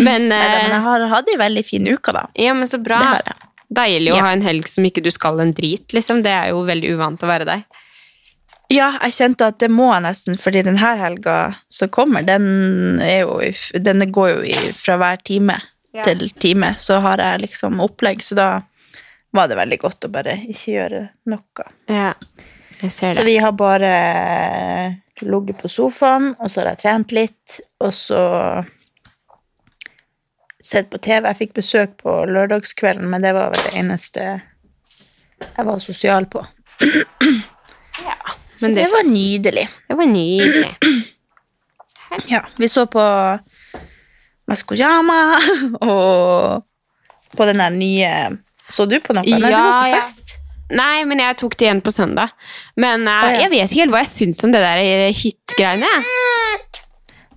Men, 0.00 0.28
Neida, 0.28 0.48
men 0.48 0.64
eh, 0.64 0.68
jeg 0.70 0.80
har 0.86 1.06
hatt 1.12 1.28
ei 1.32 1.38
veldig 1.40 1.64
fin 1.66 1.86
uke, 1.88 2.12
da. 2.16 2.26
ja, 2.38 2.54
men 2.56 2.68
så 2.70 2.78
bra. 2.82 3.00
Deilig 3.74 4.12
å 4.12 4.16
Ja. 4.18 4.26
ha 4.28 4.32
en 4.36 4.42
helg 4.44 4.68
som 4.70 4.84
ikke 4.86 5.02
du 5.04 5.10
skal 5.14 5.40
en 5.42 5.52
drit, 5.56 5.88
liksom. 5.96 6.22
Det 6.24 6.30
er 6.32 6.50
jo 6.52 6.62
veldig 6.68 6.92
uvant 6.94 7.22
å 7.24 7.30
være 7.30 7.46
deg. 7.48 7.64
Ja, 8.72 8.92
jeg 9.04 9.12
kjente 9.16 9.46
at 9.52 9.58
det 9.60 9.68
må 9.72 9.90
jeg 9.92 10.02
nesten, 10.06 10.38
fordi 10.40 10.62
denne 10.64 10.80
helga 10.98 11.36
som 11.68 11.88
kommer, 11.92 12.24
den, 12.24 13.00
jo, 13.04 13.36
den 13.84 14.06
går 14.12 14.30
jo 14.40 14.70
fra 14.78 14.96
hver 15.00 15.20
time 15.24 15.58
til 16.04 16.24
time, 16.42 16.72
så 16.80 16.96
har 17.04 17.20
jeg 17.22 17.42
liksom 17.44 17.76
opplegg, 17.84 18.22
så 18.24 18.34
da 18.38 18.48
var 19.34 19.50
det 19.50 19.58
veldig 19.60 19.78
godt 19.82 20.06
å 20.08 20.12
bare 20.14 20.38
ikke 20.48 20.72
gjøre 20.78 21.02
noe. 21.30 21.66
Ja, 21.92 22.14
jeg 22.80 22.90
ser 22.90 23.12
det. 23.12 23.18
Så 23.20 23.24
vi 23.28 23.36
har 23.42 23.52
bare 23.52 23.92
ligget 25.30 25.58
på 25.62 25.68
sofaen, 25.72 26.32
og 26.38 26.50
så 26.50 26.60
har 26.62 26.72
jeg 26.74 26.78
trent 26.84 27.12
litt, 27.16 27.60
og 27.80 27.92
så 27.94 28.20
sett 30.64 30.88
på 30.92 30.98
TV. 31.04 31.26
Jeg 31.28 31.36
fikk 31.42 31.54
besøk 31.58 31.96
på 32.00 32.14
lørdagskvelden, 32.30 33.08
men 33.10 33.22
det 33.24 33.34
var 33.36 33.52
vel 33.52 33.64
det 33.68 33.74
eneste 33.82 34.26
jeg 35.44 35.66
var 35.66 35.78
sosial 35.82 36.26
på. 36.32 36.44
Så 38.54 38.68
men 38.68 38.74
det, 38.76 38.84
det- 38.84 38.92
var 38.92 39.02
nydelig. 39.10 39.64
Det 39.88 39.94
var 39.98 40.06
nydelig. 40.06 40.76
Ja, 42.30 42.44
vi 42.56 42.68
så 42.70 42.84
på 42.86 43.02
Maskojama, 44.46 45.16
og 45.80 46.62
på 47.36 47.46
den 47.48 47.58
der 47.58 47.70
nye 47.74 48.10
Så 48.70 48.86
du 48.86 49.00
på 49.02 49.16
noe? 49.16 49.24
Nei, 49.26 49.40
du 49.42 49.48
Ja, 49.50 49.62
var 49.64 49.82
på 49.82 49.88
ja. 49.90 49.98
Nei, 50.74 51.04
men 51.08 51.22
jeg 51.22 51.36
tok 51.40 51.56
det 51.58 51.68
igjen 51.68 51.82
på 51.84 51.92
søndag. 51.94 52.32
Men 52.80 53.06
uh, 53.08 53.28
jeg 53.30 53.50
vet 53.52 53.70
ikke 53.70 53.84
helt 53.84 53.94
hva 53.94 54.02
jeg 54.02 54.10
syns 54.12 54.42
om 54.46 54.54
det 54.54 54.62
der 54.64 54.80
eh, 54.82 55.10
hit-greiene. 55.14 55.90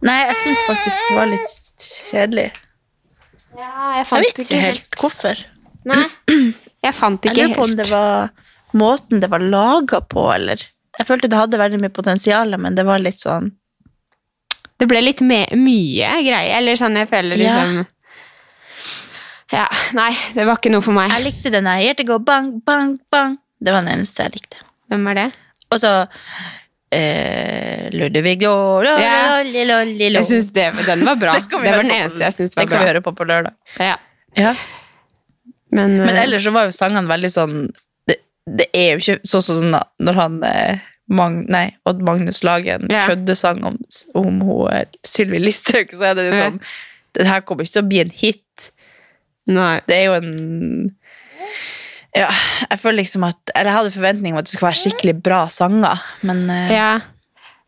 Nei, 0.08 0.18
jeg 0.30 0.40
syns 0.44 0.64
faktisk 0.68 1.04
det 1.04 1.18
var 1.18 1.30
litt 1.32 1.86
kjedelig. 2.12 2.48
Ja, 3.58 3.70
jeg 3.98 4.06
Jeg 4.06 4.26
vet 4.26 4.42
ikke 4.44 4.62
helt 4.62 5.00
hvorfor. 5.02 5.46
Nei, 5.88 6.04
jeg 6.86 6.94
fant 6.94 7.24
ikke 7.24 7.34
helt. 7.34 7.40
Jeg 7.40 7.54
lurer 7.54 7.58
på 7.58 7.68
om 7.68 7.78
det 7.80 7.88
var 7.90 8.34
måten 8.78 9.24
det 9.24 9.30
var 9.32 9.42
laga 9.42 10.02
på, 10.02 10.28
eller 10.34 10.62
Jeg 10.98 11.06
følte 11.08 11.30
det 11.30 11.38
hadde 11.38 11.60
veldig 11.62 11.80
mye 11.82 11.94
potensial, 11.94 12.58
men 12.62 12.76
det 12.78 12.86
var 12.86 13.02
litt 13.02 13.20
sånn 13.22 13.52
Det 14.78 14.86
ble 14.90 15.02
litt 15.02 15.22
mye 15.22 16.10
greier. 16.26 16.58
Eller 16.58 16.78
sånn, 16.78 16.98
jeg 17.02 17.10
føler 17.10 17.40
liksom 17.40 17.80
Ja, 17.82 17.86
nei, 19.96 20.12
det 20.36 20.46
var 20.48 20.58
ikke 20.60 20.72
noe 20.74 20.84
for 20.84 20.96
meg. 20.98 21.12
Jeg 21.14 21.24
likte 21.30 21.52
den 21.54 21.68
der 21.70 21.80
Hjertet 21.80 22.08
går 22.10 22.20
bang, 22.28 22.50
bang, 22.68 22.98
bang. 23.14 23.38
Det 23.64 23.74
var 23.74 23.86
den 23.86 23.94
eneste 23.98 24.26
jeg 24.26 24.36
likte. 24.36 24.58
Hvem 24.92 25.08
er 25.12 25.20
det? 25.22 25.28
Og 25.72 25.80
så 25.84 25.92
eh, 26.92 27.88
Ludvig 27.92 28.42
Ja. 28.44 29.40
Jeg 29.44 30.26
synes 30.26 30.52
Den 30.52 31.06
var 31.06 31.16
bra. 31.16 31.34
Det 31.50 31.72
var 31.72 31.84
den 31.84 31.92
eneste 31.92 32.24
jeg 32.24 32.34
syns 32.34 32.56
Det 32.56 32.68
kan 32.70 32.84
vi 32.84 32.88
høre 32.92 33.02
på 33.02 33.14
på 33.16 33.28
lørdag. 33.28 33.56
Ja. 33.80 33.96
Ja. 34.36 34.54
Men, 35.72 35.98
Men 35.98 36.16
eh, 36.16 36.24
ellers 36.24 36.44
så 36.44 36.52
var 36.56 36.70
jo 36.70 36.76
sangene 36.76 37.10
veldig 37.10 37.32
sånn 37.34 37.56
Det, 38.08 38.20
det 38.60 38.70
er 38.74 38.94
jo 38.96 39.02
ikke 39.02 39.18
sånn 39.28 39.44
som 39.44 39.58
sånn 39.64 39.76
når 40.00 40.22
han 40.22 40.38
eh, 40.48 40.86
Mag, 41.08 41.38
nei, 41.48 41.70
Odd 41.88 42.02
Magnus 42.04 42.42
Lagen 42.44 42.84
en 42.90 42.92
Ja. 42.92 43.06
køddesang 43.08 43.62
om, 43.68 43.78
om 44.20 44.42
eh, 44.68 44.84
Sylvi 45.08 45.40
Listhaug, 45.40 45.92
så 45.96 46.10
er 46.12 46.18
det 46.20 46.26
Ja. 46.34 46.42
sånn 46.46 46.60
Det 47.16 47.28
her 47.28 47.42
kommer 47.48 47.64
ikke 47.64 47.78
til 47.80 47.86
å 47.86 47.88
bli 47.90 48.02
en 48.04 48.12
hit. 48.14 48.72
Nei. 49.48 49.80
Det 49.88 49.96
er 49.96 50.06
jo 50.10 50.14
en 50.20 50.32
Ja, 52.18 52.30
jeg 52.70 52.80
føler 52.82 52.98
liksom 53.04 53.24
at 53.28 53.52
Eller 53.56 53.70
jeg 53.72 53.78
hadde 53.78 53.92
forventning 53.96 54.34
om 54.34 54.40
at 54.42 54.48
det 54.48 54.54
skulle 54.56 54.72
være 54.72 54.82
skikkelig 54.82 55.16
bra 55.24 55.42
sanger, 55.54 56.02
men 56.28 56.50
eh, 56.50 56.72
Ja. 56.74 56.90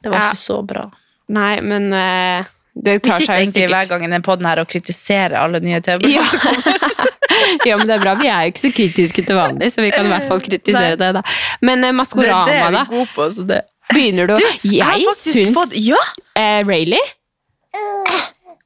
det 0.04 0.12
var 0.12 0.24
ja. 0.24 0.32
ikke 0.32 0.42
så 0.42 0.62
bra. 0.66 0.88
Nei, 1.30 1.60
men 1.62 1.92
uh, 1.94 2.48
det 2.74 2.96
Vi 2.98 3.02
tar 3.06 3.20
sitter 3.20 3.26
seg 3.26 3.36
jo 3.36 3.44
egentlig 3.44 3.68
hver 3.70 3.90
gang 3.92 4.04
i 4.08 4.10
den 4.16 4.24
podden 4.26 4.48
her 4.50 4.62
og 4.64 4.68
kritiserer 4.72 5.36
alle 5.40 5.60
nye 5.62 5.76
ja. 5.78 5.82
TV-program. 5.86 6.86
ja, 7.70 7.78
men 7.78 7.86
det 7.90 7.96
er 8.00 8.02
bra. 8.04 8.14
Vi 8.20 8.28
er 8.32 8.48
jo 8.48 8.54
ikke 8.54 8.64
så 8.66 8.72
kritiske 8.76 9.26
til 9.28 9.38
vanlig, 9.38 9.70
så 9.76 9.84
vi 9.86 9.92
kan 9.94 10.08
i 10.08 10.14
hvert 10.16 10.26
fall 10.32 10.42
kritisere 10.42 10.96
det. 11.00 11.12
da. 11.20 11.22
Men 11.62 11.84
eh, 11.86 11.94
Maskorama, 11.94 12.42
Maskorama, 12.42 12.50
det 12.50 12.58
er 12.64 12.74
da? 12.80 12.84
vi 12.90 12.98
gode 12.98 13.14
på. 13.16 13.30
Så 13.38 13.46
det. 13.50 13.62
Begynner 13.94 14.30
du 14.30 14.36
Du, 14.38 14.48
jeg 14.70 15.06
Jeg 15.06 15.16
syns 15.18 15.54
fått 15.58 15.72
Ja! 15.82 15.98
eh, 16.38 16.60
Rayleigh? 16.66 17.14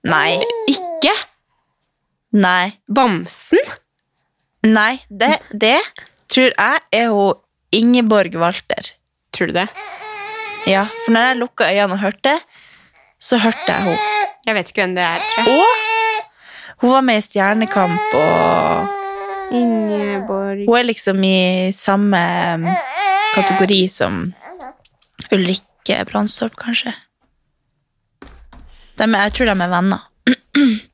Nei. 0.04 0.40
Ikke. 0.72 1.14
Nei. 2.34 2.74
Bamsen? 2.90 3.62
Nei, 4.66 5.04
det, 5.10 5.36
det 5.52 5.78
tror 6.32 6.50
jeg 6.50 6.80
er 6.96 7.12
hun 7.14 7.40
Ingeborg 7.74 8.36
Walter. 8.42 8.94
Tror 9.34 9.52
du 9.52 9.58
det? 9.58 9.68
Ja, 10.70 10.86
for 11.04 11.14
når 11.14 11.28
jeg 11.28 11.40
lukka 11.42 11.68
øynene 11.70 11.98
og 11.98 12.02
hørte, 12.02 12.34
så 13.22 13.38
hørte 13.42 13.68
jeg 13.68 13.86
henne. 13.86 14.22
Jeg 14.48 14.56
vet 14.58 14.72
ikke 14.72 14.84
hvem 14.84 14.96
det 14.98 15.04
er, 15.06 15.26
tror 15.34 15.50
jeg. 15.50 15.60
Og 16.74 16.84
hun 16.84 16.94
var 16.96 17.06
med 17.08 17.20
i 17.20 17.26
Stjernekamp, 17.26 18.16
og 18.20 19.54
Ingeborg 19.54 20.64
hun 20.66 20.78
er 20.78 20.88
liksom 20.88 21.20
i 21.28 21.72
samme 21.76 22.20
um, 22.56 22.66
kategori 23.36 23.82
som 23.92 24.24
Ulrikke 25.34 26.00
Brandstorp, 26.10 26.56
kanskje. 26.60 26.96
De, 28.98 29.06
jeg 29.10 29.36
tror 29.36 29.50
de 29.52 29.56
er 29.58 29.72
venner. 29.76 30.10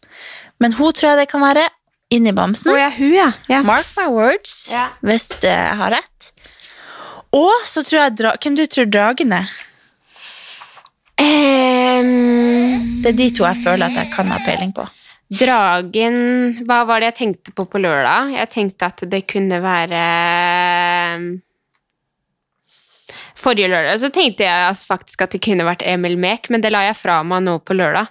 Men 0.59 0.73
hun 0.75 0.91
tror 0.93 1.11
jeg 1.13 1.21
det 1.23 1.29
kan 1.31 1.41
være. 1.43 1.65
Inni 2.11 2.31
bamsen. 2.33 2.71
Oh, 2.73 2.79
ja, 2.79 2.89
hun, 2.89 3.11
ja. 3.13 3.27
ja. 3.47 3.61
Mark 3.61 3.85
my 3.97 4.07
words, 4.09 4.71
hvis 5.05 5.27
jeg 5.45 5.75
har 5.77 5.93
rett. 5.93 6.31
Og 7.37 7.53
så 7.69 7.83
tror 7.85 7.99
jeg 8.07 8.15
dra 8.17 8.31
Hvem 8.41 8.55
du 8.57 8.63
tror 8.65 8.87
dragen 8.89 9.35
er? 9.37 9.51
Um, 11.19 13.01
Det 13.03 13.11
er 13.11 13.17
de 13.19 13.27
to 13.37 13.45
jeg 13.45 13.59
føler 13.63 13.91
at 13.91 13.97
jeg 13.99 14.09
kan 14.15 14.31
ha 14.33 14.39
peiling 14.45 14.71
på. 14.75 14.87
Dragen 15.29 16.15
Hva 16.65 16.79
var 16.89 17.03
det 17.03 17.11
jeg 17.11 17.17
tenkte 17.19 17.53
på 17.53 17.67
på 17.69 17.81
lørdag? 17.83 18.31
Jeg 18.33 18.49
tenkte 18.55 18.87
at 18.89 19.03
det 19.11 19.21
kunne 19.29 19.59
være 19.61 20.01
Forrige 23.39 23.69
lørdag 23.71 23.99
så 24.01 24.09
tenkte 24.11 24.47
jeg 24.47 24.79
faktisk 24.89 25.21
at 25.27 25.35
det 25.35 25.43
kunne 25.45 25.63
vært 25.67 25.85
Emil 25.87 26.17
Mek, 26.19 26.49
men 26.51 26.63
det 26.65 26.73
la 26.73 26.87
jeg 26.89 26.97
fra 26.99 27.21
meg 27.23 27.45
nå 27.45 27.53
på 27.63 27.77
lørdag. 27.77 28.09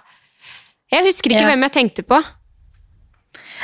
Jeg 0.89 1.05
husker 1.05 1.29
ikke 1.35 1.43
Ja. 1.43 1.51
hvem 1.51 1.65
jeg 1.67 1.73
tenkte 1.75 2.05
på. 2.07 2.17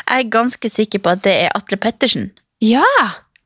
Jeg 0.10 0.26
er 0.26 0.30
ganske 0.30 0.70
sikker 0.70 1.00
på 1.02 1.10
at 1.16 1.24
det 1.26 1.34
er 1.46 1.50
Atle 1.58 1.78
Pettersen. 1.82 2.32
Ja! 2.62 2.84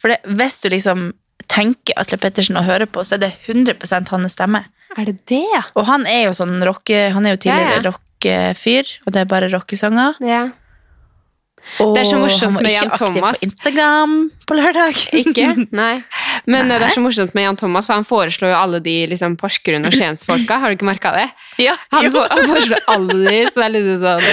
For 0.01 0.11
det, 0.11 0.19
hvis 0.39 0.59
du 0.63 0.69
liksom 0.69 1.13
tenker 1.49 1.93
Atle 1.97 2.17
Pettersen 2.21 2.57
og 2.59 2.67
hører 2.67 2.85
på, 2.85 3.03
så 3.03 3.15
er 3.17 3.23
det 3.25 3.31
100 3.47 4.09
hans 4.11 4.33
stemme. 4.35 4.65
Er 4.97 5.05
det 5.05 5.19
det, 5.29 5.43
ja? 5.53 5.61
Og 5.75 5.85
han 5.85 6.05
er 6.09 6.25
jo 6.27 6.33
sånn 6.37 6.59
rocke, 6.65 7.09
han 7.13 7.25
er 7.25 7.35
jo 7.37 7.41
tidligere 7.45 7.75
Ja, 7.77 7.81
ja. 7.81 7.91
rockefyr, 7.91 8.95
og 9.05 9.13
det 9.13 9.21
er 9.21 9.25
bare 9.25 9.49
rockesanger. 9.53 10.15
ja. 10.25 10.47
Og 11.83 11.93
Det 11.93 12.01
er 12.01 12.07
så 12.07 12.17
morsomt 12.17 12.61
med 12.63 12.71
Jan 12.71 12.87
Thomas. 12.89 12.99
han 12.99 13.21
var 13.21 13.33
ikke 13.35 13.35
aktiv 13.35 13.41
på 13.41 13.45
Instagram 13.45 14.13
på 14.47 14.55
lørdag. 14.55 15.01
Ikke? 15.19 15.47
Nei. 15.81 16.01
Men 16.45 16.67
Nei. 16.69 16.77
det 16.79 16.87
er 16.89 16.93
så 16.95 17.01
morsomt 17.03 17.33
med 17.37 17.43
Jan 17.47 17.57
Thomas, 17.59 17.87
for 17.89 17.97
han 17.97 18.05
foreslår 18.07 18.53
jo 18.53 18.57
alle 18.59 18.79
de 18.85 18.95
liksom, 19.11 19.35
Porsgrunn 19.39 19.87
og 19.89 19.95
Skiensfolka. 19.95 20.59
Har 20.61 20.71
du 20.71 20.77
ikke 20.77 20.87
merka 20.89 21.11
det? 21.15 21.27
Ja, 21.63 21.75
Han, 21.91 22.07
for, 22.13 22.27
han 22.31 22.47
foreslår 22.53 22.85
alle 22.95 23.19
de, 23.25 23.41
så 23.49 23.59
det 23.59 23.65
er 23.65 23.73
liksom 23.75 23.99
sånn 24.05 24.29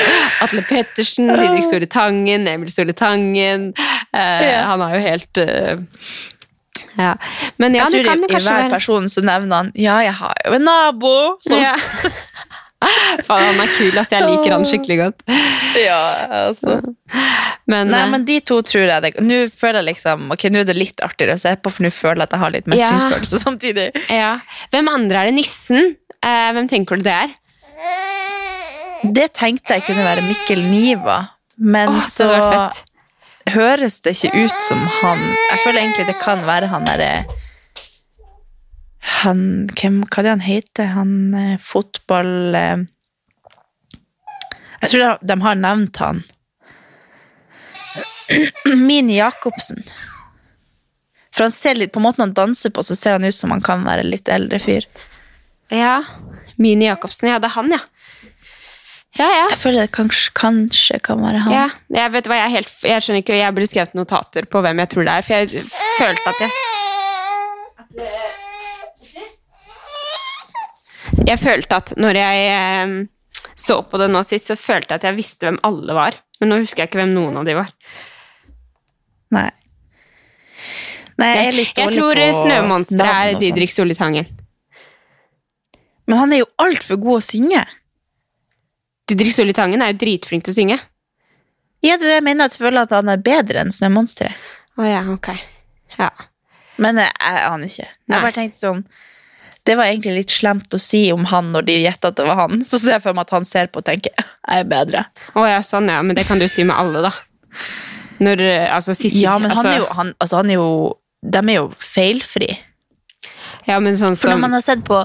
Atle 0.47 0.65
Pettersen, 0.69 1.33
Didrik 1.35 1.67
Store 1.67 1.91
Tangen, 1.91 2.47
Emil 2.51 2.71
Store 2.73 2.95
Tangen 2.97 3.73
eh, 3.77 4.47
Ja. 4.47 4.63
Han 4.71 4.85
er 4.87 4.97
jo 4.97 5.03
helt 5.07 5.43
eh, 5.43 5.75
Ja. 6.97 7.13
Men 7.61 7.75
ja, 7.77 7.85
jeg 7.85 7.93
det 7.93 8.05
du 8.05 8.09
kan 8.09 8.23
i, 8.23 8.29
det 8.31 8.39
i 8.39 8.45
hver 8.47 8.71
person 8.73 9.09
så 9.13 9.21
nevner 9.27 9.57
han 9.65 9.73
Ja, 9.77 9.99
jeg 10.05 10.15
har 10.17 10.33
jo 10.47 10.55
en 10.57 10.65
nabo. 10.65 11.15
Sånn. 11.45 11.61
ja. 11.61 11.75
Faen, 13.27 13.43
han 13.47 13.61
er 13.63 13.71
kul, 13.73 13.93
altså. 13.97 14.19
Jeg 14.19 14.27
liker 14.29 14.53
han 14.53 14.67
skikkelig 14.69 14.97
godt. 15.01 15.23
Ja, 15.81 16.01
altså. 16.49 16.77
Men, 17.67 17.89
Nei, 17.91 18.03
eh, 18.03 18.11
men 18.13 18.25
de 18.29 18.37
to 18.47 18.61
tror 18.63 18.85
jeg 18.87 19.03
det 19.03 19.11
Nå 19.27 19.39
føler 19.51 19.81
jeg 19.81 19.87
liksom 19.89 20.29
Ok, 20.35 20.45
nå 20.55 20.61
er 20.63 20.69
det 20.69 20.77
litt 20.79 21.03
artigere 21.03 21.35
å 21.35 21.41
se 21.41 21.51
på, 21.59 21.73
for 21.75 21.83
nå 21.87 21.91
føler 21.95 22.23
jeg 22.23 22.29
at 22.29 22.37
jeg 22.37 22.43
har 22.45 22.53
litt 22.55 22.69
mestringsfølelse 22.71 23.41
samtidig. 23.47 23.87
ja. 24.13 24.33
Hvem 24.75 24.91
andre 24.93 25.23
er 25.23 25.31
det? 25.31 25.37
Nissen? 25.41 25.97
Eh, 26.21 26.51
hvem 26.57 26.69
tenker 26.71 27.01
du 27.01 27.07
det 27.07 27.17
er? 27.25 27.35
Det 29.17 29.27
tenkte 29.37 29.77
jeg 29.77 29.87
kunne 29.89 30.05
være 30.07 30.25
Mikkel 30.25 30.63
Niva, 30.71 31.19
men 31.57 31.91
oh, 31.93 32.01
så 32.01 32.29
det 32.33 33.53
høres 33.53 34.01
det 34.03 34.17
ikke 34.17 34.47
ut 34.47 34.63
som 34.65 34.81
han 35.01 35.21
Jeg 35.53 35.61
føler 35.63 35.83
egentlig 35.83 36.07
det 36.09 36.17
kan 36.23 36.41
være 36.49 36.71
han 36.73 36.89
derre 36.89 37.11
han, 39.07 39.41
hvem, 39.79 40.01
Hva 40.11 40.21
er 40.21 40.27
det 40.27 40.33
han 40.35 40.45
heter? 40.45 40.93
Han 40.97 41.13
eh, 41.39 41.55
fotball 41.63 42.57
eh, 42.59 42.85
Jeg 44.83 44.91
tror 44.91 45.03
de, 45.03 45.11
de 45.31 45.37
har 45.45 45.61
nevnt 45.61 46.01
han. 46.03 46.23
Mini 48.89 49.21
Jacobsen. 49.21 49.85
For 51.37 51.47
han 51.47 51.55
ser 51.55 51.79
litt, 51.79 51.95
På 51.95 52.03
måten 52.03 52.27
han 52.27 52.35
danser 52.37 52.73
på, 52.75 52.83
så 52.87 52.97
ser 52.99 53.19
han 53.19 53.27
ut 53.29 53.37
som 53.37 53.55
han 53.55 53.63
kan 53.65 53.85
være 53.87 54.07
litt 54.07 54.29
eldre 54.33 54.59
fyr. 54.63 54.89
Ja. 55.71 56.01
Mini 56.57 56.89
Jacobsen. 56.89 57.31
Ja, 57.31 57.39
det 57.43 57.53
er 57.53 57.57
han, 57.61 57.71
ja. 57.77 57.83
Ja, 59.17 59.27
ja. 59.33 59.45
Jeg 59.55 59.61
føler 59.63 59.87
det 59.87 59.95
kanskje, 59.97 60.33
kanskje 60.37 60.99
kan 61.05 61.23
være 61.23 61.45
han. 61.47 61.55
Ja, 61.55 61.69
jeg 62.03 62.13
vet 62.13 62.27
hva, 62.29 62.41
jeg, 62.43 62.51
er 62.51 62.57
helt, 62.59 62.73
jeg 62.85 63.05
skjønner 63.05 63.23
ikke, 63.23 63.39
jeg 63.39 63.57
burde 63.57 63.71
skrevet 63.71 63.97
notater 63.97 64.49
på 64.51 64.61
hvem 64.67 64.83
jeg 64.85 64.93
tror 64.93 65.09
det 65.09 65.15
er, 65.15 65.25
for 65.25 65.33
jeg 65.39 65.45
følte 65.97 66.35
at 66.35 66.43
jeg 66.45 66.51
Jeg 71.27 71.43
følte 71.43 71.79
at 71.81 71.93
når 71.99 72.19
jeg 72.21 72.49
eh, 72.55 72.97
så 73.57 73.81
på 73.83 73.99
det 74.01 74.09
nå 74.13 74.23
sist, 74.27 74.51
så 74.51 74.57
følte 74.59 74.95
jeg 74.95 75.01
at 75.01 75.09
jeg 75.11 75.19
visste 75.19 75.49
hvem 75.49 75.59
alle 75.67 75.97
var. 75.97 76.19
Men 76.41 76.53
nå 76.53 76.61
husker 76.61 76.85
jeg 76.85 76.91
ikke 76.91 77.01
hvem 77.01 77.15
noen 77.17 77.39
av 77.41 77.47
de 77.49 77.55
var. 77.57 77.71
Nei. 79.35 79.49
Nei, 81.17 81.31
jeg 81.33 81.47
er 81.47 81.57
litt 81.57 81.79
Jeg 81.81 81.95
dårlig 81.97 81.97
tror 81.97 82.21
på 82.21 82.43
Snømonsteret 82.43 83.01
navn 83.01 83.15
er 83.17 83.33
sånn. 83.33 83.41
Didrik 83.47 83.73
Solli 83.73 83.97
Tangen. 83.97 84.29
Men 86.07 86.21
han 86.21 86.35
er 86.37 86.43
jo 86.43 86.51
altfor 86.63 87.01
god 87.03 87.19
å 87.23 87.25
synge. 87.25 87.63
Didrik 89.09 89.33
Solli 89.35 89.57
Tangen 89.57 89.83
er 89.83 89.95
jo 89.95 90.01
dritflink 90.05 90.45
til 90.47 90.53
å 90.53 90.59
synge. 90.59 90.79
Ja, 91.85 91.97
det 91.97 92.05
er 92.05 92.11
det 92.11 92.15
jeg 92.19 92.27
mener 92.27 92.51
jeg 92.51 92.61
føler 92.61 92.85
at 92.85 92.95
han 92.95 93.11
er 93.13 93.25
bedre 93.25 93.65
enn 93.65 93.73
Snømonsteret. 93.75 94.37
Å 94.77 94.85
ja, 94.85 95.03
ok. 95.09 95.33
Ja. 95.97 96.11
Men 96.83 97.01
jeg, 97.01 97.13
jeg 97.17 97.45
aner 97.49 97.73
ikke. 97.73 97.89
Nei. 97.89 98.19
Jeg 98.19 98.27
bare 98.27 98.37
tenkte 98.37 98.61
sånn 98.61 98.85
Det 99.67 99.75
var 99.79 99.91
egentlig 99.91 100.15
litt 100.21 100.35
slemt 100.35 100.75
å 100.75 100.79
si 100.81 101.09
om 101.13 101.25
han 101.31 101.51
når 101.55 101.67
de 101.67 101.81
gjetta 101.83 102.13
at 102.13 102.21
det 102.21 102.27
var 102.29 102.39
han. 102.45 102.61
Så 102.67 102.79
ser 102.79 102.97
jeg 102.97 103.05
for 103.05 103.17
meg 103.17 103.27
at 103.27 103.35
han 103.35 103.49
ser 103.49 103.71
på 103.73 103.83
og 103.83 103.89
tenker 103.89 104.15
jeg 104.15 104.61
er 104.61 104.69
bedre. 104.71 105.03
Å 105.35 105.47
ja, 105.49 105.59
sånn 105.65 105.91
ja, 105.91 105.99
men 106.07 106.19
det 106.19 106.27
kan 106.29 106.39
du 106.39 106.47
si 106.51 106.65
med 106.67 106.77
alle, 106.79 107.03
da. 107.09 107.13
Når, 108.23 108.43
eh, 108.47 108.67
altså, 108.73 108.95
Sissel, 108.97 109.25
Ja, 109.25 109.37
men 109.43 109.51
han 109.51 109.59
altså, 109.59 109.73
er 109.75 109.83
jo, 109.83 109.89
han, 109.99 110.13
altså, 110.23 110.37
han 110.41 110.51
er 110.51 110.57
jo 110.57 110.71
De 111.27 111.41
er 111.43 111.57
jo 111.59 111.67
feilfri. 111.83 112.49
Ja, 113.67 113.81
men 113.83 113.99
sånn 113.99 114.17
For 114.17 114.33
når 114.33 114.45
man 114.45 114.55
har 114.57 114.65
sett 114.65 114.85
på 114.87 115.03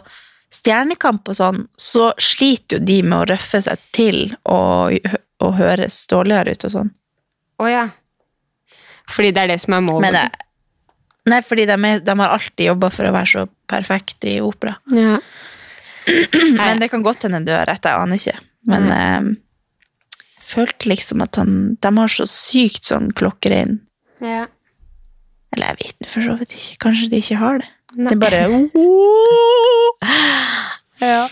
Stjernekamp 0.51 1.30
og 1.32 1.38
sånn, 1.38 1.62
så 1.80 2.09
sliter 2.20 2.78
jo 2.78 2.86
de 2.86 2.97
med 3.07 3.18
å 3.22 3.28
røffe 3.30 3.62
seg 3.64 3.84
til 3.95 4.18
og, 4.51 4.97
og 5.39 5.53
høres 5.55 6.01
dårligere 6.12 6.53
ut 6.53 6.66
og 6.68 6.74
sånn. 6.74 6.89
Å 7.64 7.70
ja. 7.72 7.86
Fordi 9.12 9.32
det 9.32 9.45
er 9.45 9.53
det 9.53 9.62
som 9.64 9.78
er 9.78 9.86
målet. 9.86 10.12
Men 10.12 10.41
nei, 11.30 11.41
fordi 11.45 11.67
de, 11.69 11.78
er, 11.78 12.01
de 12.05 12.15
har 12.22 12.34
alltid 12.36 12.65
jobba 12.72 12.89
for 12.93 13.09
å 13.09 13.13
være 13.15 13.30
så 13.34 13.45
perfekte 13.69 14.32
i 14.36 14.39
opera. 14.43 14.78
ja. 14.95 15.19
Men 16.57 16.80
det 16.82 16.88
kan 16.89 17.03
godt 17.05 17.28
hende 17.28 17.43
dør 17.45 17.67
rett, 17.69 17.86
jeg 17.86 17.93
aner 17.93 18.17
ikke. 18.17 18.39
Men 18.72 18.88
eh, 18.89 19.28
jeg 20.17 20.47
følte 20.49 20.89
liksom 20.89 21.22
at 21.24 21.38
han 21.39 21.51
De 21.82 21.91
har 21.95 22.09
så 22.11 22.26
sykt 22.30 22.89
sånn 22.89 23.11
klokkerein. 23.17 23.80
ja. 24.24 24.47
Eller 25.51 25.74
jeg 25.74 25.78
vet 25.82 26.07
for 26.07 26.24
så 26.24 26.34
vidt 26.39 26.53
ikke. 26.55 26.76
Kanskje 26.80 27.09
de 27.11 27.19
ikke 27.19 27.38
har 27.41 27.57
det. 27.59 27.65
Nei. 27.91 28.07
Det 28.07 28.15
er 28.15 28.22
bare 28.22 28.38
ja. 31.11 31.26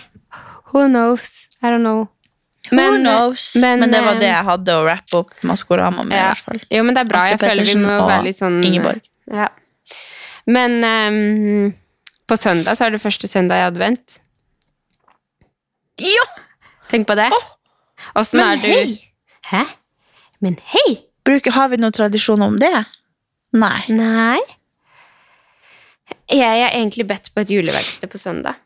Who 0.72 0.86
knows? 0.86 1.48
I 1.62 1.70
don't 1.72 1.80
know. 1.80 2.08
Who 2.70 2.98
knows? 2.98 3.56
Men, 3.56 3.80
det 3.90 4.02
var 4.04 4.14
eh, 4.14 4.20
det 4.20 4.28
jeg 4.28 4.44
hadde 4.50 4.76
å 4.76 4.84
rappe 4.84 5.22
opp 5.22 5.32
Maskorama 5.48 6.04
med, 6.04 6.18
i 6.18 6.20
hvert 6.20 6.44
fall. 6.50 6.60
Jo, 6.68 6.84
men 6.84 6.94
det 6.98 7.02
er 7.02 7.08
bra. 7.10 7.24
Jeg 7.32 7.40
føler 7.40 7.66
vi 7.66 7.78
må 7.80 7.96
være 7.96 8.26
litt 8.28 8.38
sånn 8.38 8.60
Ingeborg. 8.60 9.00
Ja. 9.32 9.48
Men 10.50 10.78
um, 10.84 11.72
på 12.28 12.36
søndag 12.38 12.78
så 12.78 12.86
er 12.86 12.94
det 12.94 13.02
første 13.02 13.28
søndag 13.30 13.60
i 13.62 13.66
advent. 13.68 14.20
Ja! 16.00 16.26
Tenk 16.90 17.06
på 17.06 17.16
det. 17.18 17.28
Åssen 18.18 18.40
men 18.40 18.62
du 18.62 18.66
hei! 18.70 18.96
Hæ? 19.50 19.64
Men 20.40 20.56
hei! 20.72 21.02
Bruker, 21.26 21.52
har 21.54 21.68
vi 21.70 21.78
noen 21.80 21.94
tradisjon 21.94 22.42
om 22.42 22.56
det? 22.58 22.72
Nei. 23.52 23.82
Nei. 23.92 24.40
Jeg 26.30 26.62
er 26.64 26.72
egentlig 26.72 27.06
bedt 27.10 27.30
på 27.34 27.42
et 27.42 27.50
juleverksted 27.52 28.10
på 28.10 28.18
søndag. 28.18 28.58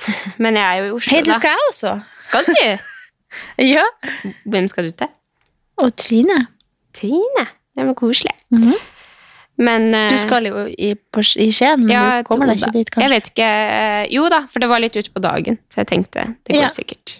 Men 0.42 0.56
jeg 0.56 0.64
er 0.64 0.80
jo 0.80 0.88
i 0.88 0.92
Oslo, 0.96 1.12
Hei, 1.14 1.22
det 1.24 1.36
skal 1.36 1.54
jeg 1.54 1.68
også. 1.72 1.94
Skal 2.28 2.48
du? 2.48 2.56
Ja. 3.62 3.84
Hvem 4.50 4.66
skal 4.66 4.88
du 4.88 4.94
til? 4.98 5.10
Og 5.84 5.92
Trine. 5.94 6.40
Trine. 6.96 7.44
Det 7.78 7.84
var 7.86 7.94
koselig. 7.94 8.32
Mhm. 8.50 8.74
Men 9.60 9.90
eh, 9.94 10.08
Du 10.14 10.16
skal 10.22 10.46
jo 10.48 10.62
i, 10.72 10.94
på, 11.12 11.20
i 11.36 11.50
Skien, 11.52 11.82
men 11.84 11.92
ja, 11.92 12.04
du 12.22 12.28
kommer 12.30 12.48
deg 12.48 12.62
ikke 12.62 12.72
dit, 12.78 12.88
kanskje? 12.90 13.04
Jeg 13.06 13.12
vet 13.12 13.30
ikke. 13.34 13.48
eh, 13.76 14.04
Jo 14.14 14.28
da, 14.32 14.42
for 14.48 14.62
det 14.64 14.70
var 14.72 14.80
litt 14.80 14.96
ute 14.96 15.12
på 15.12 15.20
dagen, 15.24 15.58
så 15.68 15.82
jeg 15.82 15.90
tenkte 15.92 16.24
det 16.48 16.54
går 16.56 16.62
Ja. 16.64 16.70
sikkert. 16.72 17.18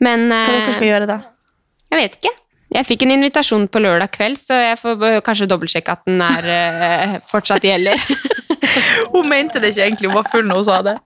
Men 0.00 0.28
Hva 0.32 0.38
eh, 0.46 0.54
dere 0.64 0.76
skal 0.78 0.88
gjøre 0.88 1.06
da? 1.10 1.18
jeg 1.90 1.98
vet 2.00 2.16
ikke. 2.20 2.30
Jeg 2.70 2.86
fikk 2.86 3.02
en 3.02 3.10
invitasjon 3.16 3.64
på 3.68 3.80
lørdag 3.82 4.12
kveld, 4.14 4.38
så 4.38 4.54
jeg 4.62 4.76
får 4.78 5.00
eh, 5.08 5.20
kanskje 5.26 5.48
dobbeltsjekke 5.50 5.92
at 5.96 6.04
den 6.06 6.20
er 6.22 6.50
eh, 6.54 7.16
fortsatt 7.28 7.64
gjelder. 7.66 7.98
Hun 9.12 9.26
mente 9.28 9.58
det 9.60 9.72
ikke 9.74 9.82
egentlig, 9.88 10.08
hun 10.12 10.16
var 10.20 10.28
full 10.30 10.46
når 10.46 10.60
hun 10.60 10.66
sa 10.68 10.76
det. 10.86 10.96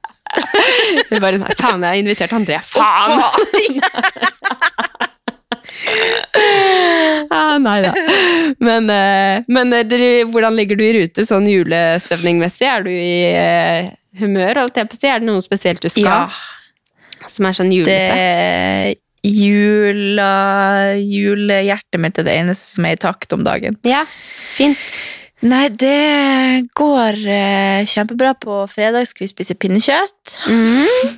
Hun 1.08 1.20
bare 1.22 1.38
nei, 1.40 1.54
faen, 1.56 1.80
jeg 1.80 1.88
har 1.88 2.00
invitert 2.02 2.32
Andrea. 2.36 2.60
Faen! 2.60 3.22
ah, 7.34 7.56
nei 7.62 7.78
da. 7.84 7.92
Men, 8.64 8.88
eh, 8.90 9.44
men 9.52 9.72
eh, 9.76 9.84
dere, 9.88 10.10
hvordan 10.30 10.56
ligger 10.58 10.78
du 10.78 10.84
i 10.86 10.92
rute 10.98 11.26
sånn 11.26 11.46
julestemningmessig? 11.50 12.66
Er 12.68 12.84
du 12.86 12.90
i 12.92 13.14
eh, 13.30 13.92
humør, 14.20 14.64
holdt 14.64 14.80
jeg 14.80 14.90
på 14.90 14.98
å 14.98 15.00
si? 15.02 15.10
Er 15.10 15.22
det 15.22 15.30
noe 15.30 15.44
spesielt 15.44 15.82
du 15.84 15.90
skal? 15.92 16.30
Ja, 16.30 17.26
Som 17.30 17.48
er 17.48 17.58
sånn 17.58 17.72
julete? 17.74 17.90
det 17.94 19.00
jula, 19.24 20.30
julehjertet 21.00 22.00
mitt 22.02 22.18
er 22.20 22.26
det 22.26 22.34
eneste 22.42 22.74
som 22.74 22.84
er 22.84 22.98
i 22.98 23.00
takt 23.00 23.32
om 23.32 23.44
dagen. 23.46 23.78
Ja, 23.88 24.02
fint. 24.52 24.82
Nei, 25.44 25.68
det 25.72 26.68
går 26.76 27.16
kjempebra. 27.88 28.34
På 28.40 28.62
fredag 28.68 29.08
skal 29.08 29.24
vi 29.26 29.32
spise 29.32 29.56
pinnekjøtt. 29.60 30.38
Mhm. 30.48 31.16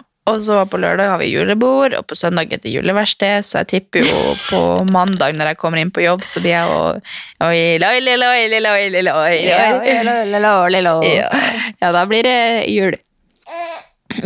Og 0.30 0.40
så 0.44 0.60
på 0.70 0.78
lørdag 0.80 1.10
har 1.10 1.20
vi 1.20 1.30
julebord, 1.32 1.94
og 1.98 2.06
på 2.06 2.18
søndag 2.18 2.52
er 2.54 2.62
det 2.62 2.72
juleverksted, 2.72 3.46
så 3.46 3.62
jeg 3.62 3.70
tipper 3.74 4.04
jo 4.06 4.34
på 4.46 4.60
mandag 4.86 5.34
når 5.36 5.52
jeg 5.52 5.60
kommer 5.60 5.82
inn 5.82 5.92
på 5.94 6.04
jobb, 6.04 6.22
så 6.26 6.42
blir 6.42 6.54
jeg 6.54 6.70
loi. 9.08 9.32
Ja. 11.08 11.30
Ja, 11.80 11.92
da 11.96 12.04
blir 12.08 12.26
det 12.26 12.40
jul. 12.70 12.98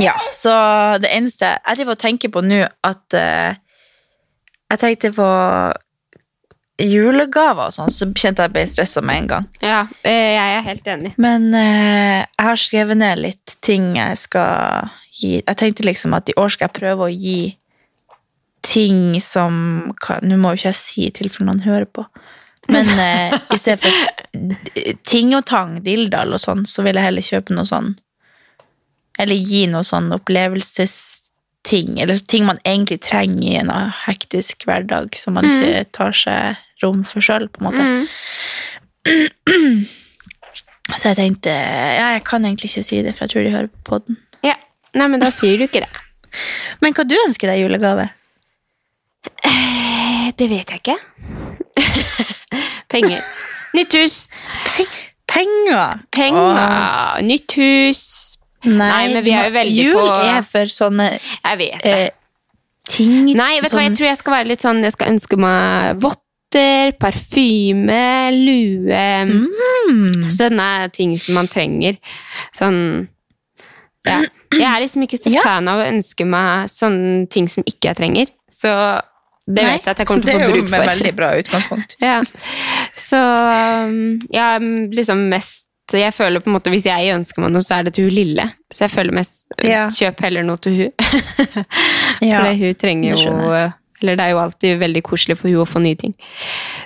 Ja, 0.01 0.15
så 0.33 0.51
det 0.97 1.11
eneste 1.13 1.45
Jeg 1.59 1.77
driver 1.77 1.93
og 1.93 2.01
tenker 2.01 2.31
på 2.33 2.41
nå 2.41 2.63
at 2.65 3.17
uh, 3.21 3.53
Jeg 4.73 4.81
tenkte 4.81 5.11
på 5.13 5.27
julegaver 6.81 7.69
og 7.69 7.75
sånn, 7.77 7.93
så 7.95 8.09
kjente 8.19 8.43
jeg 8.43 8.51
ble 8.51 8.65
stressa 8.67 9.03
med 9.05 9.21
en 9.21 9.29
gang. 9.31 9.45
Ja, 9.63 9.85
eh, 10.03 10.33
jeg 10.35 10.55
er 10.57 10.65
helt 10.67 10.89
enig. 10.91 11.13
Men 11.23 11.53
uh, 11.55 12.25
jeg 12.25 12.47
har 12.49 12.59
skrevet 12.59 12.99
ned 12.99 13.21
litt 13.23 13.55
ting 13.63 13.93
jeg 13.95 14.19
skal 14.19 14.91
gi. 15.15 15.35
Jeg 15.41 15.57
tenkte 15.61 15.87
liksom 15.87 16.11
at 16.17 16.31
i 16.31 16.39
år 16.41 16.49
skal 16.53 16.69
jeg 16.69 16.79
prøve 16.81 17.03
å 17.07 17.13
gi 17.13 17.41
ting 18.65 19.21
som 19.21 19.53
Nå 20.25 20.37
må 20.41 20.55
jo 20.55 20.61
ikke 20.61 20.73
jeg 20.73 20.81
si 20.81 21.11
til 21.15 21.29
for 21.33 21.45
noen 21.47 21.65
hører 21.65 21.87
på. 21.87 22.03
Men 22.73 22.87
eh, 23.07 23.35
i 23.53 23.59
stedet 23.61 23.81
for 23.85 23.93
ting 25.07 25.35
og 25.37 25.45
tang, 25.49 25.71
dilldall 25.85 26.31
og 26.35 26.43
sånn, 26.43 26.63
så 26.69 26.83
vil 26.87 26.97
jeg 26.99 27.09
heller 27.09 27.27
kjøpe 27.27 27.55
noe 27.55 27.67
sånn 27.69 27.91
Eller 29.21 29.37
gi 29.37 29.67
noe 29.71 29.85
sånn 29.87 30.13
opplevelsesting, 30.17 32.01
eller 32.03 32.17
ting 32.19 32.45
man 32.49 32.59
egentlig 32.65 33.01
trenger 33.07 33.47
i 33.47 33.61
en 33.61 33.71
hektisk 34.05 34.65
hverdag, 34.67 35.09
som 35.15 35.35
man 35.39 35.47
ikke 35.47 35.85
tar 35.95 36.13
seg 36.19 36.43
rom 36.83 37.01
for 37.07 37.21
sjøl, 37.25 37.47
på 37.53 37.59
en 37.63 37.69
måte. 37.69 37.85
Mm. 37.85 38.05
Så 40.99 41.09
jeg 41.13 41.17
tenkte 41.17 41.51
Ja, 41.53 42.13
jeg 42.17 42.25
kan 42.27 42.45
egentlig 42.45 42.69
ikke 42.73 42.85
si 42.85 43.03
det, 43.05 43.15
for 43.15 43.25
jeg 43.25 43.31
tror 43.33 43.43
de 43.47 43.55
hører 43.55 43.71
på 43.87 43.95
den. 44.05 44.15
Nei, 44.95 45.09
men 45.09 45.21
da 45.21 45.31
sier 45.35 45.59
du 45.59 45.65
ikke 45.67 45.81
det. 45.85 45.91
Men 46.83 46.93
hva 46.95 47.05
du 47.07 47.15
ønsker 47.27 47.51
deg 47.51 47.61
i 47.61 47.65
julegave? 47.65 48.09
Eh, 49.45 50.31
Det 50.37 50.49
vet 50.51 50.71
jeg 50.71 50.81
ikke. 50.83 50.99
Penger. 52.93 53.21
Nytt 53.75 53.95
hus. 53.99 54.17
Penger! 55.31 56.03
Penger. 56.15 57.23
Nytt 57.27 57.57
hus. 57.59 58.03
Nei, 58.65 58.77
Nei, 58.79 59.07
men 59.13 59.25
vi 59.27 59.33
er 59.37 59.49
jo 59.51 59.55
veldig 59.59 59.73
jul 59.77 59.97
på- 60.09 60.21
er 60.25 60.43
for 60.49 60.71
sånne 60.73 61.07
Jeg 61.21 61.59
vet 61.61 61.83
det. 61.83 61.91
eh, 61.93 62.11
ting 62.89 63.27
Nei, 63.37 63.61
vet 63.61 63.69
du 63.71 63.77
hva, 63.77 63.83
jeg 63.83 63.91
sånn- 63.91 63.97
tror 63.99 64.07
jeg 64.09 64.17
skal 64.23 64.33
være 64.33 64.49
litt 64.49 64.63
sånn 64.65 64.83
Jeg 64.83 64.93
skal 64.95 65.09
ønske 65.13 65.37
meg 65.37 66.01
votter, 66.01 66.93
parfyme, 66.97 68.31
lue 68.33 69.03
Mm. 69.91 70.31
Sånne 70.33 70.91
ting 70.93 71.19
som 71.19 71.35
man 71.35 71.49
trenger. 71.49 71.99
Sånn 72.57 73.09
Ja. 74.07 74.23
Jeg 74.59 74.69
er 74.71 74.81
liksom 74.85 75.03
ikke 75.07 75.19
så 75.21 75.33
Ja. 75.33 75.43
fan 75.45 75.69
av 75.69 75.81
å 75.83 75.89
ønske 75.89 76.25
meg 76.27 76.69
sånne 76.73 77.29
ting 77.31 77.49
som 77.49 77.65
ikke 77.67 77.91
jeg 77.93 77.97
trenger. 78.01 78.27
Så 78.53 78.71
det 79.47 79.61
Nei, 79.63 79.73
vet 79.77 79.85
jeg 79.85 79.93
at 79.93 79.99
jeg 79.99 80.07
kommer 80.09 80.25
til 80.25 80.37
å 80.37 80.41
få 80.41 80.53
bruk 80.53 80.69
for. 80.69 80.71
Det 80.71 80.79
er 80.79 80.85
jo 80.85 80.89
et 80.89 80.95
veldig 80.95 81.15
bra 81.19 81.29
utgangspunkt. 81.41 81.97
Ja. 82.09 82.23
Så 82.97 83.19
jeg 83.21 84.39
ja, 84.39 84.59
liksom 84.59 85.29
mest 85.29 85.61
Jeg 85.93 86.15
føler 86.17 86.41
på 86.41 86.49
en 86.49 86.55
måte 86.57 86.71
Hvis 86.73 86.87
jeg 86.89 87.11
ønsker 87.13 87.43
meg 87.45 87.51
noe, 87.53 87.61
så 87.61 87.77
er 87.77 87.83
det 87.85 87.93
til 87.95 88.07
hun 88.09 88.15
lille. 88.17 88.47
Så 88.73 88.87
jeg 88.87 88.91
føler 88.95 89.13
mest 89.13 89.43
Ja. 89.63 89.83
Kjøp 89.93 90.23
heller 90.25 90.43
noe 90.47 90.57
til 90.65 90.73
hun. 90.79 90.93
Ja, 92.25 92.41
For 92.41 92.55
hun 92.63 92.75
trenger 92.81 93.19
jo 93.21 93.35
Eller 94.01 94.17
det 94.17 94.25
er 94.25 94.31
jo 94.33 94.41
alltid 94.41 94.79
veldig 94.81 95.03
koselig 95.05 95.37
for 95.39 95.49
hun 95.53 95.61
å 95.63 95.69
få 95.69 95.83
nye 95.85 95.95
ting. 96.01 96.15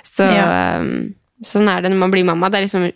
Så 0.03 0.27
Ja. 0.27 0.79
um, 0.79 1.13
sånn 1.45 1.69
er 1.71 1.81
det 1.83 1.91
når 1.93 2.01
man 2.01 2.11
blir 2.13 2.25
mamma. 2.27 2.49
Det 2.51 2.59
er 2.59 2.65
liksom 2.67 2.89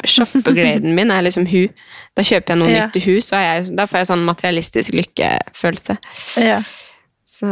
Shoppegleden 0.00 0.94
min 0.96 1.10
er 1.12 1.22
liksom 1.26 1.44
hun. 1.50 1.68
Da 2.16 2.22
kjøper 2.24 2.54
jeg 2.54 2.58
noe 2.62 2.70
Ja. 2.70 2.84
nytt 2.86 2.94
til 2.96 3.02
hus, 3.10 3.30
jeg, 3.32 3.76
da 3.76 3.84
får 3.86 3.98
jeg 4.00 4.08
sånn 4.08 4.24
materialistisk 4.24 4.96
lykkefølelse. 4.96 5.96
Ja. 6.40 6.60
Så 7.28 7.46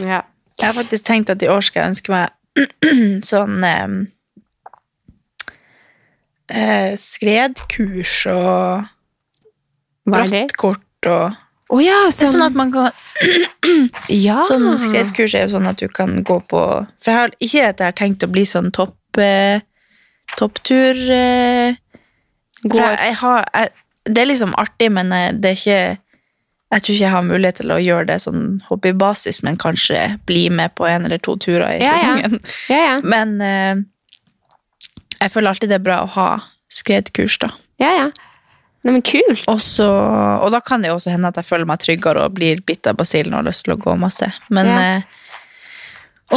ja. 0.00 0.22
Jeg 0.58 0.66
har 0.70 0.76
faktisk 0.76 1.04
tenkt 1.04 1.30
at 1.30 1.42
i 1.42 1.48
år 1.50 1.60
skal 1.66 1.82
jeg 1.82 1.90
ønske 1.94 2.12
meg 2.14 3.24
sånn 3.30 3.64
eh, 6.48 6.94
skredkurs 7.00 8.26
og 8.30 8.84
brattkort 10.06 11.08
og 11.10 11.34
Å 11.72 11.78
ja, 11.80 12.00
Det 12.04 12.10
er 12.10 12.28
sånn, 12.28 12.32
sånn 12.34 12.42
at 12.44 12.56
man 12.58 12.72
kan 12.74 12.90
ja. 14.26 14.42
Sånn 14.44 14.66
skredkurs 14.78 15.34
er 15.38 15.46
jo 15.46 15.54
sånn 15.54 15.68
at 15.70 15.80
du 15.80 15.86
kan 15.88 16.18
gå 16.26 16.36
på 16.50 16.60
For 17.00 17.10
jeg 17.10 17.16
har 17.22 17.32
ikke 17.40 17.68
at 17.70 17.80
jeg 17.80 17.88
har 17.88 17.96
tenkt 18.00 18.26
å 18.26 18.28
bli 18.34 18.44
sånn 18.48 18.68
topp 18.74 19.20
eh, 19.22 19.62
topptur 20.36 20.98
eh, 21.14 21.76
For 22.66 22.80
jeg, 22.82 22.98
jeg 23.00 23.16
har 23.22 23.46
jeg, 23.54 23.72
Det 24.10 24.22
er 24.24 24.28
liksom 24.28 24.52
artig, 24.60 24.90
men 24.92 25.12
jeg, 25.16 25.38
det 25.40 25.50
er 25.54 25.58
ikke 25.60 25.78
Jeg 26.74 26.82
tror 26.84 26.94
ikke 26.94 27.04
jeg 27.06 27.14
har 27.14 27.26
mulighet 27.30 27.60
til 27.62 27.72
å 27.72 27.80
gjøre 27.80 28.06
det 28.12 28.18
sånn 28.24 28.44
hobbybasis, 28.68 29.42
men 29.46 29.56
kanskje 29.60 30.02
bli 30.28 30.48
med 30.50 30.74
på 30.76 30.88
en 30.90 31.04
eller 31.08 31.20
to 31.22 31.36
turer 31.40 31.68
i 31.76 31.80
Ja, 31.80 31.92
ja. 31.92 31.96
sesongen. 32.02 32.40
Ja, 32.72 32.80
ja. 32.82 32.94
Men 33.04 33.34
eh, 33.40 33.76
jeg 35.20 35.30
føler 35.32 35.52
alltid 35.54 35.70
det 35.70 35.78
er 35.78 35.84
bra 35.86 36.00
å 36.02 36.10
ha 36.16 36.28
skredkurs, 36.74 37.38
da. 37.38 37.52
ja, 37.78 37.92
ja. 37.94 38.08
Nei, 38.84 38.92
men 38.92 39.02
kult. 39.02 39.46
Også, 39.48 39.84
og 40.44 40.50
da 40.52 40.60
kan 40.60 40.82
det 40.84 40.90
jo 40.90 40.98
også 40.98 41.10
hende 41.14 41.30
at 41.32 41.38
jeg 41.40 41.48
føler 41.48 41.64
meg 41.70 41.80
tryggere 41.80 42.26
og 42.26 42.34
blir 42.36 42.60
bitt 42.68 42.84
av 42.90 42.98
basillen 43.00 43.32
og 43.32 43.40
har 43.40 43.46
lyst 43.48 43.64
til 43.64 43.72
å 43.76 43.80
gå 43.80 43.94
masse. 43.96 44.28
Men 44.52 44.66
Ja. 44.68 44.78
eh, 44.98 45.02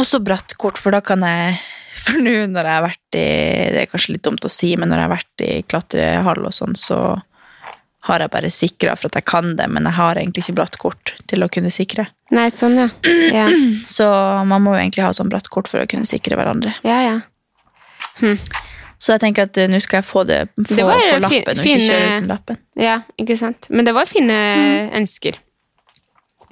også 0.00 0.20
brattkort, 0.24 0.78
for 0.80 0.90
da 0.96 1.00
kan 1.04 1.20
jeg 1.26 1.58
For 1.98 2.14
nå 2.22 2.30
når 2.46 2.62
jeg 2.62 2.74
har 2.76 2.84
vært 2.84 3.16
i 3.18 3.22
Det 3.74 3.80
er 3.82 3.88
kanskje 3.90 4.12
litt 4.14 4.22
dumt 4.22 4.44
å 4.46 4.50
si, 4.52 4.68
men 4.78 4.88
når 4.88 5.00
jeg 5.00 5.08
har 5.08 5.16
vært 5.16 5.42
i 5.42 5.62
klatrehall 5.66 6.44
og 6.46 6.54
sånn, 6.54 6.76
så 6.78 6.98
har 8.06 8.22
jeg 8.22 8.30
bare 8.30 8.50
sikra 8.54 8.94
for 8.96 9.10
at 9.10 9.18
jeg 9.18 9.26
kan 9.26 9.56
det, 9.58 9.66
men 9.68 9.84
jeg 9.88 9.96
har 9.98 10.16
egentlig 10.20 10.44
ikke 10.46 10.54
bratt 10.60 10.78
kort 10.78 11.12
til 11.26 11.42
å 11.42 11.48
kunne 11.50 11.72
sikre. 11.74 12.06
Nei, 12.30 12.46
sånn, 12.54 12.78
ja. 12.78 12.86
Ja, 13.34 13.48
Så 13.98 14.06
man 14.46 14.62
må 14.62 14.76
jo 14.76 14.80
egentlig 14.84 15.02
ha 15.04 15.10
sånn 15.16 15.28
bratt 15.32 15.50
kort 15.52 15.66
for 15.68 15.82
å 15.82 15.88
kunne 15.90 16.06
sikre 16.08 16.38
hverandre. 16.38 16.76
ja. 16.86 17.02
ja. 17.10 17.18
Så 18.98 19.12
jeg 19.14 19.20
tenker 19.22 19.46
at 19.46 19.56
eh, 19.62 19.68
nå 19.70 19.78
skal 19.80 20.00
jeg 20.00 20.06
få 20.08 20.24
det 20.26 20.38
få, 20.58 20.74
Det 20.74 20.84
var 20.86 21.00
få 21.00 21.18
lappen, 21.22 21.30
fin- 21.30 21.44
og 21.48 21.64
ikke 21.64 21.84
kjøre 21.88 22.06
uten 22.16 22.28
lappen. 22.32 22.56
ja 22.76 22.96
ikke 23.18 23.36
sant. 23.38 23.68
Men 23.70 23.84
det 23.86 23.94
var 23.94 24.04
fine 24.10 24.38
Mm. 24.58 24.90
ønsker. 25.02 25.36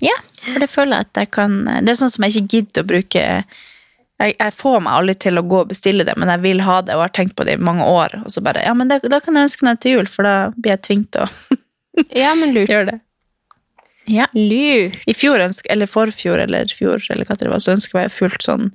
Ja, 0.01 0.13
for 0.53 0.61
det 0.61 0.69
føler 0.71 0.93
jeg 0.99 1.07
at 1.09 1.15
jeg 1.23 1.31
kan 1.33 1.65
Det 1.65 1.89
er 1.89 1.97
sånn 1.99 2.11
som 2.13 2.25
jeg 2.25 2.35
ikke 2.37 2.49
gidder 2.53 2.83
å 2.85 2.87
bruke 2.87 3.23
jeg, 4.21 4.35
jeg 4.39 4.53
får 4.57 4.81
meg 4.81 4.93
aldri 4.97 5.15
til 5.27 5.37
å 5.37 5.43
gå 5.45 5.59
og 5.61 5.69
bestille 5.69 6.05
det, 6.05 6.15
men 6.17 6.29
jeg 6.29 6.41
vil 6.41 6.61
ha 6.65 6.81
det 6.83 6.95
og 6.95 7.03
har 7.03 7.09
tenkt 7.13 7.35
på 7.37 7.45
det 7.45 7.53
i 7.59 7.63
mange 7.63 7.85
år. 7.85 8.15
Og 8.25 8.31
så 8.33 8.41
bare, 8.43 8.63
ja, 8.65 8.73
men 8.73 8.89
det, 8.89 9.03
da 9.13 9.19
kan 9.21 9.35
jeg 9.37 9.45
ønske 9.51 9.63
meg 9.67 9.81
til 9.81 9.93
jul, 9.99 10.07
for 10.07 10.23
da 10.25 10.37
blir 10.57 10.73
jeg 10.73 10.83
tvunget 10.87 11.11
til 11.13 11.27
å 11.27 11.59
Ja, 12.23 12.35
men 12.35 12.55
lurt. 12.55 12.69
gjøre 12.73 12.87
det. 12.93 13.01
Ja. 14.09 14.27
Lurt. 14.33 14.97
I 15.07 15.13
fjor, 15.13 15.37
eller 15.69 15.87
forfjor, 15.91 16.39
eller 16.47 16.65
fjor, 16.73 17.03
eller 17.11 17.25
hva 17.29 17.37
det 17.37 17.51
var, 17.51 17.59
så 17.61 17.75
ønsker 17.75 18.05
jeg 18.07 18.15
fullt 18.15 18.41
sånn 18.47 18.71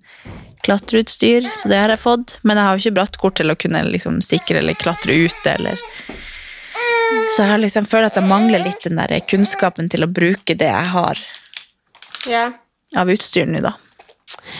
klatreutstyr, 0.65 1.47
så 1.57 1.69
det 1.71 1.77
har 1.81 1.89
jeg 1.93 1.99
fått. 2.03 2.37
Men 2.43 2.57
jeg 2.57 2.65
har 2.67 2.77
jo 2.77 2.81
ikke 2.85 2.95
brattkort 2.99 3.35
til 3.39 3.51
å 3.51 3.57
kunne 3.59 3.81
liksom 3.89 4.21
sikre 4.25 4.59
eller 4.61 4.73
klatre 4.79 5.15
ute, 5.25 5.53
eller 5.57 5.77
Så 7.35 7.41
jeg 7.43 7.49
har 7.51 7.57
liksom 7.59 7.85
føler 7.87 8.07
at 8.07 8.15
jeg 8.15 8.27
mangler 8.27 8.63
litt 8.63 8.83
den 8.83 8.95
der 8.99 9.19
kunnskapen 9.27 9.89
til 9.91 10.03
å 10.05 10.07
bruke 10.11 10.55
det 10.57 10.67
jeg 10.69 10.87
har 10.93 11.19
Ja. 12.27 12.51
av 12.95 13.07
utstyr 13.11 13.45
nå, 13.47 13.61
da. 13.61 13.73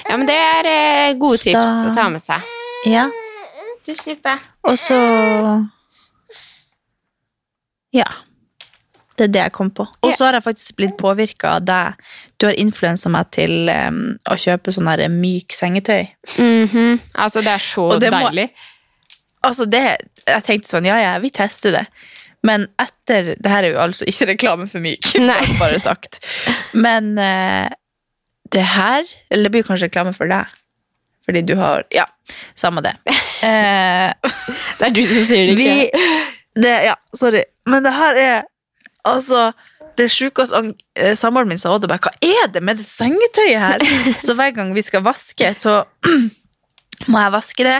ja, 0.10 0.18
men 0.18 0.26
det 0.28 0.36
er 0.36 0.68
eh, 0.72 1.14
gode 1.20 1.38
Så 1.38 1.44
tips 1.44 1.60
da- 1.62 1.90
å 1.92 1.94
ta 1.96 2.10
med 2.10 2.22
seg. 2.22 2.42
Ja. 2.86 3.10
Du 3.86 3.94
slipper. 3.96 4.40
Og 4.64 4.78
så 4.78 4.98
Ja. 7.94 8.06
Det 9.22 9.28
er 9.28 9.34
det 9.36 9.42
jeg 9.44 9.54
kom 9.54 9.68
på. 9.78 9.84
Og 10.02 10.14
så 10.18 10.26
har 10.26 10.34
jeg 10.40 10.42
faktisk 10.48 10.78
blitt 10.80 10.96
påvirka 10.98 11.52
av 11.60 11.66
deg. 11.70 12.00
Du 12.42 12.48
har 12.48 12.56
influensa 12.58 13.10
meg 13.14 13.28
til 13.36 13.70
um, 13.70 14.00
å 14.26 14.38
kjøpe 14.42 14.74
sånn 14.74 14.90
her 14.90 15.04
myk 15.14 15.54
sengetøy. 15.54 16.08
Mhm. 16.42 16.96
Altså, 17.22 17.44
det 17.46 17.52
er 17.54 17.62
så 17.62 17.86
det 18.02 18.10
må- 18.10 18.24
deilig. 18.32 18.48
Altså, 19.46 19.66
det 19.70 19.84
Jeg 20.26 20.44
tenkte 20.46 20.70
sånn, 20.70 20.86
ja, 20.90 20.98
ja, 21.02 21.14
vi 21.22 21.30
tester 21.34 21.72
det. 21.78 21.86
Men 22.44 22.66
etter 22.82 23.36
Det 23.38 23.50
her 23.52 23.64
er 23.68 23.72
jo 23.76 23.80
altså 23.84 24.06
ikke 24.10 24.28
reklame 24.34 24.66
for 24.70 24.82
myk, 24.82 25.14
Nei. 25.30 25.40
bare 25.62 25.78
sagt. 25.82 26.20
Men 26.74 27.14
uh, 27.22 27.70
det 28.52 28.66
her 28.74 29.06
Eller 29.30 29.44
det 29.44 29.52
blir 29.54 29.64
kanskje 29.70 29.86
reklame 29.92 30.14
for 30.18 30.26
deg. 30.34 30.50
Fordi 31.26 31.44
du 31.46 31.56
har 31.62 31.86
Ja, 31.94 32.08
samme 32.58 32.82
det. 32.82 32.96
Uh, 33.46 34.10
Det 34.82 34.88
er 34.90 34.96
du 34.98 35.04
som 35.06 35.26
sier 35.30 35.52
det, 35.52 35.58
Vi 35.62 35.70
ikke 35.86 36.08
det, 36.58 36.74
Ja, 36.90 36.96
sorry. 37.16 37.44
Men 37.70 37.86
det 37.86 37.94
her 37.94 38.18
er 38.18 38.42
Altså 39.08 39.52
det 39.98 40.06
sjukeste 40.14 40.56
eh, 40.96 41.16
Samboeren 41.20 41.50
min 41.52 41.60
sa 41.60 41.74
også 41.74 41.90
bare 41.92 42.00
Hva 42.06 42.12
er 42.24 42.52
det 42.54 42.62
med 42.64 42.78
det 42.80 42.86
sengetøyet 42.88 43.60
her? 43.60 43.84
Så 44.26 44.36
hver 44.38 44.54
gang 44.56 44.72
vi 44.76 44.84
skal 44.86 45.04
vaske, 45.06 45.50
så 45.58 45.82
må 47.12 47.22
jeg 47.24 47.34
vaske 47.34 47.66
det 47.66 47.80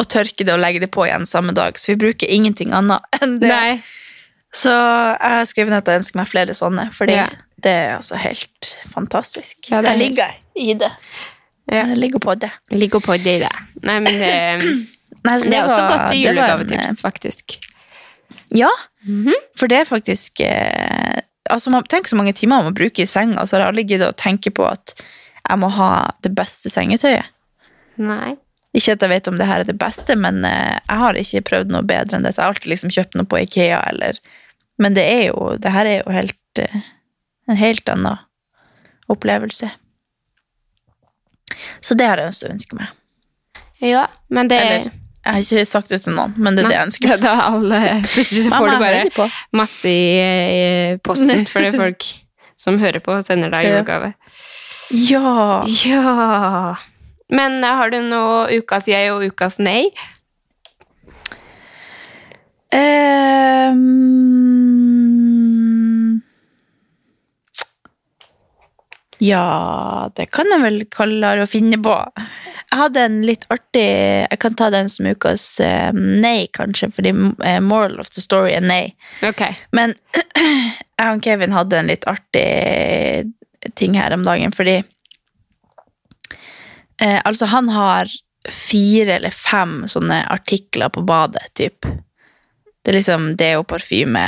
og 0.00 0.06
tørke 0.08 0.46
det 0.48 0.54
og 0.54 0.62
legge 0.62 0.80
det 0.80 0.88
på 0.94 1.04
igjen 1.04 1.26
samme 1.28 1.52
dag. 1.52 1.76
Så 1.76 1.92
vi 1.92 1.98
bruker 2.06 2.30
ingenting 2.32 2.72
annet 2.72 3.04
enn 3.20 3.34
det. 3.42 3.50
Nei. 3.52 3.74
Så 4.52 4.72
jeg 4.72 5.32
har 5.36 5.44
skrevet 5.48 5.76
at 5.78 5.88
jeg 5.92 6.00
ønsker 6.00 6.18
meg 6.22 6.28
flere 6.30 6.54
sånne, 6.56 6.86
fordi 6.96 7.18
Ja. 7.18 7.26
det 7.64 7.72
er 7.84 7.92
altså 7.98 8.16
helt 8.20 8.70
fantastisk. 8.92 9.68
Ja, 9.70 9.82
det 9.84 9.92
jeg 9.92 10.00
ligger 10.06 10.32
i 10.56 10.72
det. 10.80 10.90
Ja. 11.70 11.84
Jeg 11.92 11.96
ligger 12.00 12.20
på 12.24 12.34
det. 12.40 12.50
Jeg 12.72 12.80
ligger 12.82 13.00
på 13.04 13.16
det 13.20 13.36
i 13.36 13.42
det. 13.44 13.52
Nei, 13.84 13.98
men 14.04 14.16
det, 14.24 14.32
Nei, 15.28 15.36
så 15.38 15.52
det 15.52 15.58
er 15.60 15.68
også 15.68 15.78
var- 15.84 15.92
godt 15.92 16.08
det 16.14 16.22
julegavetips, 16.24 17.00
faktisk. 17.04 17.58
Ja, 18.54 18.70
Mhm. 19.04 19.32
for 19.58 19.66
det 19.68 19.80
er 19.80 19.84
faktisk 19.88 20.40
eh, 20.40 21.18
altså 21.50 21.70
man, 21.70 21.82
Tenk 21.90 22.06
så 22.08 22.14
mange 22.16 22.32
timer 22.38 22.62
man 22.62 22.68
må 22.70 22.76
bruke 22.78 23.02
i 23.02 23.06
senga, 23.06 23.42
så 23.46 23.56
har 23.56 23.64
jeg 23.64 23.72
aldri 23.72 23.84
giddet 23.90 24.12
å 24.12 24.16
tenke 24.16 24.50
på 24.54 24.64
at 24.68 24.94
jeg 25.48 25.58
må 25.58 25.68
ha 25.74 26.10
det 26.22 26.30
beste 26.38 26.70
sengetøyet. 26.70 27.26
Nei. 27.98 28.36
Ikke 28.74 28.92
at 28.94 29.02
jeg 29.02 29.10
vet 29.10 29.28
om 29.28 29.36
det 29.36 29.46
her 29.50 29.60
er 29.60 29.64
det 29.68 29.76
beste, 29.78 30.14
men 30.16 30.44
eh, 30.48 30.78
jeg 30.88 30.98
har 31.02 31.18
ikke 31.18 31.42
prøvd 31.50 31.72
noe 31.74 31.82
bedre 31.82 32.16
enn 32.16 32.22
dette. 32.24 32.38
Jeg 32.38 32.46
har 32.46 32.54
alltid 32.54 32.70
liksom 32.72 32.90
kjøpt 32.94 33.18
noe 33.18 33.26
på 33.28 33.40
Ikea, 33.42 33.82
eller 33.90 34.18
Men 34.78 34.94
det 34.94 35.02
er 35.04 35.26
jo 35.28 35.56
Det 35.60 35.70
her 35.72 35.86
er 35.86 35.98
jo 36.04 36.12
helt 36.12 36.58
eh, 36.62 36.80
en 37.48 37.56
helt 37.56 37.88
annen 37.88 38.18
opplevelse. 39.10 39.70
Så 41.80 41.94
det 41.98 42.06
har 42.08 42.16
jeg 42.22 42.30
også 42.32 42.48
ønsket 42.52 42.78
meg. 42.78 42.86
Ja, 43.82 44.06
men 44.30 44.48
det 44.48 44.58
Eller 44.60 44.92
jeg 45.22 45.34
har 45.36 45.44
ikke 45.44 45.66
sagt 45.70 45.92
det 45.92 46.00
til 46.02 46.16
noen, 46.16 46.32
men 46.34 46.56
det 46.56 46.64
er 46.64 46.68
det 46.68 46.76
jeg 46.76 46.86
ønsker 46.88 47.08
Nei, 47.08 47.16
meg. 47.18 47.22
da 47.22 47.34
alle, 47.46 47.80
Plutselig 48.10 48.42
så 48.46 48.54
får 48.56 48.72
du 48.72 48.76
bare 48.82 49.28
masse 49.54 49.92
i, 49.92 50.96
posten, 51.06 51.44
for 51.46 51.62
det 51.62 51.70
er 51.70 51.78
folk 51.78 52.08
som 52.58 52.78
hører 52.82 53.02
på 53.02 53.14
sender 53.26 53.52
deg 53.54 53.68
julegave. 53.70 54.12
Ja! 54.92 55.62
Ja 55.86 56.74
Men 57.32 57.62
eh, 57.64 57.76
har 57.78 57.90
du 57.94 58.00
noe 58.04 58.50
ukas 58.58 58.90
jeg 58.90 59.12
og 59.14 59.22
ukas 59.24 59.56
nei? 59.62 59.88
Um, 62.72 63.82
ja, 69.22 70.08
det 70.16 70.26
kan 70.34 70.48
jeg 70.50 70.62
vel 70.64 70.78
kalle 70.92 71.34
å 71.42 71.48
finne 71.50 71.78
på. 71.84 71.94
Jeg 72.72 72.80
hadde 72.80 73.02
en 73.04 73.18
litt 73.28 73.42
artig 73.52 73.84
Jeg 73.84 74.38
kan 74.40 74.54
ta 74.56 74.70
den 74.72 74.88
som 74.88 75.04
ukas 75.12 75.44
eh, 75.60 75.92
nei, 75.92 76.48
kanskje, 76.56 76.88
fordi 76.96 77.12
eh, 77.44 77.60
moral 77.60 78.00
of 78.00 78.08
the 78.16 78.24
story 78.24 78.54
er 78.56 78.64
nei. 78.64 78.94
Okay. 79.20 79.58
Men 79.76 79.92
jeg 80.98 81.08
og 81.10 81.20
Kevin 81.24 81.52
hadde 81.52 81.78
en 81.82 81.90
litt 81.92 82.08
artig 82.08 83.28
ting 83.78 83.98
her 84.00 84.14
om 84.16 84.24
dagen, 84.24 84.54
fordi 84.56 84.78
eh, 86.98 87.20
Altså, 87.20 87.50
han 87.52 87.68
har 87.76 88.08
fire 88.48 89.18
eller 89.18 89.34
fem 89.36 89.82
sånne 89.90 90.22
artikler 90.32 90.88
på 90.90 91.04
badet, 91.06 91.44
typ. 91.58 91.84
Det 91.84 92.90
er 92.90 92.98
liksom 92.98 93.34
deo, 93.38 93.62
parfyme, 93.68 94.24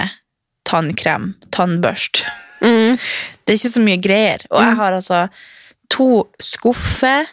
tannkrem, 0.68 1.32
tannbørst. 1.56 2.26
Mm. 2.60 3.00
Det 3.44 3.52
er 3.52 3.58
ikke 3.58 3.72
så 3.72 3.82
mye 3.84 4.00
greier. 4.00 4.44
Og 4.52 4.62
jeg 4.62 4.76
har 4.78 4.94
altså 4.96 5.24
to 5.92 6.06
skuffer, 6.40 7.26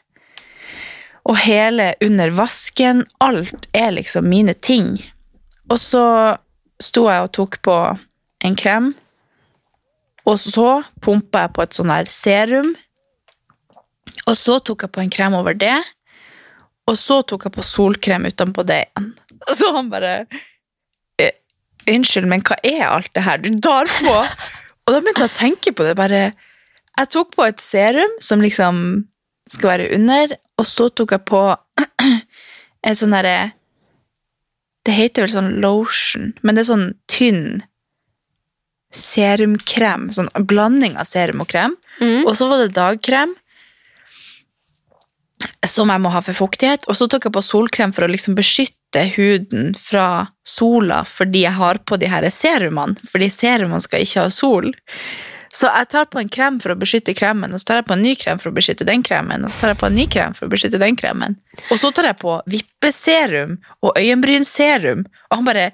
og 1.28 1.38
hele 1.43 1.93
under 2.01 2.32
vasken. 2.34 3.05
Alt 3.22 3.67
er 3.78 3.93
liksom 3.95 4.28
mine 4.30 4.53
ting. 4.53 4.95
Og 5.69 5.80
så 5.80 6.03
sto 6.82 7.05
jeg 7.09 7.26
og 7.28 7.34
tok 7.38 7.59
på 7.65 7.78
en 8.45 8.55
krem, 8.57 8.91
og 10.26 10.38
så 10.41 10.82
pumpa 11.01 11.45
jeg 11.45 11.53
på 11.55 11.63
et 11.65 11.78
sånn 11.78 11.93
her 11.93 12.09
serum. 12.09 12.72
Og 14.28 14.36
så 14.38 14.57
tok 14.65 14.86
jeg 14.86 14.93
på 14.93 15.01
en 15.03 15.13
krem 15.13 15.36
over 15.38 15.55
det, 15.57 15.78
og 16.89 16.97
så 16.99 17.22
tok 17.26 17.45
jeg 17.47 17.55
på 17.55 17.65
solkrem 17.65 18.26
utenpå 18.30 18.65
det 18.67 18.84
igjen. 18.88 19.11
Så 19.57 19.72
han 19.74 19.88
bare 19.89 20.26
«Eh, 21.22 21.32
Unnskyld, 21.89 22.28
men 22.30 22.43
hva 22.45 22.57
er 22.67 22.84
alt 22.86 23.09
det 23.15 23.24
her 23.26 23.39
du 23.41 23.49
tar 23.63 23.89
på? 23.89 24.11
Og 24.86 24.93
da 24.93 24.99
begynte 24.99 25.24
jeg 25.26 25.32
å 25.32 25.38
tenke 25.39 25.74
på 25.74 25.86
det. 25.86 25.95
bare, 25.97 26.19
Jeg 26.99 27.09
tok 27.13 27.32
på 27.34 27.45
et 27.47 27.61
serum 27.61 28.13
som 28.22 28.41
liksom 28.43 28.84
skal 29.52 29.74
være 29.74 29.89
under, 29.97 30.38
og 30.60 30.68
så 30.68 30.88
tok 30.89 31.16
jeg 31.18 31.26
på 31.28 31.41
en 32.88 32.97
sånn 32.97 33.18
derre 33.18 33.52
Det 34.82 34.95
heter 34.97 35.28
vel 35.28 35.34
sånn 35.36 35.52
lotion, 35.62 36.32
men 36.41 36.58
det 36.58 36.64
er 36.64 36.72
sånn 36.72 36.88
tynn 37.12 37.60
serumkrem. 38.91 40.10
Sånn 40.14 40.30
blanding 40.47 40.97
av 40.99 41.10
serum 41.10 41.43
og 41.43 41.49
krem. 41.52 41.76
Mm. 42.02 42.26
Og 42.26 42.36
så 42.38 42.49
var 42.52 42.64
det 42.64 42.76
dagkrem. 42.76 43.36
Som 45.66 45.89
jeg 45.89 46.04
må 46.04 46.12
ha 46.14 46.22
for 46.26 46.38
fuktighet. 46.38 46.86
Og 46.89 46.97
så 46.97 47.08
tok 47.10 47.28
jeg 47.28 47.36
på 47.36 47.45
solkrem 47.45 47.95
for 47.95 48.06
å 48.06 48.12
liksom 48.12 48.38
beskytte 48.38 49.08
huden 49.16 49.72
fra 49.80 50.28
sola 50.43 51.02
fordi 51.08 51.45
jeg 51.45 51.56
har 51.56 51.80
på 51.88 51.97
de 52.02 52.10
her 52.12 52.28
serumene. 52.34 52.97
Fordi 53.10 53.32
serumene 53.34 53.82
skal 53.84 54.06
ikke 54.06 54.28
ha 54.28 54.34
sol. 54.34 54.72
Så 55.52 55.68
jeg 55.68 55.88
tar 55.91 56.08
på 56.08 56.20
en 56.22 56.30
krem 56.32 56.60
for 56.64 56.72
å 56.72 56.80
beskytte 56.80 57.14
kremen, 57.18 57.52
og 57.52 57.60
så 57.60 57.68
tar 57.68 57.82
jeg 57.82 57.88
på 57.89 57.95
en 57.97 58.06
ny 58.06 58.14
krem 58.20 58.39
for 58.39 58.52
å 58.52 58.56
beskytte 58.56 58.88
den 58.88 59.04
kremen, 59.04 59.43
og 59.43 59.52
så 59.52 59.64
tar 59.64 59.74
jeg 59.74 59.80
på 59.82 59.88
en 59.89 59.97
ny 59.99 60.06
krem 60.12 60.36
for 60.38 60.47
å 60.47 60.54
beskytte 60.54 60.80
den 60.80 60.95
kremen. 60.99 61.36
Og 61.68 61.82
så 61.82 61.91
tar 61.95 62.08
jeg 62.08 62.18
på 62.22 62.38
vippeserum 62.54 63.58
og 63.84 63.99
øyenbrynserum, 63.99 65.04
og 65.30 65.38
han 65.41 65.49
bare 65.49 65.72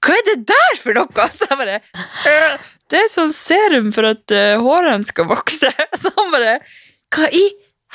Hva 0.00 0.16
er 0.16 0.26
det 0.30 0.36
der 0.48 0.78
for 0.80 0.96
noe? 0.96 1.26
Så 1.36 1.46
jeg 1.50 1.60
bare 1.60 1.78
«Øh, 2.26 2.68
Det 2.90 3.02
er 3.02 3.10
sånn 3.12 3.34
serum 3.36 3.90
for 3.94 4.08
at 4.08 4.32
uh, 4.32 4.56
hårene 4.64 5.06
skal 5.06 5.28
vokse. 5.28 5.70
Så 6.00 6.12
han 6.16 6.32
bare 6.34 6.56
Hva 7.14 7.28
i 7.30 7.44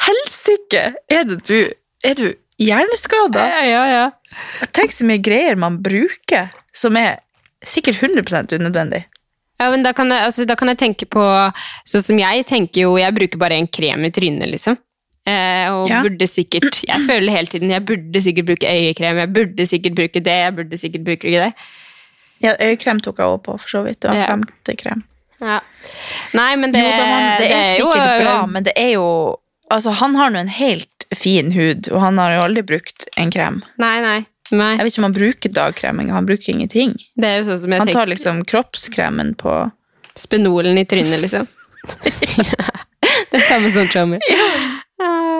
helsike 0.05 0.83
er 1.11 1.25
det 1.27 1.41
du 1.49 1.57
Er 2.05 2.19
du 2.19 2.27
hjerneskada? 2.61 3.41
Ja, 3.51 3.63
ja, 3.67 3.83
ja. 3.89 4.69
Tenk 4.75 4.93
så 4.93 5.07
mye 5.09 5.19
greier 5.23 5.57
man 5.59 5.81
bruker 5.83 6.53
som 6.75 6.95
er 6.99 7.17
sikkert 7.65 8.03
100 8.03 8.53
unødvendig. 8.59 9.01
Ja, 9.59 9.69
men 9.71 9.83
da 9.85 9.93
kan, 9.95 10.09
jeg, 10.11 10.19
altså, 10.27 10.43
da 10.45 10.55
kan 10.59 10.67
jeg 10.67 10.77
tenke 10.81 11.05
på 11.07 11.23
Sånn 11.87 12.03
som 12.03 12.17
jeg 12.19 12.43
tenker 12.49 12.81
jo 12.81 12.97
Jeg 12.99 13.15
bruker 13.15 13.39
bare 13.39 13.55
en 13.55 13.67
krem 13.71 14.03
i 14.03 14.11
trynet, 14.11 14.49
liksom. 14.51 14.77
Eh, 15.25 15.69
og 15.71 15.87
Ja. 15.89 16.01
burde 16.03 16.27
sikkert 16.27 16.81
Jeg 16.83 17.05
føler 17.07 17.31
hele 17.31 17.47
tiden 17.47 17.71
jeg 17.71 17.85
burde 17.87 18.21
sikkert 18.21 18.45
bruke 18.51 18.67
øyekrem, 18.67 19.17
jeg 19.23 19.33
burde 19.33 19.65
sikkert 19.65 19.95
bruke 19.95 20.21
det, 20.21 20.37
jeg 20.43 20.55
burde 20.55 20.77
sikkert 20.77 21.05
bruke 21.07 21.31
det. 21.31 21.53
Ja, 22.43 22.51
Øyekrem 22.61 22.99
tok 22.99 23.17
jeg 23.17 23.25
også 23.25 23.43
på, 23.45 23.57
for 23.63 23.67
så 23.71 23.81
vidt. 23.85 24.01
Det 24.03 24.09
var 24.11 24.17
Ja. 24.19 24.25
femte 24.27 24.75
krem. 24.77 25.03
Ja. 25.41 25.59
Nei, 26.33 26.55
men 26.59 26.71
det, 26.73 26.81
jo, 26.83 26.89
da, 26.91 27.05
man, 27.05 27.23
det, 27.39 27.47
er 27.51 27.63
er 27.63 27.75
sikkert 27.79 28.21
bra, 28.21 28.45
men 28.45 28.63
det 28.67 28.73
er 28.75 28.91
jo 28.97 29.07
Altså, 29.71 29.89
han 29.97 30.13
har 30.15 30.29
nå 30.29 30.39
en 30.43 30.47
helt 30.47 31.05
fin 31.15 31.51
hud, 31.51 31.87
og 31.91 32.01
han 32.01 32.19
har 32.21 32.35
jo 32.35 32.41
aldri 32.43 32.61
brukt 32.61 33.07
en 33.17 33.31
krem. 33.33 33.63
Nei, 33.81 33.95
nei. 34.03 34.19
Nei. 34.51 34.75
Jeg 34.75 34.85
vet 34.85 34.93
ikke 34.93 35.01
om 35.01 35.09
han 35.09 35.17
bruker 35.17 35.53
dagkrem 35.55 36.03
engang. 36.03 36.19
Han 36.19 36.29
bruker 36.29 36.53
ingenting. 36.53 36.93
Det 37.17 37.29
er 37.29 37.39
jo 37.39 37.49
sånn 37.49 37.61
som 37.63 37.75
jeg 37.75 37.83
Han 37.83 37.89
tar 37.89 38.01
tenker 38.03 38.13
liksom 38.13 38.43
kroppskremen 38.49 39.33
på 39.39 39.57
Spenolen 40.15 40.77
i 40.79 40.85
trynet, 40.87 41.19
liksom. 41.25 41.47
det 43.31 43.35
er 43.35 43.43
samme 43.49 43.71
som 43.73 43.87
Chommy. 43.91 44.19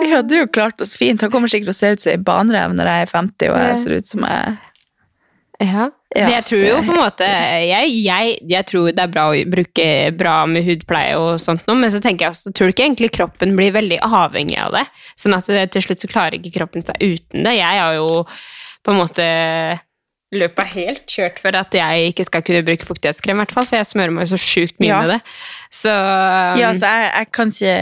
Vi 0.02 0.10
hadde 0.12 0.36
jo 0.42 0.48
klart 0.52 0.80
oss 0.84 0.96
fint. 0.98 1.22
Han 1.24 1.32
kommer 1.32 1.48
sikkert 1.48 1.72
til 1.72 1.76
å 1.76 1.78
se 1.78 1.92
ut 1.94 2.02
som 2.04 2.12
ei 2.12 2.20
banrev 2.22 2.74
når 2.76 2.90
jeg 2.90 3.06
er 3.06 3.12
50 3.12 3.52
og 3.52 3.62
jeg 3.62 3.78
ser 3.82 3.96
ut 3.96 4.10
som 4.10 4.26
jeg 4.28 4.56
Ja. 5.64 5.86
Ja, 6.16 6.28
jeg 6.30 6.44
tror 6.48 6.62
jo 6.62 6.76
på 6.86 6.92
en 6.94 7.00
måte 7.00 7.26
jeg, 7.26 7.88
jeg, 8.04 8.36
jeg 8.48 8.66
tror 8.68 8.92
det 8.94 9.02
er 9.02 9.10
bra 9.10 9.24
å 9.32 9.40
bruke 9.50 9.86
bra 10.16 10.36
med 10.48 10.64
hudpleie 10.64 11.16
og 11.18 11.40
sånt 11.42 11.66
noe, 11.66 11.76
men 11.80 11.90
så 11.92 11.98
tenker 12.00 12.24
jeg 12.24 12.34
også, 12.36 12.52
tror 12.56 12.70
du 12.70 12.74
ikke 12.76 12.86
egentlig 12.86 13.10
kroppen 13.16 13.56
blir 13.58 13.74
veldig 13.74 13.98
avhengig 14.06 14.56
av 14.62 14.76
det? 14.78 14.84
Sånn 15.18 15.36
at 15.36 15.50
det, 15.50 15.66
til 15.74 15.84
slutt 15.84 16.04
så 16.04 16.12
klarer 16.12 16.38
ikke 16.38 16.54
kroppen 16.54 16.86
seg 16.86 17.02
uten 17.02 17.44
det. 17.44 17.56
Jeg 17.58 17.82
har 17.82 17.98
jo 17.98 18.22
på 18.86 18.94
en 18.94 19.00
måte 19.02 19.26
løpet 20.36 20.68
helt 20.74 21.04
kjørt 21.08 21.36
for 21.40 21.54
at 21.56 21.72
jeg 21.74 22.08
ikke 22.10 22.24
skal 22.26 22.42
kunne 22.44 22.64
bruke 22.66 22.84
fuktighetskrem, 22.88 23.38
i 23.38 23.44
hvert 23.44 23.52
fall, 23.54 23.66
for 23.68 23.78
jeg 23.78 23.86
smører 23.88 24.12
meg 24.12 24.26
så 24.28 24.38
sjukt 24.40 24.74
mye 24.82 24.88
Ja. 24.90 24.98
med 25.02 25.12
det. 25.14 25.20
Så 25.70 25.92
Ja, 25.92 26.68
altså, 26.72 26.90
jeg, 26.90 27.12
jeg 27.14 27.28
kan 27.32 27.52
ikke 27.54 27.76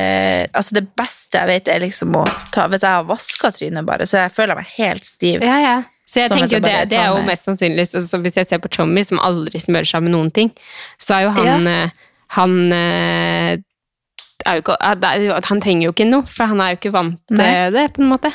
Altså, 0.60 0.74
det 0.76 0.84
beste 1.00 1.40
jeg 1.40 1.48
vet, 1.48 1.68
er 1.72 1.80
liksom 1.86 2.14
å 2.20 2.24
ta 2.52 2.66
Hvis 2.68 2.84
jeg 2.84 2.90
har 2.98 3.08
vaska 3.08 3.50
trynet, 3.56 3.86
bare, 3.88 4.06
så 4.06 4.22
jeg 4.26 4.34
føler 4.36 4.60
meg 4.60 4.68
helt 4.76 5.04
stiv. 5.08 5.42
Ja, 5.42 5.56
ja. 5.62 5.76
Så 6.04 6.20
jeg 6.20 6.28
Sånn 6.28 6.38
tenker 6.42 6.58
jo 6.58 6.62
det, 6.66 6.74
det 6.92 6.98
er 7.00 7.08
jo 7.16 7.22
mest 7.24 7.48
sannsynlig 7.48 7.86
så, 7.88 8.18
Hvis 8.20 8.36
jeg 8.36 8.46
ser 8.46 8.60
på 8.60 8.68
Tommy, 8.68 9.02
som 9.08 9.18
aldri 9.24 9.58
smører 9.64 9.88
seg 9.88 10.04
med 10.04 10.12
noen 10.12 10.30
ting, 10.30 10.52
så 11.00 11.16
er 11.18 11.26
jo 11.28 11.34
han 11.40 11.64
ja. 11.70 11.88
Han 12.36 12.54
eh, 12.76 13.56
er 14.44 14.58
jo 14.58 14.64
ikke, 14.66 14.76
eh, 14.84 15.00
er 15.00 15.48
Han 15.48 15.60
trenger 15.64 15.88
jo 15.88 15.92
ikke 15.96 16.08
noe, 16.12 16.28
for 16.28 16.50
han 16.52 16.60
er 16.60 16.74
jo 16.74 16.80
ikke 16.82 16.92
vant 16.92 17.20
til 17.30 17.40
Nei. 17.40 17.70
det, 17.72 17.88
på 17.96 18.04
en 18.04 18.10
måte. 18.12 18.32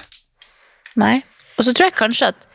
Nei. 0.98 1.20
Og 1.60 1.66
så 1.68 1.74
tror 1.76 1.90
jeg 1.92 1.98
kanskje 2.00 2.34
at 2.34 2.49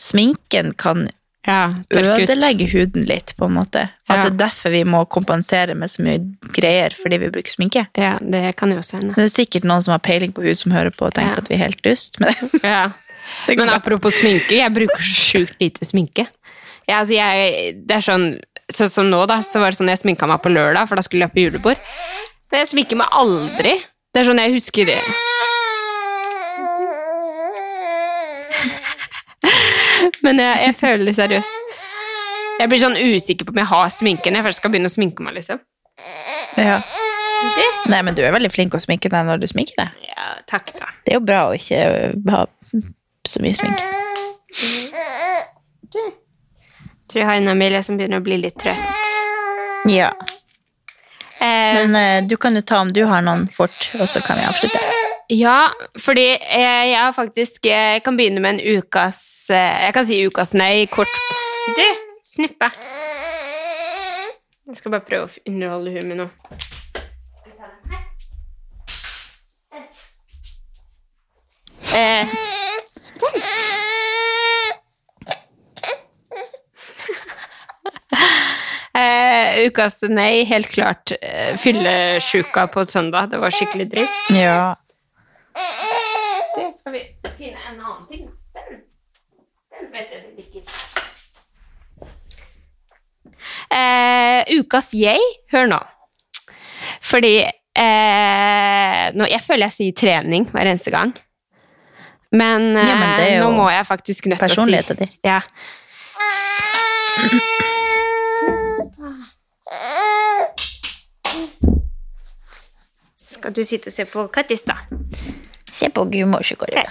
sminken 0.00 0.72
kan 0.80 1.08
Ja, 1.48 1.72
ødelegge 1.96 2.66
huden 2.68 3.06
litt, 3.08 3.32
på 3.38 3.46
en 3.48 3.54
måte. 3.56 3.86
At 4.10 4.16
Ja. 4.18 4.22
det 4.26 4.32
er 4.34 4.38
derfor 4.46 4.70
vi 4.74 4.82
må 4.84 5.06
kompensere 5.08 5.74
med 5.74 5.88
så 5.88 6.02
mye 6.04 6.18
greier 6.52 6.92
fordi 6.92 7.16
vi 7.22 7.30
bruker 7.32 7.48
sminke. 7.54 7.86
Ja, 7.96 8.18
det 8.20 8.56
kan 8.60 8.70
jo 8.70 8.76
også 8.82 8.98
hende. 8.98 9.14
Det 9.16 9.24
er 9.24 9.32
sikkert 9.32 9.64
noen 9.64 9.82
som 9.82 9.92
har 9.96 10.02
peiling 10.04 10.34
på 10.36 10.44
hud 10.44 10.58
som 10.60 10.72
hører 10.76 10.90
på 10.92 11.06
og 11.08 11.14
tenker 11.16 11.38
Ja. 11.40 11.44
at 11.44 11.48
vi 11.48 11.54
er 11.56 11.64
helt 11.64 11.80
dust. 11.82 12.20
Men 12.20 12.34
Ja. 12.62 12.90
det 13.46 13.56
Men 13.56 13.70
apropos 13.72 14.20
sminke, 14.20 14.52
jeg 14.60 14.72
bruker 14.74 15.00
så 15.00 15.16
sjukt 15.30 15.56
lite 15.60 15.84
sminke. 15.88 16.26
Ja, 16.86 17.00
altså 17.00 17.14
jeg, 17.16 17.86
det 17.86 17.96
er 17.96 18.04
sånn, 18.04 18.40
sånn 18.70 18.90
som 18.90 19.08
nå, 19.10 19.26
da, 19.26 19.38
så 19.40 19.60
var 19.60 19.70
det 19.72 19.78
sånn 19.80 19.88
jeg 19.88 19.98
sminka 20.04 20.28
meg 20.28 20.42
på 20.42 20.52
lørdag, 20.52 20.88
for 20.88 20.96
da 20.96 21.02
skulle 21.02 21.24
jeg 21.24 21.32
på 21.32 21.40
julebord. 21.46 21.78
Men 22.52 22.60
jeg 22.66 22.68
sminker 22.74 22.96
meg 23.00 23.08
aldri. 23.12 23.78
Det 24.12 24.20
er 24.20 24.24
sånn 24.28 24.38
jeg 24.44 24.52
husker 24.58 24.84
det. 24.92 25.00
Men 30.26 30.40
jeg, 30.42 30.56
jeg 30.66 30.74
føler 30.80 31.12
seriøst 31.16 31.76
Jeg 32.60 32.68
blir 32.70 32.80
sånn 32.82 32.96
usikker 32.98 33.46
på 33.48 33.54
om 33.54 33.60
jeg 33.62 33.70
har 33.70 33.92
sminke 33.94 34.30
når 34.30 34.40
jeg 34.42 34.46
først 34.50 34.60
skal 34.62 34.72
begynne 34.74 34.90
å 34.90 34.94
sminke 34.94 35.24
meg, 35.24 35.36
liksom. 35.38 35.60
Ja. 36.60 36.80
Nei, 37.88 38.02
men 38.04 38.14
du 38.16 38.20
er 38.24 38.34
veldig 38.34 38.50
flink 38.52 38.74
å 38.76 38.80
sminke 38.82 39.08
deg 39.12 39.24
når 39.24 39.40
du 39.40 39.46
sminker 39.48 39.78
deg. 39.80 40.10
Ja, 40.10 40.26
takk, 40.50 40.74
da. 40.76 40.90
Det 41.06 41.14
er 41.14 41.16
jo 41.20 41.24
bra 41.24 41.46
å 41.48 41.54
ikke 41.56 41.80
ha 42.34 42.42
så 43.28 43.40
mye 43.44 43.56
sminke. 43.56 43.86
Tror 47.10 47.22
jeg 47.22 47.26
har 47.26 47.40
en 47.40 47.48
Amelia 47.50 47.80
som 47.82 47.96
begynner 47.98 48.20
å 48.20 48.24
bli 48.26 48.36
litt 48.42 48.58
trøtt. 48.60 49.14
Ja. 49.90 50.10
Eh, 51.40 51.80
Men 51.80 51.96
eh, 51.96 52.18
du 52.28 52.36
kan 52.36 52.54
jo 52.54 52.60
ta 52.62 52.82
om 52.84 52.92
du 52.92 53.02
har 53.08 53.24
noen 53.24 53.48
fort, 53.50 53.88
og 53.98 54.04
så 54.10 54.20
kan 54.24 54.36
vi 54.38 54.44
avslutte. 54.46 54.82
Ja, 55.32 55.70
fordi 55.98 56.28
eh, 56.36 56.90
jeg 56.90 56.98
har 56.98 57.12
faktisk 57.14 57.66
eh, 57.70 57.94
Jeg 57.94 58.02
kan 58.02 58.16
begynne 58.18 58.40
med 58.42 58.58
en 58.58 58.78
ukas 58.80 59.20
eh, 59.39 59.39
Jeg 59.54 59.94
kan 59.94 60.06
si 60.06 60.20
ukas 60.26 60.54
nei 60.54 60.86
kort 60.90 61.14
Du, 61.76 61.86
snuppe. 62.24 62.70
Jeg 64.70 64.76
skal 64.78 64.92
bare 64.94 65.06
prøve 65.06 65.26
å 65.26 65.50
underholde 65.50 65.94
hun 65.96 66.12
med 66.12 66.22
noe. 66.22 66.30
Eh. 71.90 72.26
Eh, 78.94 79.66
ukas 79.66 80.02
nei, 80.02 80.44
helt 80.44 80.68
klart. 80.70 81.12
Eh, 81.20 81.56
Fyllesjuka 81.56 82.66
på 82.66 82.84
søndag. 82.84 83.30
Det 83.30 83.38
var 83.38 83.50
skikkelig 83.50 83.90
dritt. 83.90 84.30
Ja. 84.34 84.76
Det 86.56 86.78
skal 86.78 86.92
vi 86.92 87.04
finne 87.38 87.58
en 87.70 87.80
annen 87.80 88.06
ting. 88.10 88.26
Den, 88.54 88.82
den 89.74 89.92
vet 89.94 90.14
jeg 90.14 90.20
det 90.36 90.46
ikke. 90.46 90.62
Eh, 93.70 94.58
ukas 94.58 94.90
jeg, 94.96 95.20
hør 95.52 95.68
nå. 95.70 95.78
Fordi 97.06 97.34
eh, 97.46 99.04
nå, 99.14 99.26
Jeg 99.30 99.42
føler 99.44 99.68
jeg 99.68 99.76
sier 99.76 99.98
trening 100.00 100.48
hver 100.50 100.70
eneste 100.72 100.92
gang. 100.94 101.12
Men, 102.30 102.72
Ja, 102.78 102.94
men 102.94 103.20
eh, 103.24 103.36
nå 103.42 103.50
må 103.54 103.68
jeg 103.70 103.86
faktisk 103.86 104.30
nødt 104.30 104.38
til 104.42 104.46
å 104.46 104.50
si 104.50 104.56
Personligheten 104.56 105.00
din. 105.02 105.14
Ja. 105.26 105.40
Skal 113.16 113.54
du 113.54 113.62
sitte 113.66 113.90
og 113.90 113.94
se 113.94 114.06
på 114.10 114.26
Kattis, 114.34 114.66
da? 114.68 114.80
Se 115.72 115.90
på 115.94 116.04
Gudmorskåret. 116.10 116.90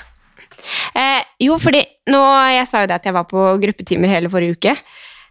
Eh, 0.95 1.21
jo, 1.39 1.55
fordi 1.61 1.81
nå 2.11 2.19
Jeg 2.51 2.67
sa 2.67 2.81
jo 2.83 2.89
det 2.91 2.97
at 2.99 3.05
jeg 3.07 3.15
var 3.15 3.27
på 3.29 3.43
gruppetimer 3.61 4.11
hele 4.11 4.31
forrige 4.31 4.57
uke. 4.57 4.75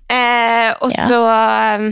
Eh, 0.08 0.70
og 0.80 0.90
Ja. 0.94 1.06
så 1.08 1.18
eh, 1.28 1.88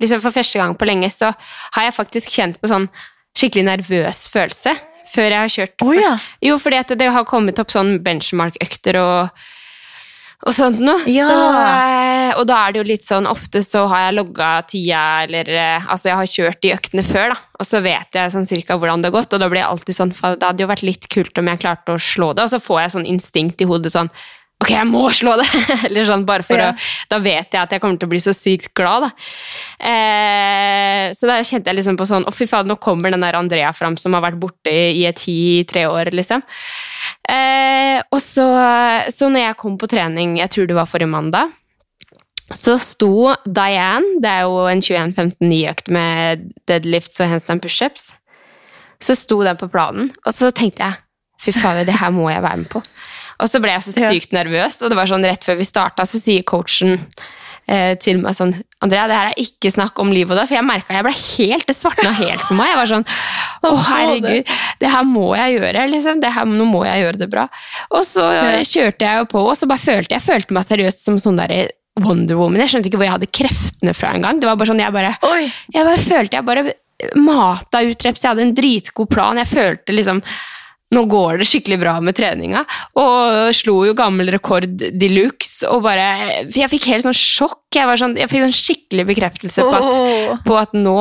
liksom 0.00 0.20
For 0.24 0.32
første 0.32 0.56
gang 0.58 0.74
på 0.80 0.86
lenge 0.88 1.10
så 1.12 1.32
har 1.76 1.82
jeg 1.84 1.96
faktisk 1.98 2.30
kjent 2.32 2.60
på 2.60 2.70
sånn 2.70 2.88
skikkelig 3.36 3.64
nervøs 3.68 4.24
følelse 4.32 4.72
før 5.10 5.26
jeg 5.34 5.40
har 5.42 5.50
kjørt. 5.50 5.82
Oh, 5.82 5.94
ja. 5.94 6.12
Jo, 6.40 6.56
fordi 6.62 6.78
at 6.78 6.92
det 6.98 7.08
har 7.10 7.24
kommet 7.26 7.58
opp 7.58 7.72
sånn 7.74 7.96
benchmark-økter 8.04 8.96
og, 9.00 9.28
og 10.46 10.54
sånt 10.54 10.78
noe. 10.80 11.02
Ja. 11.10 11.26
Så, 11.26 11.38
eh, 11.58 12.30
og 12.38 12.46
da 12.46 12.60
er 12.68 12.72
det 12.72 12.78
jo 12.80 12.86
litt 12.92 13.04
sånn 13.04 13.26
Ofte 13.26 13.58
så 13.66 13.82
har 13.90 14.06
jeg 14.06 14.16
logga 14.20 14.50
tida, 14.70 15.02
eller 15.26 15.50
eh, 15.50 15.88
Altså, 15.90 16.08
jeg 16.12 16.16
har 16.20 16.30
kjørt 16.30 16.60
de 16.62 16.72
øktene 16.76 17.02
før, 17.04 17.34
da, 17.34 17.40
og 17.58 17.66
så 17.66 17.82
vet 17.84 18.14
jeg 18.14 18.32
sånn 18.32 18.46
cirka 18.48 18.78
hvordan 18.78 19.02
det 19.02 19.10
har 19.10 19.18
gått, 19.18 19.34
og 19.34 19.42
da 19.42 19.48
blir 19.50 19.60
jeg 19.64 19.68
alltid 19.74 19.98
sånn 19.98 20.14
det 20.14 20.46
hadde 20.46 20.62
jo 20.64 20.70
vært 20.70 20.86
litt 20.86 21.08
kult 21.12 21.36
om 21.42 21.50
jeg 21.50 21.60
klarte 21.66 21.92
å 21.98 22.00
slå 22.00 22.30
det, 22.32 22.46
og 22.46 22.54
så 22.54 22.62
får 22.62 22.80
jeg 22.84 22.94
sånn 22.96 23.10
instinkt 23.10 23.60
i 23.60 23.68
hodet 23.68 23.92
sånn 23.92 24.08
Ok, 24.60 24.70
jeg 24.74 24.84
må 24.90 25.06
slå 25.16 25.38
det! 25.40 25.46
Eller 25.88 26.04
sånn, 26.04 26.26
bare 26.28 26.44
for 26.44 26.60
Ja. 26.60 26.72
å 26.74 27.08
Da 27.08 27.18
vet 27.24 27.48
jeg 27.54 27.60
at 27.62 27.70
jeg 27.72 27.80
kommer 27.80 27.96
til 28.00 28.10
å 28.10 28.12
bli 28.12 28.20
så 28.20 28.34
sykt 28.36 28.74
glad, 28.76 29.06
da. 29.06 29.10
Eh, 29.90 31.06
så 31.16 31.30
da 31.30 31.38
kjente 31.40 31.70
jeg 31.72 31.78
liksom 31.78 31.96
på 31.96 32.06
sånn 32.08 32.26
Å, 32.28 32.34
fy 32.34 32.44
faen, 32.50 32.68
nå 32.68 32.76
kommer 32.82 33.10
den 33.14 33.24
der 33.24 33.38
Andrea 33.38 33.70
fram 33.76 33.96
som 34.00 34.12
har 34.16 34.24
vært 34.26 34.40
borte 34.42 34.70
i 34.72 35.06
et 35.08 35.16
ti-tre 35.22 35.86
år, 35.88 36.12
liksom. 36.12 36.44
Eh, 37.30 38.02
og 38.12 38.20
så, 38.20 38.44
så 39.12 39.30
når 39.32 39.46
jeg 39.46 39.58
kom 39.62 39.78
på 39.80 39.88
trening, 39.90 40.36
jeg 40.42 40.52
tror 40.52 40.68
det 40.68 40.76
var 40.76 40.88
forrige 40.90 41.10
mandag, 41.12 41.56
så 42.50 42.74
sto 42.82 43.30
Diane, 43.46 44.16
det 44.20 44.30
er 44.30 44.46
jo 44.48 44.64
en 44.66 44.80
21-15-9-økt 44.82 45.90
med 45.94 46.48
deadlifts 46.68 47.20
og 47.22 47.30
handstand 47.30 47.62
pushups, 47.62 48.08
så 49.00 49.14
sto 49.16 49.38
den 49.46 49.56
på 49.60 49.68
planen, 49.72 50.10
og 50.26 50.34
så 50.36 50.50
tenkte 50.52 50.88
jeg 50.88 50.98
fy 51.40 51.54
fader, 51.56 51.86
det 51.88 51.94
her 52.02 52.10
må 52.12 52.26
jeg 52.28 52.42
være 52.44 52.64
med 52.64 52.68
på. 52.74 52.82
Og 53.40 53.50
så 53.50 53.60
ble 53.62 53.74
jeg 53.74 53.86
så 53.88 53.94
sykt 53.96 54.34
nervøs, 54.36 54.80
og 54.82 54.92
det 54.92 54.98
var 54.98 55.10
sånn 55.10 55.26
rett 55.26 55.44
før 55.46 55.60
vi 55.60 55.68
starta, 55.68 56.06
så 56.08 56.20
sier 56.20 56.44
coachen 56.46 56.98
eh, 57.70 57.94
til 58.02 58.20
meg 58.22 58.36
sånn 58.36 58.54
Andrea, 58.84 59.06
det 59.10 59.16
her 59.18 59.30
er 59.32 59.40
ikke 59.42 59.72
snakk 59.74 59.98
om 60.00 60.12
liv 60.14 60.30
og 60.30 60.38
død, 60.38 60.46
for 60.48 60.56
jeg 60.56 60.66
merka 60.66 60.96
jeg 60.96 61.04
ble 61.04 61.12
helt 61.16 61.66
Det 61.68 61.76
svartna 61.76 62.12
helt 62.16 62.44
for 62.46 62.56
meg. 62.56 62.70
Jeg 62.72 62.78
var 62.80 62.90
sånn 62.94 63.04
Å, 63.60 63.72
herregud, 63.90 64.54
det 64.80 64.92
her 64.94 65.04
må 65.04 65.26
jeg 65.36 65.58
gjøre, 65.58 65.82
liksom. 65.92 66.22
Det 66.22 66.30
her, 66.32 66.48
nå 66.48 66.68
må 66.68 66.84
jeg 66.88 67.02
gjøre 67.04 67.20
det 67.20 67.28
bra. 67.32 67.44
Og 67.92 68.06
så 68.08 68.24
eh, 68.38 68.62
kjørte 68.64 69.04
jeg 69.04 69.20
jo 69.20 69.28
på, 69.34 69.42
og 69.50 69.58
så 69.58 69.68
bare 69.68 69.84
følte 69.84 70.16
jeg 70.16 70.24
følte 70.24 70.56
meg 70.56 70.68
seriøst 70.68 71.04
som 71.04 71.20
sånn 71.20 71.40
derre 71.40 71.66
Wonder 72.00 72.38
Woman. 72.38 72.62
Jeg 72.64 72.72
skjønte 72.72 72.88
ikke 72.88 73.00
hvor 73.02 73.08
jeg 73.08 73.16
hadde 73.18 73.32
kreftene 73.36 73.92
fra 73.96 74.14
engang. 74.16 74.40
Det 74.40 74.48
var 74.48 74.56
bare 74.56 74.70
sånn, 74.70 74.80
jeg 74.80 74.94
bare 74.94 75.12
jeg 75.74 75.84
bare 75.84 75.98
følte 76.00 76.38
jeg 76.38 76.46
bare 76.48 76.64
mata 77.16 77.82
ut 77.84 78.06
reps. 78.06 78.24
Jeg 78.24 78.32
hadde 78.32 78.46
en 78.48 78.56
dritgod 78.56 79.10
plan. 79.12 79.40
Jeg 79.40 79.50
følte 79.50 79.94
liksom 79.96 80.22
Nå 80.90 81.04
går 81.06 81.38
det 81.38 81.46
skikkelig 81.46 81.78
bra 81.78 81.92
med 82.02 82.16
treninga. 82.18 82.64
Og 82.98 83.52
slo 83.54 83.76
jo 83.86 83.94
gammel 83.94 84.32
rekord 84.34 84.66
de 84.74 85.08
luxe. 85.12 85.62
Og 85.70 85.84
bare 85.86 86.08
Jeg 86.50 86.70
fikk 86.72 86.88
helt 86.90 87.06
sånn 87.06 87.14
sjokk. 87.16 87.60
Jeg, 87.76 88.00
sånn, 88.02 88.16
jeg 88.18 88.30
fikk 88.32 88.42
sånn 88.48 88.58
skikkelig 88.58 89.06
bekreftelse 89.12 89.62
på 89.68 89.76
at, 89.78 90.42
på 90.48 90.58
at 90.58 90.74
nå 90.74 90.96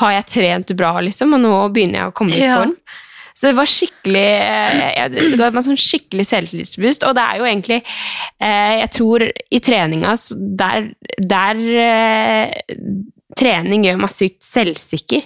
har 0.00 0.10
jeg 0.16 0.26
trent 0.32 0.72
bra, 0.74 0.96
liksom, 1.06 1.36
og 1.36 1.42
nå 1.44 1.52
begynner 1.70 2.00
jeg 2.00 2.10
å 2.10 2.14
komme 2.18 2.34
i 2.34 2.42
Ja. 2.42 2.56
form. 2.58 2.74
Så 3.34 3.48
det 3.48 3.56
var 3.58 3.66
skikkelig 3.66 4.26
eh, 4.46 5.08
Det 5.10 5.38
ga 5.40 5.48
meg 5.50 5.64
sånn 5.66 5.78
skikkelig 5.78 6.22
selvtillitsboost. 6.28 7.02
Og 7.06 7.16
det 7.18 7.22
er 7.24 7.40
jo 7.40 7.46
egentlig 7.48 7.78
eh, 7.82 8.74
Jeg 8.78 8.90
tror 8.94 9.24
i 9.26 9.58
treninga 9.62 10.12
der, 10.60 10.86
der 11.18 11.62
eh, 11.86 12.52
Trening 13.34 13.82
gjør 13.88 13.98
meg 14.04 14.12
sykt 14.14 14.42
selvsikker. 14.46 15.24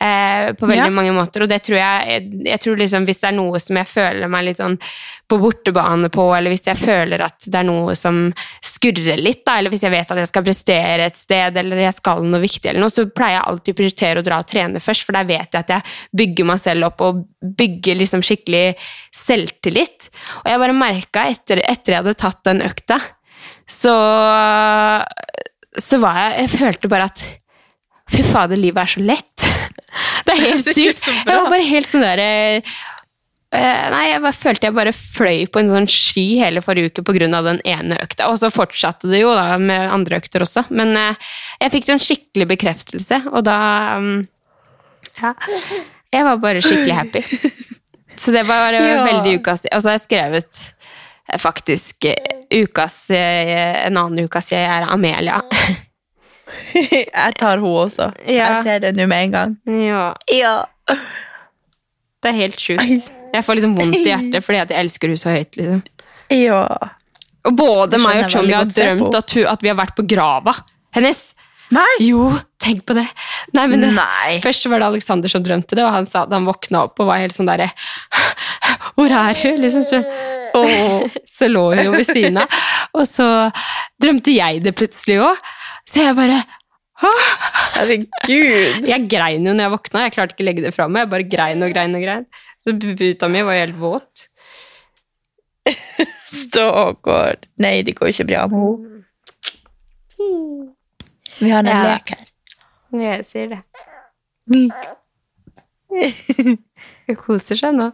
Eh, 0.00 0.52
på 0.58 0.66
veldig 0.66 0.88
Ja. 0.88 0.90
mange 0.90 1.12
måter, 1.14 1.44
og 1.44 1.48
det 1.48 1.60
tror 1.62 1.76
jeg 1.78 2.06
Jeg, 2.08 2.46
jeg 2.48 2.60
tror 2.60 2.76
liksom 2.80 3.04
Hvis 3.06 3.20
det 3.20 3.28
er 3.28 3.36
noe 3.36 3.60
som 3.62 3.76
jeg 3.78 3.86
føler 3.86 4.26
meg 4.28 4.42
litt 4.48 4.58
sånn 4.58 4.74
på 5.30 5.38
bortebane 5.38 6.10
på, 6.10 6.24
eller 6.36 6.50
hvis 6.50 6.66
jeg 6.66 6.76
føler 6.76 7.22
at 7.22 7.46
det 7.46 7.60
er 7.60 7.64
noe 7.64 7.94
som 7.96 8.18
skurrer 8.60 9.16
litt, 9.22 9.44
da, 9.46 9.54
eller 9.56 9.70
hvis 9.72 9.84
jeg 9.86 9.94
vet 9.94 10.10
at 10.10 10.18
jeg 10.18 10.28
skal 10.28 10.44
prestere 10.44 11.06
et 11.06 11.16
sted, 11.16 11.56
eller 11.56 11.78
jeg 11.80 11.94
skal 11.94 12.20
noe 12.26 12.42
viktig, 12.42 12.68
eller 12.68 12.82
noe, 12.82 12.92
så 12.92 13.06
pleier 13.08 13.38
jeg 13.38 13.46
alltid 13.48 13.72
å 13.72 13.78
prioritere 13.78 14.20
å 14.20 14.26
dra 14.26 14.40
og 14.42 14.50
trene 14.50 14.82
først, 14.84 15.06
for 15.06 15.16
der 15.16 15.24
vet 15.30 15.54
jeg 15.56 15.62
at 15.64 15.72
jeg 15.72 15.96
bygger 16.20 16.50
meg 16.50 16.60
selv 16.60 16.90
opp 16.90 17.00
og 17.06 17.22
bygger 17.40 17.96
liksom 18.02 18.20
skikkelig 18.26 18.74
selvtillit. 19.16 20.10
Og 20.42 20.50
jeg 20.52 20.62
bare 20.66 20.76
merka 20.76 21.24
etter, 21.32 21.62
etter 21.64 21.94
jeg 21.96 22.02
hadde 22.02 22.18
tatt 22.20 22.42
den 22.44 22.60
økta, 22.66 23.00
så, 23.64 23.94
så 25.78 25.98
var 26.02 26.20
jeg 26.20 26.44
Jeg 26.44 26.52
følte 26.58 26.92
bare 26.92 27.08
at 27.08 27.24
Fy 28.12 28.20
fader, 28.20 28.60
livet 28.60 28.82
er 28.82 28.90
så 28.98 29.00
lett. 29.00 29.53
Det 30.26 30.34
er 30.34 30.42
helt 30.48 30.68
sykt. 30.76 31.06
Jeg 31.06 31.30
var 31.38 31.50
bare 31.52 31.70
helt 31.70 31.90
sånn 31.90 32.04
derre 32.06 32.28
Eh, 33.54 33.84
Nei, 33.92 34.08
jeg 34.10 34.22
bare 34.24 34.34
følte 34.34 34.66
jeg 34.66 34.74
bare 34.74 34.92
fløy 34.96 35.44
på 35.52 35.60
en 35.60 35.68
sånn 35.70 35.84
sky 35.90 36.24
hele 36.40 36.58
forrige 36.64 36.90
uke 36.90 37.04
pga. 37.06 37.28
den 37.46 37.60
ene 37.62 38.00
økta. 38.02 38.26
Og 38.32 38.40
så 38.42 38.50
fortsatte 38.50 39.06
det 39.12 39.20
jo 39.20 39.30
da 39.30 39.54
med 39.62 39.92
andre 39.94 40.18
økter 40.18 40.42
også. 40.42 40.64
Men 40.74 40.96
eh, 40.98 41.14
jeg 41.62 41.70
fikk 41.76 41.86
sånn 41.86 42.02
skikkelig 42.02 42.48
bekreftelse, 42.50 43.20
og 43.30 43.44
da 43.46 43.58
um, 44.00 44.24
Ja. 45.20 45.34
Jeg 46.10 46.24
var 46.26 46.42
bare 46.42 46.62
skikkelig 46.64 46.94
happy. 46.98 47.22
Så 48.18 48.34
det 48.34 48.42
var 48.46 48.74
eh, 48.74 48.82
Ja. 48.90 49.04
veldig 49.06 49.38
ukas 49.40 49.64
Og 49.70 49.82
så 49.82 49.88
har 49.90 49.96
jeg 49.98 50.04
skrevet 50.04 50.58
eh, 51.30 51.38
faktisk 51.42 52.04
eh, 52.06 52.44
ukas 52.62 53.10
eh, 53.10 53.86
En 53.88 53.96
annen 53.98 54.26
ukas 54.28 54.50
jeg 54.52 54.62
er 54.66 54.86
Amelia. 54.90 55.40
Jeg 56.74 57.36
tar 57.40 57.56
henne 57.58 57.74
også. 57.84 58.10
Ja. 58.26 58.50
Jeg 58.50 58.62
ser 58.64 58.82
det 58.84 58.94
nå 58.98 59.06
med 59.10 59.28
en 59.28 59.36
gang. 59.36 59.54
Ja. 59.80 60.06
Ja. 60.32 60.54
Det 62.24 62.32
er 62.32 62.38
helt 62.38 62.60
sjukt. 62.60 63.10
Jeg 63.34 63.44
får 63.44 63.58
liksom 63.58 63.74
vondt 63.78 63.98
i 63.98 64.04
hjertet 64.06 64.44
fordi 64.46 64.60
jeg 64.62 64.78
elsker 64.84 65.10
henne 65.10 65.20
så 65.20 65.32
høyt. 65.34 65.56
liksom. 65.58 65.80
Ja. 66.32 66.60
Og 67.44 67.56
både 67.58 68.00
meg 68.00 68.22
og 68.24 68.30
Chongi 68.32 68.54
har 68.56 68.68
drømt 68.68 69.16
at, 69.18 69.34
hun, 69.36 69.48
at 69.50 69.64
vi 69.64 69.70
har 69.72 69.76
vært 69.78 69.96
på 69.98 70.06
grava 70.08 70.54
hennes. 70.96 71.32
Nei! 71.74 71.90
Jo, 72.04 72.28
tenk 72.62 72.84
på 72.86 72.94
det. 72.96 73.06
Nei, 73.56 73.64
men 73.72 73.82
det, 73.82 73.90
Nei. 73.96 74.36
Først 74.44 74.68
var 74.70 74.82
det 74.82 74.88
Alexander 74.92 75.32
som 75.32 75.42
drømte 75.44 75.76
det, 75.76 75.84
og 75.84 75.92
han 75.96 76.06
sa 76.08 76.22
at 76.24 76.32
han 76.32 76.46
våkna 76.46 76.84
opp 76.86 77.00
og 77.02 77.08
var 77.08 77.22
helt 77.22 77.34
sånn 77.34 77.48
derre 77.48 77.70
Hvor 78.94 79.10
er 79.10 79.34
hun? 79.40 79.58
Liksom, 79.64 79.82
så, 79.82 80.00
så 81.36 81.48
lå 81.50 81.64
hun 81.72 81.82
jo 81.88 81.94
ved 81.96 82.06
siden 82.06 82.38
av. 82.44 82.58
Og 82.94 83.08
så 83.10 83.26
drømte 84.00 84.36
jeg 84.36 84.62
det 84.64 84.74
plutselig 84.78 85.18
òg. 85.24 85.40
Så 85.94 86.02
jeg 86.02 86.16
bare 86.18 86.40
Herregud. 87.74 88.86
Jeg 88.92 89.08
grein 89.10 89.44
jo 89.46 89.52
når 89.52 89.64
jeg 89.66 89.72
våkna. 89.74 90.02
Jeg 90.06 90.12
klarte 90.14 90.34
ikke 90.36 90.44
å 90.44 90.46
legge 90.46 90.62
det 90.64 90.70
fra 90.76 90.86
meg. 90.88 91.02
Jeg 91.04 91.10
bare 91.10 91.26
grein 91.32 91.64
og 91.66 91.72
grein 91.74 91.96
og 91.98 92.02
grein. 92.04 92.24
Så 92.64 92.72
Buta 92.80 93.28
mi 93.32 93.42
var 93.44 93.58
helt 93.58 93.76
våt. 93.80 94.28
Stakkar. 96.34 97.36
Nei, 97.60 97.74
det 97.86 97.96
går 97.98 98.12
ikke 98.12 98.26
bra 98.30 98.44
med 98.52 98.60
henne. 98.62 99.02
Vi 101.40 101.50
har 101.50 101.60
en 101.64 101.70
Ja. 101.72 101.82
lek 101.96 102.14
her. 102.14 102.24
Jeg 102.94 103.24
sier 103.26 103.48
det. 103.50 103.60
Hun 107.08 107.16
koser 107.20 107.58
seg 107.58 107.74
nå. 107.74 107.90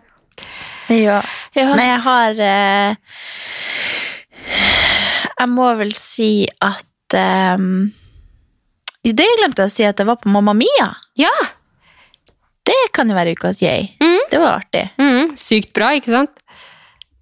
Ja. 0.92 1.20
Ja. 1.56 1.66
Nei, 1.76 1.86
jeg 1.88 2.00
har 2.04 2.40
eh, 2.44 2.94
Jeg 5.40 5.48
må 5.56 5.68
vel 5.80 5.92
si 5.96 6.30
at 6.64 6.86
um, 7.16 7.92
Det 9.06 9.26
glemte 9.40 9.64
jeg 9.64 9.70
å 9.70 9.74
si 9.74 9.86
at 9.88 9.98
jeg 10.00 10.08
var 10.08 10.20
på 10.20 10.32
Mamma 10.32 10.54
Mia. 10.56 10.90
Ja! 11.18 11.32
Det 12.66 12.76
kan 12.94 13.08
jo 13.08 13.16
være 13.16 13.32
ukas 13.34 13.62
yay. 13.64 13.88
Mm. 14.02 14.20
Det 14.30 14.38
var 14.38 14.60
artig. 14.60 14.84
Mm. 15.00 15.32
sykt 15.38 15.72
bra, 15.74 15.94
ikke 15.96 16.12
sant? 16.12 16.42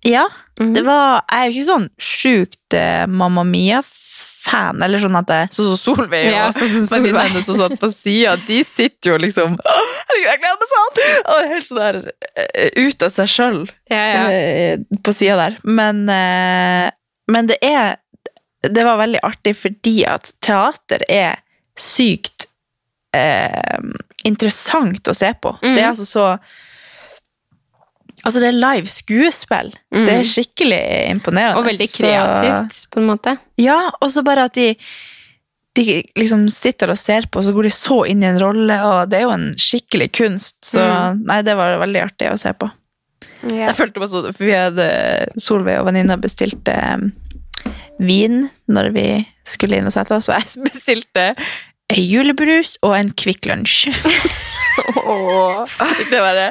Ja. 0.07 0.27
Mm. 0.61 0.75
Det 0.75 0.83
var, 0.87 1.23
jeg 1.31 1.39
er 1.39 1.47
jo 1.47 1.55
ikke 1.55 1.69
sånn 1.69 1.87
sjukt 2.03 2.75
uh, 2.77 3.05
Mamma 3.07 3.45
Mia-fan, 3.47 4.83
eller 4.83 5.01
sånn 5.03 5.19
at 5.21 5.31
jeg 5.31 5.53
Sånn 5.55 5.69
som 5.71 5.79
Solveig 5.79 6.27
og 6.27 6.35
Ja, 6.35 6.49
venninnene 6.59 7.45
som 7.47 7.61
satt 7.61 7.77
på 7.79 7.91
sida, 7.95 8.35
de 8.49 8.59
sitter 8.67 9.13
jo 9.13 9.21
liksom 9.23 9.55
«Å, 9.55 9.77
Herregud, 10.11 10.27
jeg 10.27 10.43
gleder 10.43 10.59
meg 10.65 10.73
sånn! 10.73 11.01
Og 11.23 11.53
helt 11.55 11.69
sånn 11.69 11.83
der 11.85 12.01
uh, 12.11 12.83
ut 12.83 13.07
av 13.07 13.15
seg 13.15 13.33
sjøl 13.37 13.61
Ja, 13.93 14.03
ja. 14.03 14.27
uh, 14.27 15.01
på 15.07 15.15
sida 15.15 15.39
der. 15.45 15.59
Men, 15.65 16.05
eh, 16.11 16.91
men 17.31 17.51
det 17.51 17.61
er 17.63 17.97
Det 18.63 18.85
var 18.85 18.97
veldig 18.99 19.21
artig 19.23 19.55
fordi 19.57 20.05
at 20.07 20.33
teater 20.43 21.05
er 21.09 21.37
sykt 21.79 22.47
eh, 23.15 23.79
interessant 24.27 25.07
å 25.09 25.15
se 25.15 25.31
på. 25.41 25.53
Mm. 25.63 25.75
Det 25.75 25.83
er 25.85 25.91
altså 25.93 26.07
så 26.09 26.39
Altså, 28.27 28.41
det 28.43 28.49
er 28.49 28.57
live 28.59 28.91
skuespill. 28.91 29.69
Mm. 29.95 30.01
Det 30.05 30.15
er 30.19 30.25
skikkelig 30.27 30.81
imponerende. 31.13 31.61
Og 31.61 31.69
veldig 31.69 31.87
Så- 31.89 32.01
kreativt, 32.03 32.89
på 32.91 32.99
en 32.99 33.07
måte. 33.07 33.37
ja, 33.57 33.91
og 34.03 34.11
så 34.11 34.25
bare 34.25 34.45
at 34.45 34.55
de 34.55 34.77
de 35.79 36.03
liksom 36.17 36.49
sitter 36.51 36.91
og 36.91 36.99
ser 36.99 37.29
på, 37.31 37.39
og 37.39 37.45
så 37.45 37.53
går 37.55 37.63
de 37.63 37.71
så 37.71 38.05
inn 38.11 38.21
i 38.25 38.27
en 38.27 38.41
rolle, 38.41 38.75
og 38.83 39.09
det 39.11 39.19
er 39.21 39.23
jo 39.23 39.31
en 39.31 39.55
skikkelig 39.55 40.11
kunst. 40.13 40.57
Så 40.65 40.81
Mm. 40.83 41.25
nei, 41.29 41.43
det 41.43 41.55
var 41.57 41.79
veldig 41.79 42.03
artig 42.03 42.33
å 42.33 42.37
se 42.39 42.53
på. 42.53 42.69
Jeg 43.49 43.77
følte 43.77 44.01
meg 44.01 44.09
sånn, 44.09 44.35
for 44.35 44.45
vi 44.45 44.51
hadde 44.51 45.29
Solveig 45.39 45.79
og 45.79 45.87
venninna 45.87 46.17
bestilte 46.19 46.75
um, 46.95 47.13
vin 47.99 48.45
når 48.71 48.91
vi 48.95 49.07
skulle 49.49 49.79
inn 49.79 49.89
og 49.89 49.95
sette 49.95 50.19
oss, 50.19 50.29
så 50.29 50.37
jeg 50.39 50.63
bestilte 50.69 51.31
ei 51.89 52.03
julebrus 52.05 52.77
og 52.85 52.93
en 52.99 53.13
Kvikk 53.17 53.49
Lunsj. 53.49 53.89
det 56.13 56.21
var 56.21 56.35
det. 56.37 56.51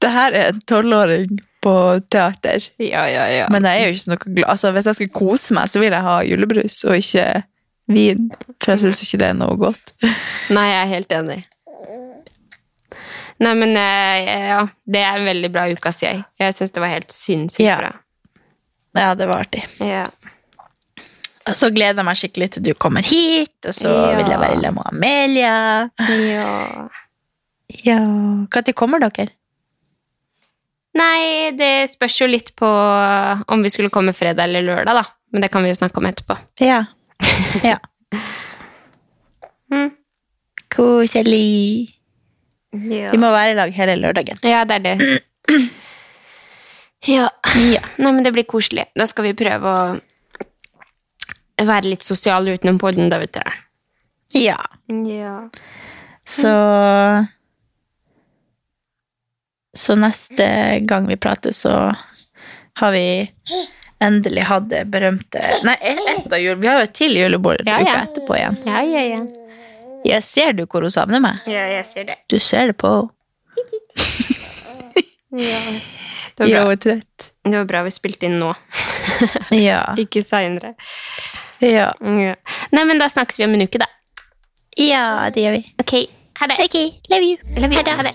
Det 0.00 0.10
her 0.14 0.36
er 0.38 0.52
en 0.52 0.60
tolvåring 0.70 1.40
på 1.64 1.72
teater. 2.12 2.62
Ja, 2.82 3.04
ja, 3.08 3.24
ja. 3.32 3.48
Men 3.52 3.66
jeg 3.68 3.80
er 3.82 3.88
jo 3.88 3.96
ikke 3.98 4.12
noe 4.12 4.34
glad. 4.36 4.48
Altså, 4.52 4.70
hvis 4.76 4.88
jeg 4.90 4.98
skal 5.00 5.10
kose 5.16 5.56
meg, 5.56 5.70
så 5.72 5.82
vil 5.82 5.92
jeg 5.94 6.04
ha 6.06 6.18
julebrus 6.28 6.82
og 6.88 6.98
ikke 7.00 7.26
vin. 7.90 8.28
For 8.62 8.74
jeg 8.74 8.84
syns 8.84 9.02
ikke 9.06 9.20
det 9.24 9.30
er 9.32 9.38
noe 9.40 9.56
godt. 9.60 9.94
Nei, 10.54 10.66
jeg 10.70 10.80
er 10.84 10.92
helt 10.92 11.16
enig. 11.18 11.40
Nei, 13.42 13.50
men 13.58 13.74
eh, 13.76 14.28
ja, 14.52 14.60
det 14.86 15.00
er 15.02 15.18
en 15.18 15.26
veldig 15.26 15.50
bra 15.52 15.64
uke, 15.72 15.90
sier 15.92 16.12
jeg. 16.12 16.22
Jeg 16.40 16.54
syns 16.54 16.70
det 16.76 16.84
var 16.84 16.92
helt 16.94 17.10
sinnssykt 17.12 17.66
Ja. 17.66 17.80
bra. 17.80 17.90
Ja, 18.94 19.08
det 19.18 19.26
var 19.26 19.42
artig. 19.42 19.64
Ja. 19.82 20.04
Og 21.44 21.56
så 21.58 21.68
gleder 21.74 22.00
jeg 22.00 22.06
meg 22.08 22.16
skikkelig 22.16 22.50
til 22.54 22.62
du 22.64 22.72
kommer 22.80 23.04
hit, 23.04 23.52
og 23.68 23.74
så 23.76 23.90
Ja. 23.92 24.16
vil 24.16 24.30
jeg 24.32 24.40
være 24.40 24.60
sammen 24.62 24.74
med 24.74 24.86
Amelia. 24.92 25.90
ja. 25.98 26.88
Ja 27.84 27.98
Når 27.98 28.72
kommer 28.74 29.00
dere? 29.00 29.28
Nei, 30.94 31.50
det 31.58 31.90
spørs 31.90 32.20
jo 32.20 32.26
litt 32.30 32.52
på 32.56 32.68
om 33.48 33.62
vi 33.62 33.68
skulle 33.68 33.90
komme 33.90 34.12
fredag 34.14 34.44
eller 34.44 34.62
lørdag, 34.62 34.94
da. 34.94 35.04
Men 35.32 35.42
det 35.42 35.50
kan 35.50 35.62
vi 35.64 35.68
jo 35.72 35.74
snakke 35.74 35.98
om 35.98 36.06
etterpå. 36.06 36.36
Ja. 36.60 36.84
ja. 37.64 37.78
Mm. 39.72 39.90
Koselig. 40.70 41.90
Ja. 42.72 43.10
Vi 43.10 43.18
må 43.18 43.30
være 43.34 43.50
i 43.50 43.54
lag 43.58 43.72
hele 43.74 43.96
lørdagen. 43.96 44.38
Ja, 44.46 44.64
det 44.64 44.74
er 44.80 44.84
det. 44.94 45.22
Ja. 47.04 47.28
Nei, 48.00 48.10
men 48.12 48.22
det 48.24 48.30
blir 48.32 48.46
koselig. 48.48 48.86
Da 48.96 49.04
skal 49.04 49.26
vi 49.26 49.34
prøve 49.36 49.60
å 49.68 49.80
være 51.62 51.90
litt 51.92 52.02
sosial 52.02 52.48
utenom 52.50 52.78
podden, 52.82 53.08
da, 53.12 53.18
vet 53.22 53.36
du. 53.36 53.40
Ja. 54.40 54.58
Ja. 54.88 55.36
Så 56.26 56.50
Så 59.76 59.94
neste 59.98 60.78
gang 60.86 61.06
vi 61.08 61.16
prater, 61.16 61.52
så 61.52 61.94
har 62.78 62.92
vi 62.92 63.30
endelig 64.02 64.42
hatt 64.48 64.68
det 64.70 64.84
berømte 64.90 65.40
Nei, 65.64 65.74
ett 65.80 66.32
av 66.32 66.38
jul... 66.42 66.56
Vi 66.60 66.66
har 66.68 66.80
jo 66.82 66.86
et 66.88 66.94
til 66.94 67.14
julebord 67.16 67.62
Ja, 67.66 67.78
uka 67.80 67.88
ja. 67.88 68.00
etterpå 68.04 68.36
igjen. 68.36 68.58
Ja, 68.66 68.82
ja, 68.82 69.02
ja. 69.14 69.20
Jeg 70.04 70.22
ser 70.26 70.52
du 70.52 70.64
hvor 70.66 70.82
hun 70.84 70.92
savner 70.92 71.22
meg? 71.24 71.40
Ja, 71.48 71.64
jeg 71.78 71.86
ser 71.88 72.04
det. 72.10 72.16
Du 72.28 72.36
ser 72.42 72.66
det 72.72 72.76
på 72.82 72.90
Ja. 75.34 75.60
Det 76.36 76.44
var 76.44 76.50
bra. 76.50 76.62
hun 76.66 76.72
er 76.74 76.76
trøtt. 76.82 77.30
Det 77.44 77.56
var 77.56 77.64
bra 77.70 77.82
vi 77.86 77.90
spilte 77.94 78.26
inn 78.28 78.38
nå, 78.42 78.52
Ja. 79.54 79.80
ikke 80.04 80.22
seinere. 80.26 80.74
ja. 81.78 81.94
Ja. 82.00 82.34
Nei, 82.70 82.84
men 82.84 82.98
da 82.98 83.08
snakkes 83.08 83.38
vi 83.38 83.44
om 83.44 83.54
en 83.54 83.62
uke, 83.64 83.78
da. 83.80 83.88
Ja, 84.76 85.30
det 85.34 85.40
gjør 85.44 85.56
vi. 85.56 85.62
Ok, 85.80 85.92
ha 86.40 86.46
det. 86.50 86.58
Ok, 86.64 86.76
love 87.10 87.24
you. 87.24 87.36
Love 87.56 87.72
you. 87.72 87.78
Ha 87.78 87.82
det. 87.82 87.90
Ha 87.90 88.02
det. 88.02 88.14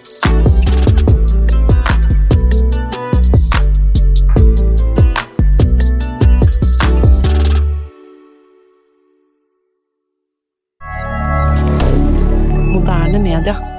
Moderne 12.70 13.20
media. 13.20 13.79